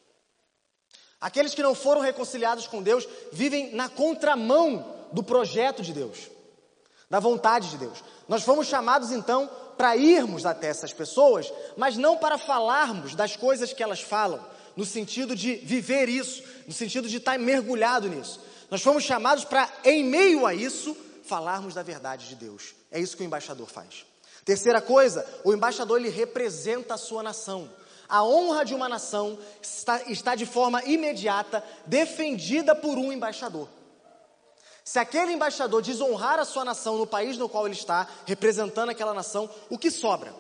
[1.19, 6.17] Aqueles que não foram reconciliados com Deus vivem na contramão do projeto de Deus,
[7.09, 8.01] da vontade de Deus.
[8.25, 13.73] Nós fomos chamados então para irmos até essas pessoas, mas não para falarmos das coisas
[13.73, 14.43] que elas falam,
[14.77, 18.39] no sentido de viver isso, no sentido de estar mergulhado nisso.
[18.71, 20.95] Nós fomos chamados para, em meio a isso,
[21.25, 22.75] falarmos da verdade de Deus.
[22.89, 24.05] É isso que o embaixador faz.
[24.45, 27.69] Terceira coisa, o embaixador ele representa a sua nação.
[28.09, 33.69] A honra de uma nação está, está de forma imediata defendida por um embaixador.
[34.83, 39.13] Se aquele embaixador desonrar a sua nação no país no qual ele está, representando aquela
[39.13, 40.33] nação, o que sobra?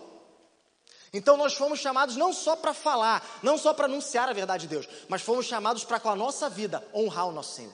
[1.13, 4.75] Então nós fomos chamados não só para falar, não só para anunciar a verdade de
[4.75, 7.73] Deus, mas fomos chamados para com a nossa vida honrar o nosso Senhor.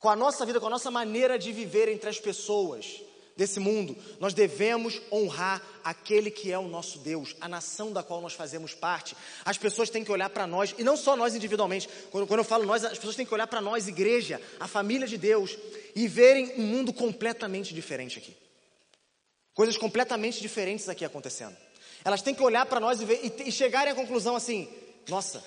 [0.00, 3.00] Com a nossa vida, com a nossa maneira de viver entre as pessoas,
[3.36, 8.20] desse mundo, nós devemos honrar aquele que é o nosso Deus, a nação da qual
[8.20, 9.16] nós fazemos parte.
[9.44, 12.44] As pessoas têm que olhar para nós, e não só nós individualmente, quando, quando eu
[12.44, 15.58] falo nós, as pessoas têm que olhar para nós, igreja, a família de Deus,
[15.94, 18.36] e verem um mundo completamente diferente aqui.
[19.52, 21.56] Coisas completamente diferentes aqui acontecendo.
[22.04, 24.68] Elas têm que olhar para nós e, ver, e, e chegarem à conclusão assim:
[25.08, 25.44] nossa,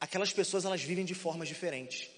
[0.00, 2.08] aquelas pessoas elas vivem de formas diferentes.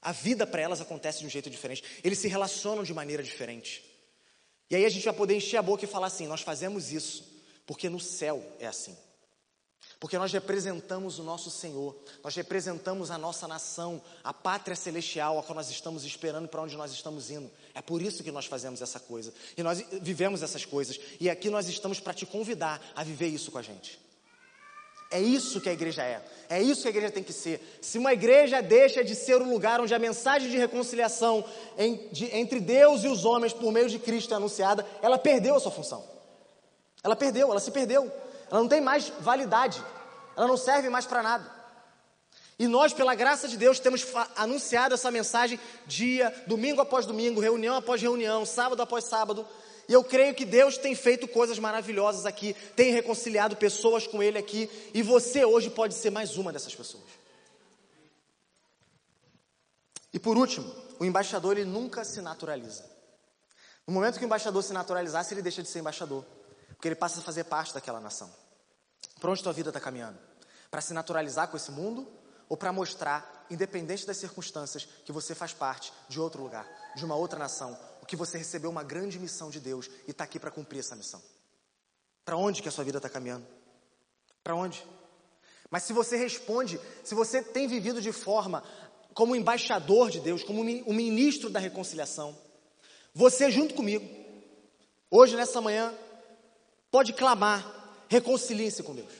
[0.00, 1.82] A vida para elas acontece de um jeito diferente.
[2.04, 3.84] Eles se relacionam de maneira diferente.
[4.70, 7.24] E aí a gente vai poder encher a boca e falar assim: nós fazemos isso
[7.68, 8.96] porque no céu é assim.
[10.00, 15.42] Porque nós representamos o nosso Senhor, nós representamos a nossa nação, a pátria celestial a
[15.42, 17.50] qual nós estamos esperando para onde nós estamos indo.
[17.74, 19.34] É por isso que nós fazemos essa coisa.
[19.56, 20.98] E nós vivemos essas coisas.
[21.20, 24.00] E aqui nós estamos para te convidar a viver isso com a gente.
[25.10, 26.22] É isso que a igreja é.
[26.50, 27.78] É isso que a igreja tem que ser.
[27.80, 31.44] Se uma igreja deixa de ser o lugar onde a mensagem de reconciliação
[31.78, 35.72] entre Deus e os homens por meio de Cristo é anunciada, ela perdeu a sua
[35.72, 36.04] função.
[37.02, 38.10] Ela perdeu, ela se perdeu.
[38.50, 39.82] Ela não tem mais validade.
[40.36, 41.58] Ela não serve mais para nada.
[42.58, 44.04] E nós, pela graça de Deus, temos
[44.36, 49.46] anunciado essa mensagem dia, domingo após domingo, reunião após reunião, sábado após sábado.
[49.88, 54.36] E eu creio que Deus tem feito coisas maravilhosas aqui, tem reconciliado pessoas com Ele
[54.36, 57.04] aqui, e você hoje pode ser mais uma dessas pessoas.
[60.12, 62.84] E por último, o embaixador ele nunca se naturaliza.
[63.86, 66.24] No momento que o embaixador se naturalizasse, ele deixa de ser embaixador,
[66.70, 68.30] porque ele passa a fazer parte daquela nação.
[69.20, 70.18] Para onde tua vida está caminhando?
[70.70, 72.06] Para se naturalizar com esse mundo
[72.48, 77.14] ou para mostrar, independente das circunstâncias, que você faz parte de outro lugar, de uma
[77.14, 77.78] outra nação,
[78.08, 81.22] que você recebeu uma grande missão de Deus e está aqui para cumprir essa missão.
[82.24, 83.46] Para onde que a sua vida está caminhando?
[84.42, 84.84] Para onde?
[85.70, 88.64] Mas se você responde, se você tem vivido de forma
[89.12, 92.36] como embaixador de Deus, como um ministro da reconciliação,
[93.14, 94.08] você junto comigo,
[95.10, 95.92] hoje nessa manhã,
[96.90, 99.12] pode clamar, reconcilie-se com Deus.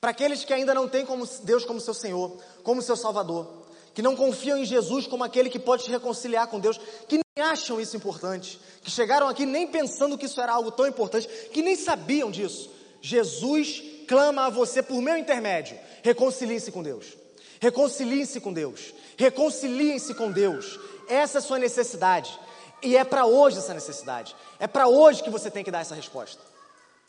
[0.00, 4.02] Para aqueles que ainda não têm como Deus como seu Senhor, como seu Salvador, que
[4.02, 6.78] não confiam em Jesus como aquele que pode te reconciliar com Deus,
[7.08, 11.26] que acham isso importante, que chegaram aqui nem pensando que isso era algo tão importante,
[11.52, 12.70] que nem sabiam disso.
[13.00, 17.16] Jesus clama a você por meu intermédio: reconcilie-se com Deus.
[17.60, 18.94] Reconciliem-se com Deus.
[19.16, 20.78] Reconciliem-se com Deus.
[21.08, 22.38] Essa é a sua necessidade.
[22.82, 24.36] E é para hoje essa necessidade.
[24.58, 26.42] É para hoje que você tem que dar essa resposta.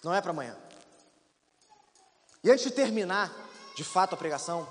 [0.04, 0.56] Não é para amanhã.
[2.44, 3.34] E antes de terminar,
[3.76, 4.68] de fato, a pregação,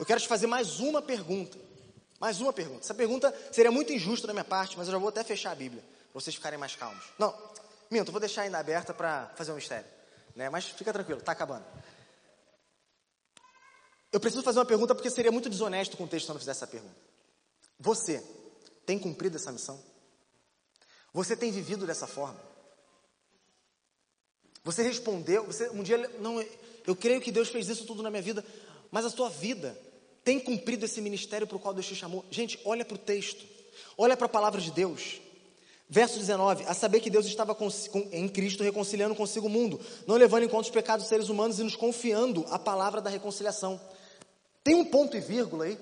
[0.00, 1.67] eu quero te fazer mais uma pergunta.
[2.20, 2.80] Mais uma pergunta.
[2.80, 5.54] Essa pergunta seria muito injusta da minha parte, mas eu já vou até fechar a
[5.54, 7.04] Bíblia, para vocês ficarem mais calmos.
[7.18, 7.34] Não,
[7.90, 9.86] minto, eu vou deixar ainda aberta para fazer um mistério.
[10.34, 10.50] Né?
[10.50, 11.64] Mas fica tranquilo, está acabando.
[14.10, 16.40] Eu preciso fazer uma pergunta porque seria muito desonesto com o texto se eu não
[16.40, 16.96] fizesse essa pergunta.
[17.78, 18.24] Você
[18.84, 19.80] tem cumprido essa missão?
[21.12, 22.40] Você tem vivido dessa forma?
[24.64, 26.44] Você respondeu, você um dia, não,
[26.86, 28.44] eu creio que Deus fez isso tudo na minha vida,
[28.90, 29.78] mas a sua vida
[30.28, 32.22] tem cumprido esse ministério para o qual Deus te chamou?
[32.30, 33.46] Gente, olha para o texto,
[33.96, 35.22] olha para a palavra de Deus.
[35.88, 39.80] Verso 19: A saber que Deus estava com, com, em Cristo reconciliando consigo o mundo,
[40.06, 43.08] não levando em conta os pecados dos seres humanos e nos confiando a palavra da
[43.08, 43.80] reconciliação.
[44.62, 45.78] Tem um ponto e vírgula aí?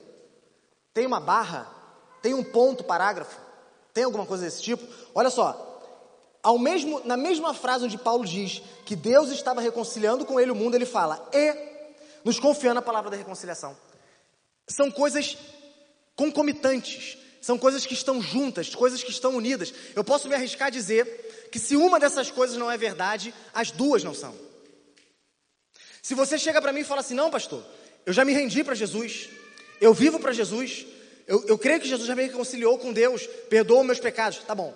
[0.94, 1.68] Tem uma barra?
[2.22, 3.40] Tem um ponto, parágrafo?
[3.92, 4.86] Tem alguma coisa desse tipo?
[5.12, 5.80] Olha só,
[6.40, 10.54] ao mesmo, na mesma frase onde Paulo diz que Deus estava reconciliando com ele o
[10.54, 11.52] mundo, ele fala, e
[12.24, 13.76] nos confiando a palavra da reconciliação
[14.68, 15.36] são coisas
[16.14, 19.72] concomitantes, são coisas que estão juntas, coisas que estão unidas.
[19.94, 23.70] Eu posso me arriscar a dizer que se uma dessas coisas não é verdade, as
[23.70, 24.34] duas não são.
[26.02, 27.64] Se você chega para mim e fala assim: não, pastor,
[28.04, 29.28] eu já me rendi para Jesus,
[29.80, 30.86] eu vivo para Jesus,
[31.26, 34.74] eu, eu, creio que Jesus já me reconciliou com Deus, perdoa meus pecados, tá bom.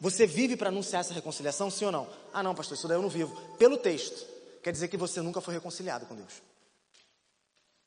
[0.00, 2.08] Você vive para anunciar essa reconciliação, sim ou não?
[2.32, 3.34] Ah, não, pastor, isso daí eu não vivo.
[3.58, 4.26] Pelo texto,
[4.62, 6.42] quer dizer que você nunca foi reconciliado com Deus.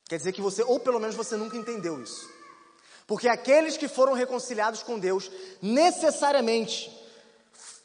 [0.08, 2.30] Quer dizer que você, ou pelo menos você nunca entendeu isso.
[3.06, 5.32] Porque aqueles que foram reconciliados com Deus,
[5.62, 6.92] necessariamente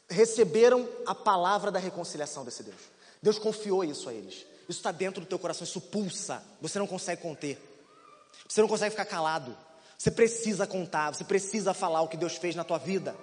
[0.09, 2.79] receberam a palavra da reconciliação desse Deus.
[3.21, 4.45] Deus confiou isso a eles.
[4.67, 6.43] Isso está dentro do teu coração, isso pulsa.
[6.61, 7.57] Você não consegue conter.
[8.47, 9.55] Você não consegue ficar calado.
[9.97, 13.15] Você precisa contar, você precisa falar o que Deus fez na tua vida.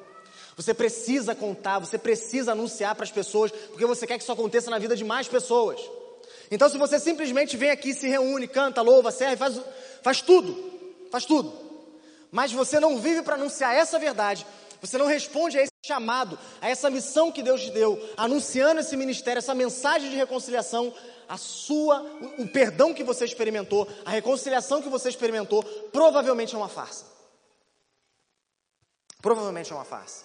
[0.56, 4.70] Você precisa contar, você precisa anunciar para as pessoas, porque você quer que isso aconteça
[4.70, 5.80] na vida de mais pessoas.
[6.50, 9.60] Então, se você simplesmente vem aqui, se reúne, canta, louva, serve, faz,
[10.02, 11.52] faz tudo, faz tudo,
[12.30, 14.44] mas você não vive para anunciar essa verdade,
[14.80, 18.96] você não responde a esse chamado, a essa missão que Deus te deu, anunciando esse
[18.96, 20.92] ministério, essa mensagem de reconciliação,
[21.28, 25.62] a sua, o, o perdão que você experimentou, a reconciliação que você experimentou,
[25.92, 27.06] provavelmente é uma farsa.
[29.22, 30.24] Provavelmente é uma farsa.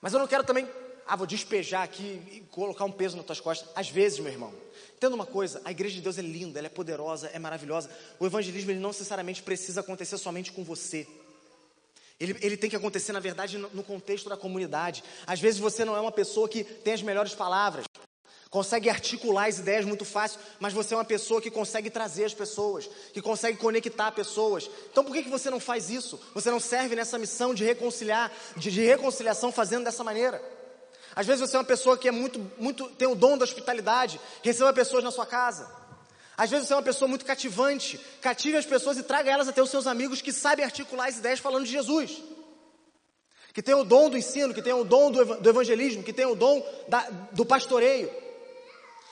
[0.00, 0.68] Mas eu não quero também,
[1.12, 3.68] ah, vou despejar aqui e colocar um peso nas tuas costas.
[3.74, 4.54] Às vezes, meu irmão,
[4.94, 7.90] entenda uma coisa, a igreja de Deus é linda, ela é poderosa, é maravilhosa.
[8.20, 11.08] O evangelismo ele não necessariamente precisa acontecer somente com você.
[12.20, 15.02] Ele, ele, tem que acontecer, na verdade, no, no contexto da comunidade.
[15.26, 17.86] Às vezes você não é uma pessoa que tem as melhores palavras,
[18.48, 22.34] consegue articular as ideias muito fácil, mas você é uma pessoa que consegue trazer as
[22.34, 24.70] pessoas, que consegue conectar pessoas.
[24.92, 26.20] Então por que, que você não faz isso?
[26.34, 30.59] Você não serve nessa missão de reconciliar, de, de reconciliação fazendo dessa maneira?
[31.14, 34.20] Às vezes você é uma pessoa que é muito, muito, tem o dom da hospitalidade,
[34.42, 35.70] receba pessoas na sua casa.
[36.36, 39.62] Às vezes você é uma pessoa muito cativante, cative as pessoas e traga elas até
[39.62, 42.22] os seus amigos que sabem articular as ideias falando de Jesus.
[43.52, 46.36] Que tem o dom do ensino, que tem o dom do evangelismo, que tem o
[46.36, 47.00] dom da,
[47.32, 48.10] do pastoreio.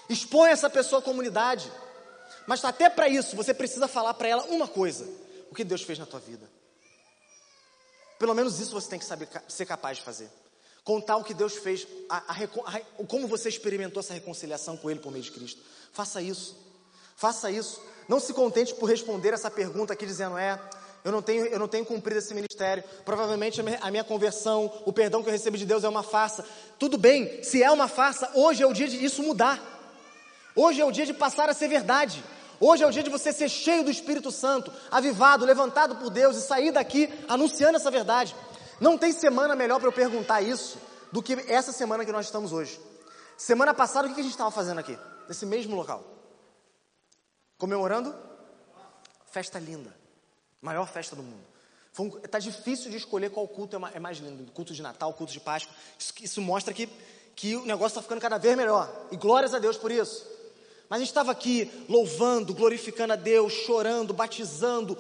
[0.09, 1.71] Expõe essa pessoa à comunidade.
[2.47, 5.07] Mas até para isso, você precisa falar para ela uma coisa:
[5.51, 6.49] o que Deus fez na tua vida.
[8.19, 10.31] Pelo menos isso você tem que saber ser capaz de fazer.
[10.89, 14.99] Contar o que Deus fez, a, a, a, como você experimentou essa reconciliação com Ele
[14.99, 15.61] por meio de Cristo.
[15.93, 16.57] Faça isso.
[17.15, 17.79] Faça isso.
[18.09, 20.59] Não se contente por responder essa pergunta aqui dizendo, é,
[21.05, 22.83] eu não tenho, eu não tenho cumprido esse ministério.
[23.05, 26.43] Provavelmente a minha, conversão, o perdão que eu recebo de Deus é uma farsa.
[26.79, 29.61] Tudo bem, se é uma farsa, hoje é o dia de isso mudar.
[30.57, 32.25] Hoje é o dia de passar a ser verdade.
[32.59, 36.39] Hoje é o dia de você ser cheio do Espírito Santo, avivado, levantado por Deus
[36.39, 38.35] e sair daqui anunciando essa verdade.
[38.81, 40.79] Não tem semana melhor para eu perguntar isso
[41.11, 42.81] do que essa semana que nós estamos hoje.
[43.37, 44.99] Semana passada, o que a gente estava fazendo aqui?
[45.29, 46.05] Nesse mesmo local?
[47.57, 48.15] Comemorando?
[49.27, 49.95] Festa linda.
[50.61, 51.45] Maior festa do mundo.
[52.23, 54.51] Está um, difícil de escolher qual culto é, é mais lindo.
[54.53, 55.75] Culto de Natal, culto de Páscoa.
[55.99, 56.89] Isso, isso mostra que,
[57.35, 59.07] que o negócio está ficando cada vez melhor.
[59.11, 60.27] E glórias a Deus por isso.
[60.89, 64.97] Mas a gente estava aqui louvando, glorificando a Deus, chorando, batizando,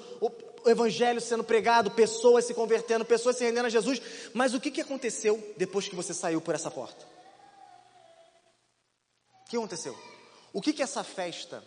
[0.68, 4.00] o Evangelho sendo pregado, pessoas se convertendo, pessoas se rendendo a Jesus.
[4.34, 7.06] Mas o que, que aconteceu depois que você saiu por essa porta?
[9.46, 9.98] O que aconteceu?
[10.52, 11.64] O que, que essa festa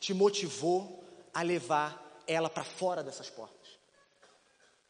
[0.00, 1.04] te motivou
[1.34, 3.68] a levar ela para fora dessas portas?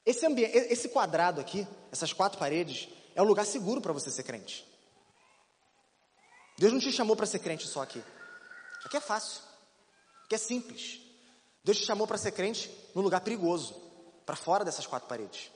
[0.07, 4.23] Esse, ambiente, esse quadrado aqui, essas quatro paredes, é o lugar seguro para você ser
[4.23, 4.65] crente.
[6.57, 8.03] Deus não te chamou para ser crente só aqui.
[8.85, 9.43] Aqui é fácil.
[10.27, 11.08] Aqui é simples.
[11.69, 13.75] Deus te chamou para ser crente num lugar perigoso,
[14.25, 15.51] para fora dessas quatro paredes.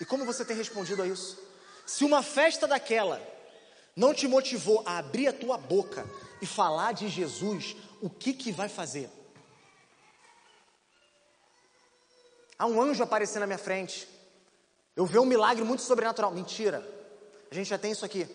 [0.00, 1.38] E como você tem respondido a isso?
[1.86, 3.22] Se uma festa daquela
[3.94, 6.04] não te motivou a abrir a tua boca
[6.42, 9.08] e falar de Jesus, o que que vai fazer?
[12.58, 14.08] Há um anjo aparecendo na minha frente.
[14.96, 16.32] Eu vejo um milagre muito sobrenatural.
[16.32, 16.84] Mentira.
[17.48, 18.26] A gente já tem isso aqui.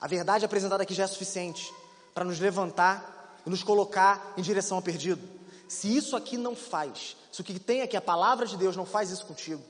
[0.00, 1.72] A verdade apresentada aqui já é suficiente
[2.12, 5.20] para nos levantar e nos colocar em direção ao perdido.
[5.68, 8.84] Se isso aqui não faz, se o que tem aqui, a palavra de Deus, não
[8.84, 9.62] faz isso contigo,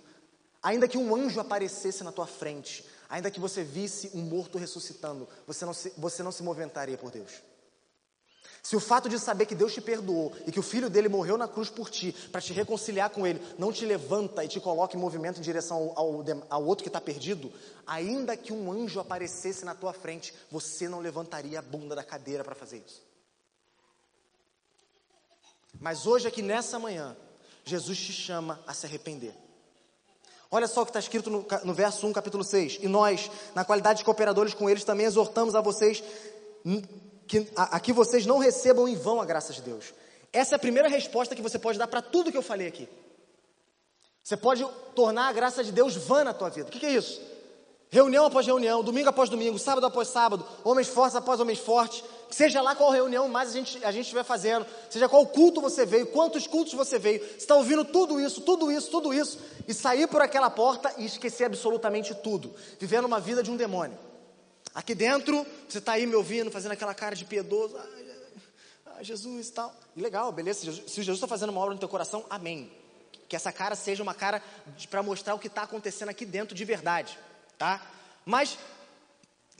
[0.62, 5.28] ainda que um anjo aparecesse na tua frente, ainda que você visse um morto ressuscitando,
[5.46, 7.30] você não se, você não se movimentaria por Deus.
[8.62, 11.38] Se o fato de saber que Deus te perdoou e que o filho dele morreu
[11.38, 14.96] na cruz por ti, para te reconciliar com ele, não te levanta e te coloca
[14.96, 17.50] em movimento em direção ao, ao, ao outro que está perdido,
[17.86, 22.44] ainda que um anjo aparecesse na tua frente, você não levantaria a bunda da cadeira
[22.44, 23.09] para fazer isso.
[25.78, 27.16] Mas hoje, aqui nessa manhã,
[27.64, 29.34] Jesus te chama a se arrepender.
[30.50, 32.78] Olha só o que está escrito no, no verso 1, capítulo 6.
[32.80, 36.02] E nós, na qualidade de cooperadores com eles, também exortamos a vocês
[37.26, 39.94] que aqui vocês não recebam em vão a graça de Deus.
[40.32, 42.88] Essa é a primeira resposta que você pode dar para tudo que eu falei aqui.
[44.22, 46.68] Você pode tornar a graça de Deus vã na tua vida.
[46.68, 47.20] O que, que é isso?
[47.88, 52.04] Reunião após reunião, domingo após domingo, sábado após sábado, homens fortes após homens fortes.
[52.30, 55.84] Seja lá qual reunião mais a gente, a gente estiver fazendo, seja qual culto você
[55.84, 59.74] veio, quantos cultos você veio, você está ouvindo tudo isso, tudo isso, tudo isso, e
[59.74, 63.98] sair por aquela porta e esquecer absolutamente tudo, vivendo uma vida de um demônio.
[64.72, 67.76] Aqui dentro, você está aí me ouvindo, fazendo aquela cara de piedoso.
[67.76, 69.74] Ah, Jesus e tal.
[69.96, 70.60] E legal, beleza.
[70.60, 72.70] Se Jesus está fazendo uma obra no teu coração, amém.
[73.28, 74.42] Que essa cara seja uma cara
[74.88, 77.18] para mostrar o que está acontecendo aqui dentro de verdade.
[77.58, 77.84] Tá?
[78.24, 78.58] Mas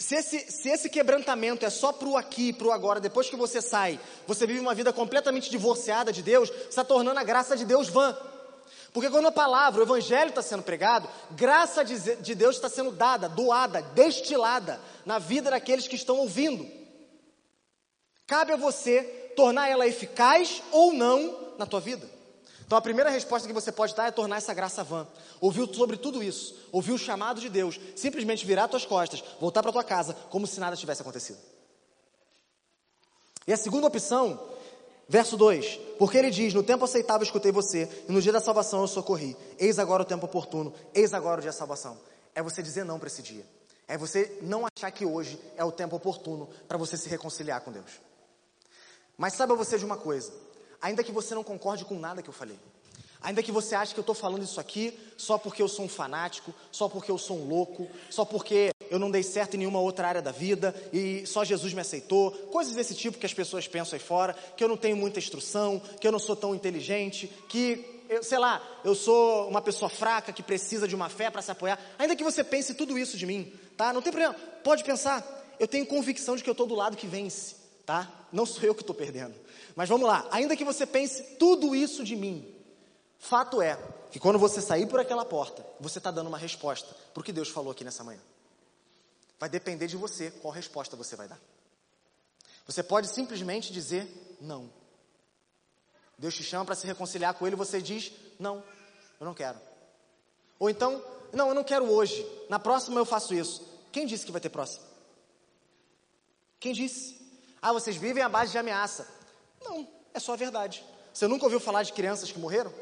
[0.01, 3.37] se esse, se esse quebrantamento é só para o aqui, para o agora, depois que
[3.37, 7.67] você sai, você vive uma vida completamente divorciada de Deus, está tornando a graça de
[7.67, 8.17] Deus vã.
[8.95, 13.29] Porque quando a palavra, o evangelho está sendo pregado, graça de Deus está sendo dada,
[13.29, 16.67] doada, destilada na vida daqueles que estão ouvindo.
[18.27, 19.03] Cabe a você
[19.37, 22.09] tornar ela eficaz ou não na tua vida.
[22.71, 25.05] Então a primeira resposta que você pode dar é tornar essa graça vã.
[25.41, 29.73] Ouvir sobre tudo isso, ouvir o chamado de Deus, simplesmente virar tuas costas, voltar para
[29.73, 31.41] tua casa como se nada tivesse acontecido.
[33.45, 34.39] E a segunda opção
[35.09, 38.83] Verso 2: Porque ele diz: No tempo aceitável escutei você, e no dia da salvação
[38.83, 39.37] eu socorri.
[39.59, 41.99] Eis agora o tempo oportuno, eis agora o dia da salvação.
[42.37, 43.45] É você dizer não para esse dia.
[43.89, 47.73] É você não achar que hoje é o tempo oportuno para você se reconciliar com
[47.73, 48.01] Deus.
[49.19, 50.33] Mas saiba você de uma coisa:
[50.81, 52.59] ainda que você não concorde com nada que eu falei,
[53.23, 55.89] Ainda que você ache que eu estou falando isso aqui só porque eu sou um
[55.89, 59.79] fanático, só porque eu sou um louco, só porque eu não dei certo em nenhuma
[59.79, 63.69] outra área da vida e só Jesus me aceitou, coisas desse tipo que as pessoas
[63.69, 67.31] pensam aí fora, que eu não tenho muita instrução, que eu não sou tão inteligente,
[67.47, 71.43] que, eu, sei lá, eu sou uma pessoa fraca que precisa de uma fé para
[71.43, 71.79] se apoiar.
[71.99, 73.93] Ainda que você pense tudo isso de mim, tá?
[73.93, 74.35] Não tem problema,
[74.65, 75.27] pode pensar.
[75.59, 77.55] Eu tenho convicção de que eu estou do lado que vence,
[77.85, 78.11] tá?
[78.33, 79.35] Não sou eu que estou perdendo.
[79.75, 82.61] Mas vamos lá, ainda que você pense tudo isso de mim,
[83.21, 83.79] Fato é
[84.11, 87.35] que quando você sair por aquela porta, você está dando uma resposta para o que
[87.35, 88.19] Deus falou aqui nessa manhã.
[89.39, 91.39] Vai depender de você qual resposta você vai dar.
[92.67, 94.73] Você pode simplesmente dizer não.
[96.17, 98.65] Deus te chama para se reconciliar com Ele, você diz não,
[99.21, 99.61] eu não quero.
[100.59, 102.27] Ou então, não, eu não quero hoje.
[102.49, 103.63] Na próxima eu faço isso.
[103.93, 104.87] Quem disse que vai ter próxima?
[106.59, 107.21] Quem disse?
[107.61, 109.07] Ah, vocês vivem à base de ameaça.
[109.61, 110.85] Não, é só a verdade.
[111.13, 112.73] Você nunca ouviu falar de crianças que morreram?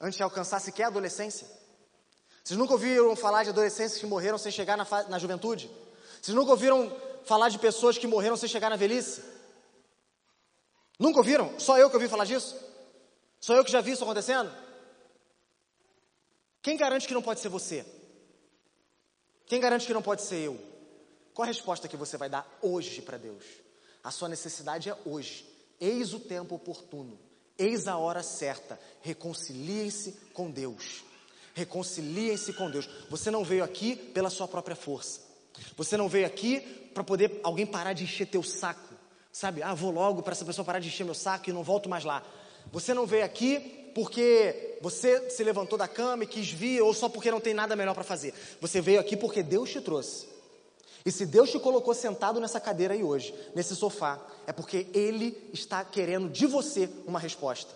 [0.00, 1.46] antes de alcançar sequer a adolescência?
[2.42, 5.70] Vocês nunca ouviram falar de adolescentes que morreram sem chegar na, na juventude?
[6.20, 9.22] Vocês nunca ouviram falar de pessoas que morreram sem chegar na velhice?
[10.98, 11.58] Nunca ouviram?
[11.60, 12.58] Só eu que ouvi falar disso?
[13.38, 14.50] Só eu que já vi isso acontecendo?
[16.62, 17.84] Quem garante que não pode ser você?
[19.46, 20.60] Quem garante que não pode ser eu?
[21.34, 23.44] Qual a resposta que você vai dar hoje para Deus?
[24.02, 25.46] A sua necessidade é hoje.
[25.80, 27.18] Eis o tempo oportuno.
[27.58, 28.78] Eis a hora certa.
[29.02, 31.04] Reconciliem-se com Deus.
[31.54, 32.88] Reconciliem-se com Deus.
[33.08, 35.20] Você não veio aqui pela sua própria força.
[35.76, 36.60] Você não veio aqui
[36.94, 38.94] para poder alguém parar de encher teu saco.
[39.32, 39.62] Sabe?
[39.62, 42.04] Ah, vou logo para essa pessoa parar de encher meu saco e não volto mais
[42.04, 42.22] lá.
[42.72, 47.08] Você não veio aqui porque você se levantou da cama e quis vir ou só
[47.08, 48.34] porque não tem nada melhor para fazer.
[48.60, 50.26] Você veio aqui porque Deus te trouxe.
[51.04, 55.50] E se Deus te colocou sentado nessa cadeira aí hoje, nesse sofá, é porque Ele
[55.52, 57.74] está querendo de você uma resposta.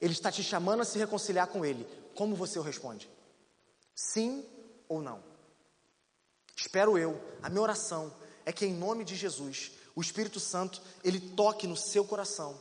[0.00, 1.86] Ele está te chamando a se reconciliar com Ele.
[2.14, 3.08] Como você o responde?
[3.94, 4.44] Sim
[4.88, 5.22] ou não?
[6.56, 8.12] Espero eu, a minha oração
[8.44, 12.58] é que em nome de Jesus, o Espírito Santo, ele toque no seu coração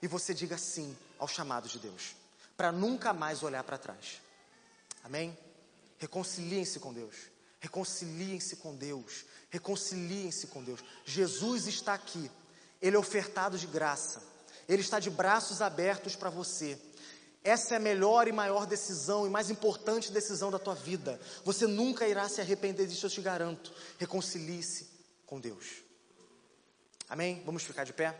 [0.00, 2.14] e você diga sim ao chamado de Deus,
[2.56, 4.20] para nunca mais olhar para trás.
[5.02, 5.36] Amém?
[5.98, 7.33] Reconciliem-se com Deus.
[7.64, 9.24] Reconciliem-se com Deus.
[9.48, 10.80] Reconciliem-se com Deus.
[11.02, 12.30] Jesus está aqui.
[12.80, 14.22] Ele é ofertado de graça.
[14.68, 16.78] Ele está de braços abertos para você.
[17.42, 21.18] Essa é a melhor e maior decisão e mais importante decisão da tua vida.
[21.42, 23.72] Você nunca irá se arrepender disso, eu te garanto.
[23.98, 24.86] Reconcilie-se
[25.24, 25.82] com Deus.
[27.08, 27.42] Amém?
[27.46, 28.14] Vamos ficar de pé?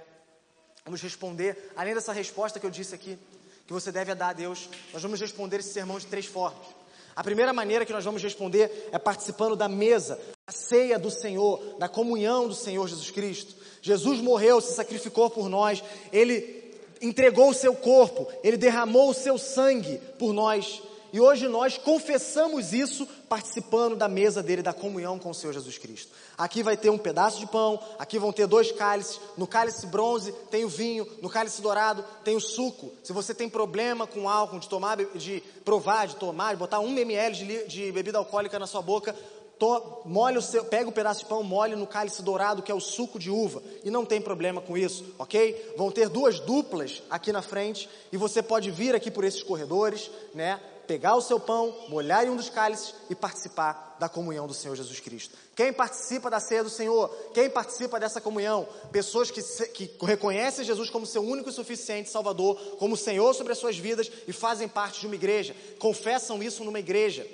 [0.87, 3.19] Vamos responder, além dessa resposta que eu disse aqui,
[3.67, 6.84] que você deve dar a Deus, nós vamos responder esse sermão de três formas.
[7.17, 11.77] A primeira maneira que nós vamos responder é participando da mesa, da ceia do Senhor,
[11.79, 13.55] da comunhão do Senhor Jesus Cristo.
[13.81, 15.83] Jesus morreu, se sacrificou por nós,
[16.13, 16.65] ele
[17.01, 20.83] entregou o seu corpo, ele derramou o seu sangue por nós.
[21.15, 25.79] E hoje nós confessamos isso participando da mesa dele, da comunhão com o Senhor Jesus
[25.79, 26.11] Cristo.
[26.37, 29.21] Aqui vai ter um pedaço de pão, aqui vão ter dois cálices.
[29.37, 32.93] No cálice bronze tem o vinho, no cálice dourado tem o suco.
[33.05, 36.99] Se você tem problema com álcool, de tomar, de provar, de tomar, de botar um
[36.99, 39.15] ml de, de bebida alcoólica na sua boca,
[39.57, 42.81] to, o seu, pega o pedaço de pão, molhe no cálice dourado, que é o
[42.81, 45.75] suco de uva, e não tem problema com isso, ok?
[45.77, 50.11] Vão ter duas duplas aqui na frente, e você pode vir aqui por esses corredores,
[50.35, 50.61] né?
[50.87, 54.75] Pegar o seu pão, molhar em um dos cálices e participar da comunhão do Senhor
[54.77, 55.37] Jesus Cristo.
[55.55, 57.09] Quem participa da ceia do Senhor?
[57.33, 58.69] Quem participa dessa comunhão?
[58.91, 63.59] Pessoas que, que reconhecem Jesus como seu único e suficiente Salvador, como Senhor sobre as
[63.59, 67.27] suas vidas e fazem parte de uma igreja, confessam isso numa igreja.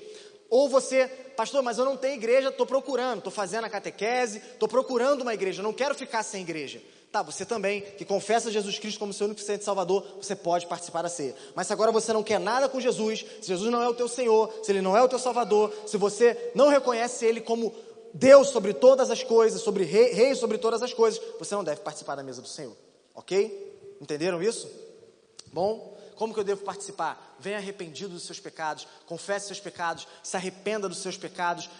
[0.48, 1.06] Ou você,
[1.36, 5.32] pastor, mas eu não tenho igreja, estou procurando, estou fazendo a catequese, estou procurando uma
[5.32, 6.82] igreja, não quero ficar sem igreja.
[7.12, 11.03] Tá, você também, que confessa Jesus Cristo como seu único e Salvador, você pode participar
[11.03, 11.35] da ceia.
[11.57, 14.07] Mas se agora você não quer nada com Jesus, se Jesus não é o teu
[14.07, 17.74] Senhor, se Ele não é o teu Salvador, se você não reconhece Ele como
[18.15, 21.81] Deus sobre todas as coisas, sobre rei, rei sobre todas as coisas, você não deve
[21.81, 22.77] participar da mesa do Senhor.
[23.12, 23.97] Ok?
[24.01, 24.70] Entenderam isso?
[25.53, 25.89] Bom,
[26.20, 27.34] Como que eu devo participar?
[27.38, 31.70] Venha arrependido dos seus pecados, confesse seus pecados, se arrependa dos seus pecados.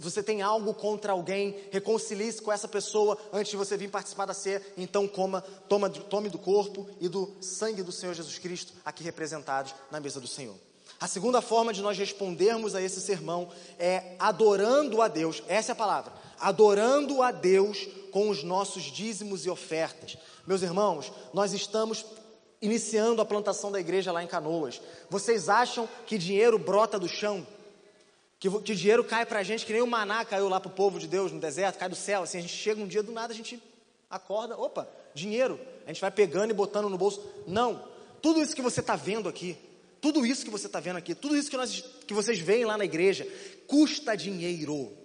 [0.00, 4.34] Você tem algo contra alguém, reconcilie-se com essa pessoa antes de você vir participar da
[4.34, 4.60] ceia.
[4.76, 9.72] Então coma, toma, tome do corpo e do sangue do Senhor Jesus Cristo aqui representados
[9.88, 10.56] na mesa do Senhor.
[10.98, 15.44] A segunda forma de nós respondermos a esse sermão é adorando a Deus.
[15.46, 16.12] Essa é a palavra.
[16.40, 20.18] Adorando a Deus com os nossos dízimos e ofertas.
[20.44, 22.04] Meus irmãos, nós estamos
[22.60, 24.80] iniciando a plantação da igreja lá em Canoas.
[25.08, 27.46] Vocês acham que dinheiro brota do chão?
[28.38, 30.74] Que, que dinheiro cai para a gente, que nem o maná caiu lá para o
[30.74, 32.22] povo de Deus no deserto, cai do céu.
[32.22, 33.62] Assim, a gente chega um dia do nada, a gente
[34.08, 35.60] acorda, opa, dinheiro.
[35.84, 37.22] A gente vai pegando e botando no bolso.
[37.46, 37.84] Não.
[38.22, 39.56] Tudo isso que você está vendo aqui,
[40.00, 42.76] tudo isso que você está vendo aqui, tudo isso que, nós, que vocês veem lá
[42.76, 43.26] na igreja,
[43.66, 44.99] custa dinheiro.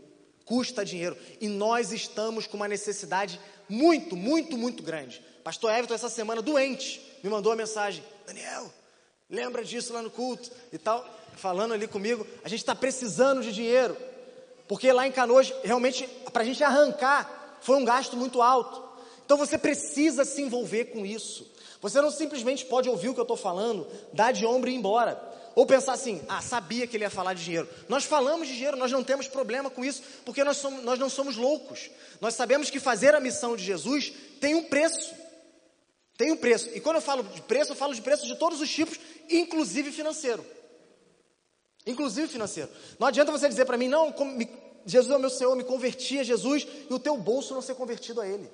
[0.46, 1.18] Custa dinheiro.
[1.42, 5.24] E nós estamos com uma necessidade muito, muito, muito grande.
[5.44, 8.72] Pastor Everton, essa semana, doente, me mandou uma mensagem: Daniel,
[9.30, 11.06] lembra disso lá no culto e tal,
[11.36, 12.26] falando ali comigo.
[12.44, 13.98] A gente está precisando de dinheiro,
[14.68, 18.84] porque lá em Canoas, realmente, para a gente arrancar, foi um gasto muito alto.
[19.26, 21.52] Então você precisa se envolver com isso.
[21.82, 24.78] Você não simplesmente pode ouvir o que eu estou falando, dar de ombro e ir
[24.78, 25.22] embora.
[25.56, 27.68] Ou pensar assim, ah, sabia que ele ia falar de dinheiro.
[27.88, 31.10] Nós falamos de dinheiro, nós não temos problema com isso, porque nós, somos, nós não
[31.10, 31.90] somos loucos.
[32.20, 34.12] Nós sabemos que fazer a missão de Jesus
[34.42, 35.16] tem um preço.
[36.18, 36.70] Tem um preço.
[36.76, 39.00] E quando eu falo de preço, eu falo de preço de todos os tipos,
[39.30, 40.46] inclusive financeiro.
[41.88, 42.70] Inclusive financeiro.
[43.00, 44.14] Não adianta você dizer para mim, não,
[44.86, 47.76] Jesus é o meu Senhor, me converti a Jesus e o teu bolso não ser
[47.76, 48.50] convertido a Ele.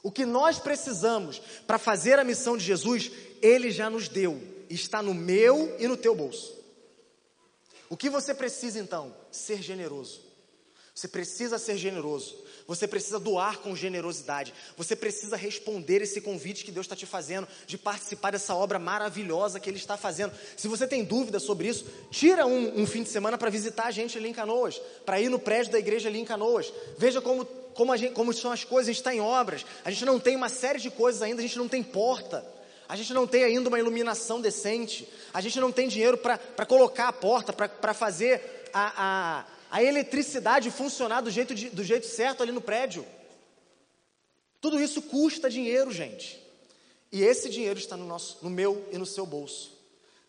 [0.00, 3.10] O que nós precisamos para fazer a missão de Jesus,
[3.42, 4.59] Ele já nos deu.
[4.70, 6.56] Está no meu e no teu bolso.
[7.88, 9.14] O que você precisa então?
[9.32, 10.30] Ser generoso.
[10.94, 12.36] Você precisa ser generoso.
[12.68, 14.54] Você precisa doar com generosidade.
[14.76, 19.58] Você precisa responder esse convite que Deus está te fazendo de participar dessa obra maravilhosa
[19.58, 20.32] que Ele está fazendo.
[20.56, 23.90] Se você tem dúvida sobre isso, tira um, um fim de semana para visitar a
[23.90, 26.72] gente ali em Canoas, para ir no prédio da igreja ali em Canoas.
[26.96, 29.66] Veja como, como, gente, como são as coisas, a gente está em obras.
[29.84, 32.59] A gente não tem uma série de coisas ainda, a gente não tem porta.
[32.90, 35.08] A gente não tem ainda uma iluminação decente.
[35.32, 40.70] A gente não tem dinheiro para colocar a porta, para fazer a, a a eletricidade
[40.70, 43.06] funcionar do jeito, de, do jeito certo ali no prédio.
[44.60, 46.38] Tudo isso custa dinheiro, gente.
[47.12, 49.72] E esse dinheiro está no, nosso, no meu e no seu bolso.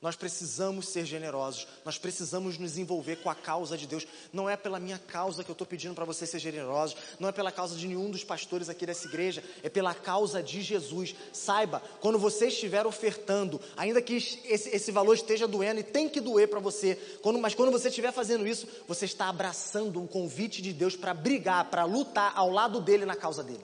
[0.01, 4.07] Nós precisamos ser generosos, nós precisamos nos envolver com a causa de Deus.
[4.33, 7.31] Não é pela minha causa que eu estou pedindo para você ser generoso, não é
[7.31, 11.13] pela causa de nenhum dos pastores aqui dessa igreja, é pela causa de Jesus.
[11.31, 16.19] Saiba, quando você estiver ofertando, ainda que esse, esse valor esteja doendo e tem que
[16.19, 20.63] doer para você, quando, mas quando você estiver fazendo isso, você está abraçando um convite
[20.63, 23.63] de Deus para brigar, para lutar ao lado dele na causa dele.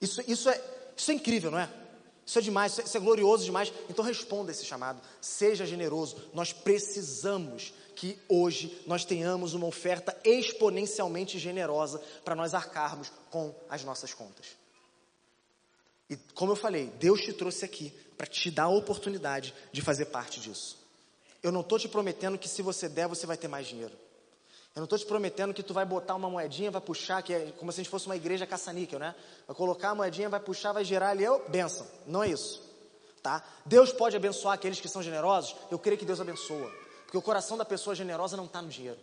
[0.00, 0.60] Isso, isso, é,
[0.96, 1.87] isso é incrível, não é?
[2.28, 3.72] Isso é demais, isso é glorioso demais.
[3.88, 5.00] Então responda esse chamado.
[5.18, 6.14] Seja generoso.
[6.34, 13.82] Nós precisamos que hoje nós tenhamos uma oferta exponencialmente generosa para nós arcarmos com as
[13.82, 14.44] nossas contas.
[16.10, 20.04] E como eu falei, Deus te trouxe aqui para te dar a oportunidade de fazer
[20.04, 20.78] parte disso.
[21.42, 23.96] Eu não estou te prometendo que se você der, você vai ter mais dinheiro.
[24.78, 27.52] Eu não estou te prometendo que tu vai botar uma moedinha, vai puxar, que é
[27.58, 29.12] como se a gente fosse uma igreja caça-níquel, né?
[29.44, 31.84] Vai colocar a moedinha, vai puxar, vai gerar ali, eu, benção.
[32.06, 32.62] Não é isso,
[33.20, 33.42] tá?
[33.66, 35.56] Deus pode abençoar aqueles que são generosos?
[35.68, 36.70] Eu creio que Deus abençoa.
[37.02, 39.00] Porque o coração da pessoa generosa não está no dinheiro.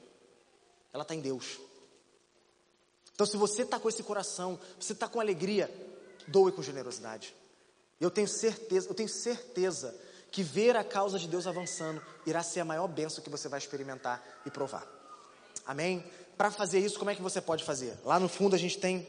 [0.94, 1.60] Ela está em Deus.
[3.14, 5.70] Então, se você está com esse coração, você está com alegria,
[6.26, 7.36] doe com generosidade.
[8.00, 9.94] Eu tenho certeza, eu tenho certeza
[10.32, 13.60] que ver a causa de Deus avançando irá ser a maior bênção que você vai
[13.60, 14.95] experimentar e provar.
[15.66, 16.04] Amém?
[16.38, 17.98] Para fazer isso, como é que você pode fazer?
[18.04, 19.08] Lá no fundo a gente tem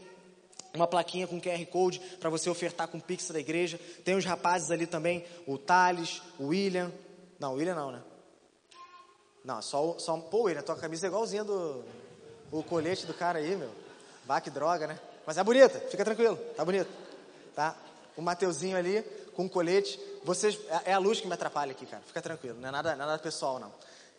[0.74, 3.80] uma plaquinha com QR Code para você ofertar com o Pix da igreja.
[4.04, 6.92] Tem os rapazes ali também, o Thales, o William.
[7.38, 8.02] Não, o William não, né?
[9.44, 11.84] Não, só, só pô, William, tua camisa é igualzinha do
[12.50, 13.70] o colete do cara aí, meu.
[14.24, 14.98] Vá que droga, né?
[15.26, 16.88] Mas é bonita, fica tranquilo, tá bonito.
[17.54, 17.76] Tá?
[18.16, 19.02] O Mateuzinho ali
[19.34, 20.00] com o colete.
[20.24, 22.02] Vocês, é, é a luz que me atrapalha aqui, cara.
[22.06, 23.72] Fica tranquilo, não é nada, nada pessoal, não.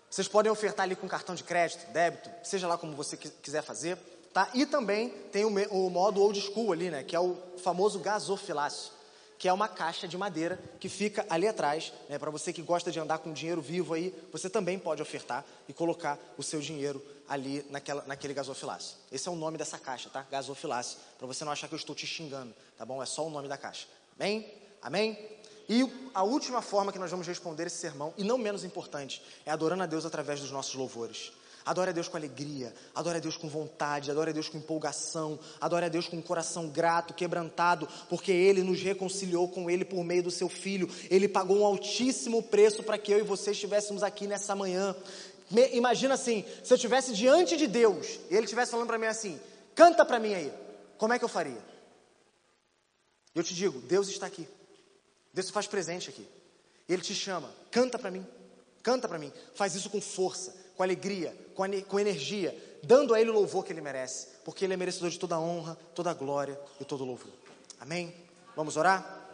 [0.09, 3.97] Vocês podem ofertar ali com cartão de crédito, débito, seja lá como você quiser fazer,
[4.33, 4.49] tá?
[4.53, 7.03] E também tem o, o modo old school ali, né?
[7.03, 8.91] Que é o famoso gasofilácio,
[9.37, 12.17] que é uma caixa de madeira que fica ali atrás, né?
[12.17, 15.73] Para você que gosta de andar com dinheiro vivo aí, você também pode ofertar e
[15.73, 18.95] colocar o seu dinheiro ali naquela, naquele gasofilácio.
[19.11, 20.25] Esse é o nome dessa caixa, tá?
[20.31, 23.03] Gasofilácio, para você não achar que eu estou te xingando, tá bom?
[23.03, 23.87] É só o nome da caixa.
[24.17, 24.49] Amém?
[24.81, 25.36] Amém?
[25.69, 29.51] E a última forma que nós vamos responder esse sermão, e não menos importante, é
[29.51, 31.31] adorando a Deus através dos nossos louvores.
[31.67, 35.37] Adore a Deus com alegria, adore a Deus com vontade, adore a Deus com empolgação,
[35.59, 40.01] adore a Deus com um coração grato, quebrantado, porque Ele nos reconciliou com Ele por
[40.01, 40.89] meio do Seu Filho.
[41.09, 44.95] Ele pagou um altíssimo preço para que eu e você estivéssemos aqui nessa manhã.
[45.51, 49.07] Me, imagina assim, se eu estivesse diante de Deus e Ele estivesse falando para mim
[49.07, 49.37] assim:
[49.75, 50.53] canta para mim aí,
[50.97, 51.61] como é que eu faria?
[53.35, 54.47] Eu te digo, Deus está aqui.
[55.37, 56.27] Deus se faz presente aqui.
[56.89, 58.25] Ele te chama, canta para mim,
[58.81, 59.31] canta para mim.
[59.53, 63.73] Faz isso com força com alegria, com, com energia, dando a Ele o louvor que
[63.73, 67.01] Ele merece, porque Ele é merecedor de toda a honra, toda a glória e todo
[67.01, 67.33] o louvor.
[67.79, 68.13] Amém?
[68.55, 69.25] Vamos orar?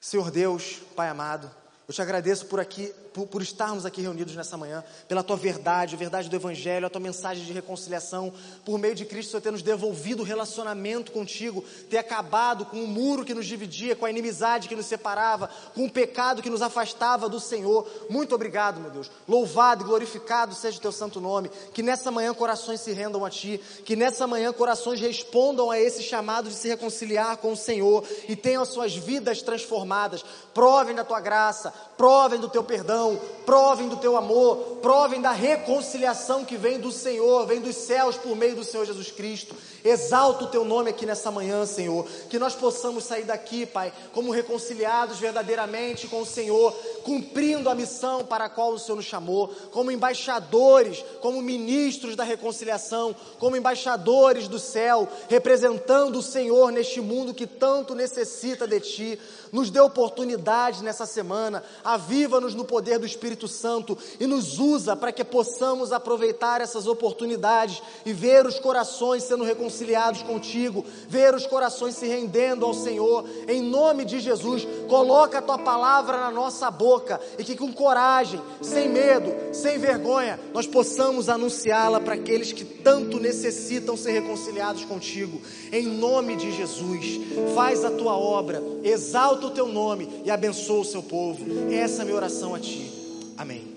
[0.00, 1.48] Senhor Deus, Pai amado,
[1.90, 5.96] eu te agradeço por aqui, por, por, estarmos aqui reunidos nessa manhã, pela tua verdade,
[5.96, 8.32] a verdade do Evangelho, a tua mensagem de reconciliação,
[8.64, 12.86] por meio de Cristo, Senhor, ter nos devolvido o relacionamento contigo, ter acabado com o
[12.86, 16.62] muro que nos dividia, com a inimizade que nos separava, com o pecado que nos
[16.62, 17.84] afastava do Senhor.
[18.08, 19.10] Muito obrigado, meu Deus.
[19.26, 21.50] Louvado e glorificado seja o teu santo nome.
[21.74, 26.04] Que nessa manhã corações se rendam a ti, que nessa manhã corações respondam a esse
[26.04, 30.24] chamado de se reconciliar com o Senhor e tenham as suas vidas transformadas.
[30.54, 36.44] Provem da tua graça, provem do teu perdão, provem do teu amor, provem da reconciliação
[36.44, 39.54] que vem do Senhor, vem dos céus por meio do Senhor Jesus Cristo.
[39.84, 44.30] Exalta o teu nome aqui nessa manhã, Senhor, que nós possamos sair daqui, Pai, como
[44.30, 49.48] reconciliados verdadeiramente com o Senhor, cumprindo a missão para a qual o Senhor nos chamou,
[49.70, 57.34] como embaixadores, como ministros da reconciliação, como embaixadores do céu, representando o Senhor neste mundo
[57.34, 59.18] que tanto necessita de Ti.
[59.52, 65.12] Nos dê oportunidade nessa semana, aviva-nos no poder do Espírito Santo e nos usa para
[65.12, 71.94] que possamos aproveitar essas oportunidades e ver os corações sendo reconciliados contigo, ver os corações
[71.94, 73.24] se rendendo ao Senhor.
[73.46, 78.40] Em nome de Jesus, coloca a tua palavra na nossa boca e que com coragem,
[78.60, 85.40] sem medo, sem vergonha, nós possamos anunciá-la para aqueles que tanto necessitam ser reconciliados contigo.
[85.72, 87.20] Em nome de Jesus,
[87.54, 91.44] faz a tua obra, exalta o teu nome e abençoa o seu povo.
[91.72, 92.90] Essa é a minha oração a ti.
[93.36, 93.68] Amém.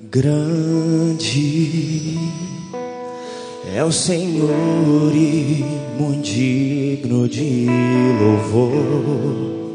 [0.00, 1.48] Grande
[3.74, 5.64] é o Senhor e
[5.98, 7.66] muito digno de
[8.20, 9.67] louvor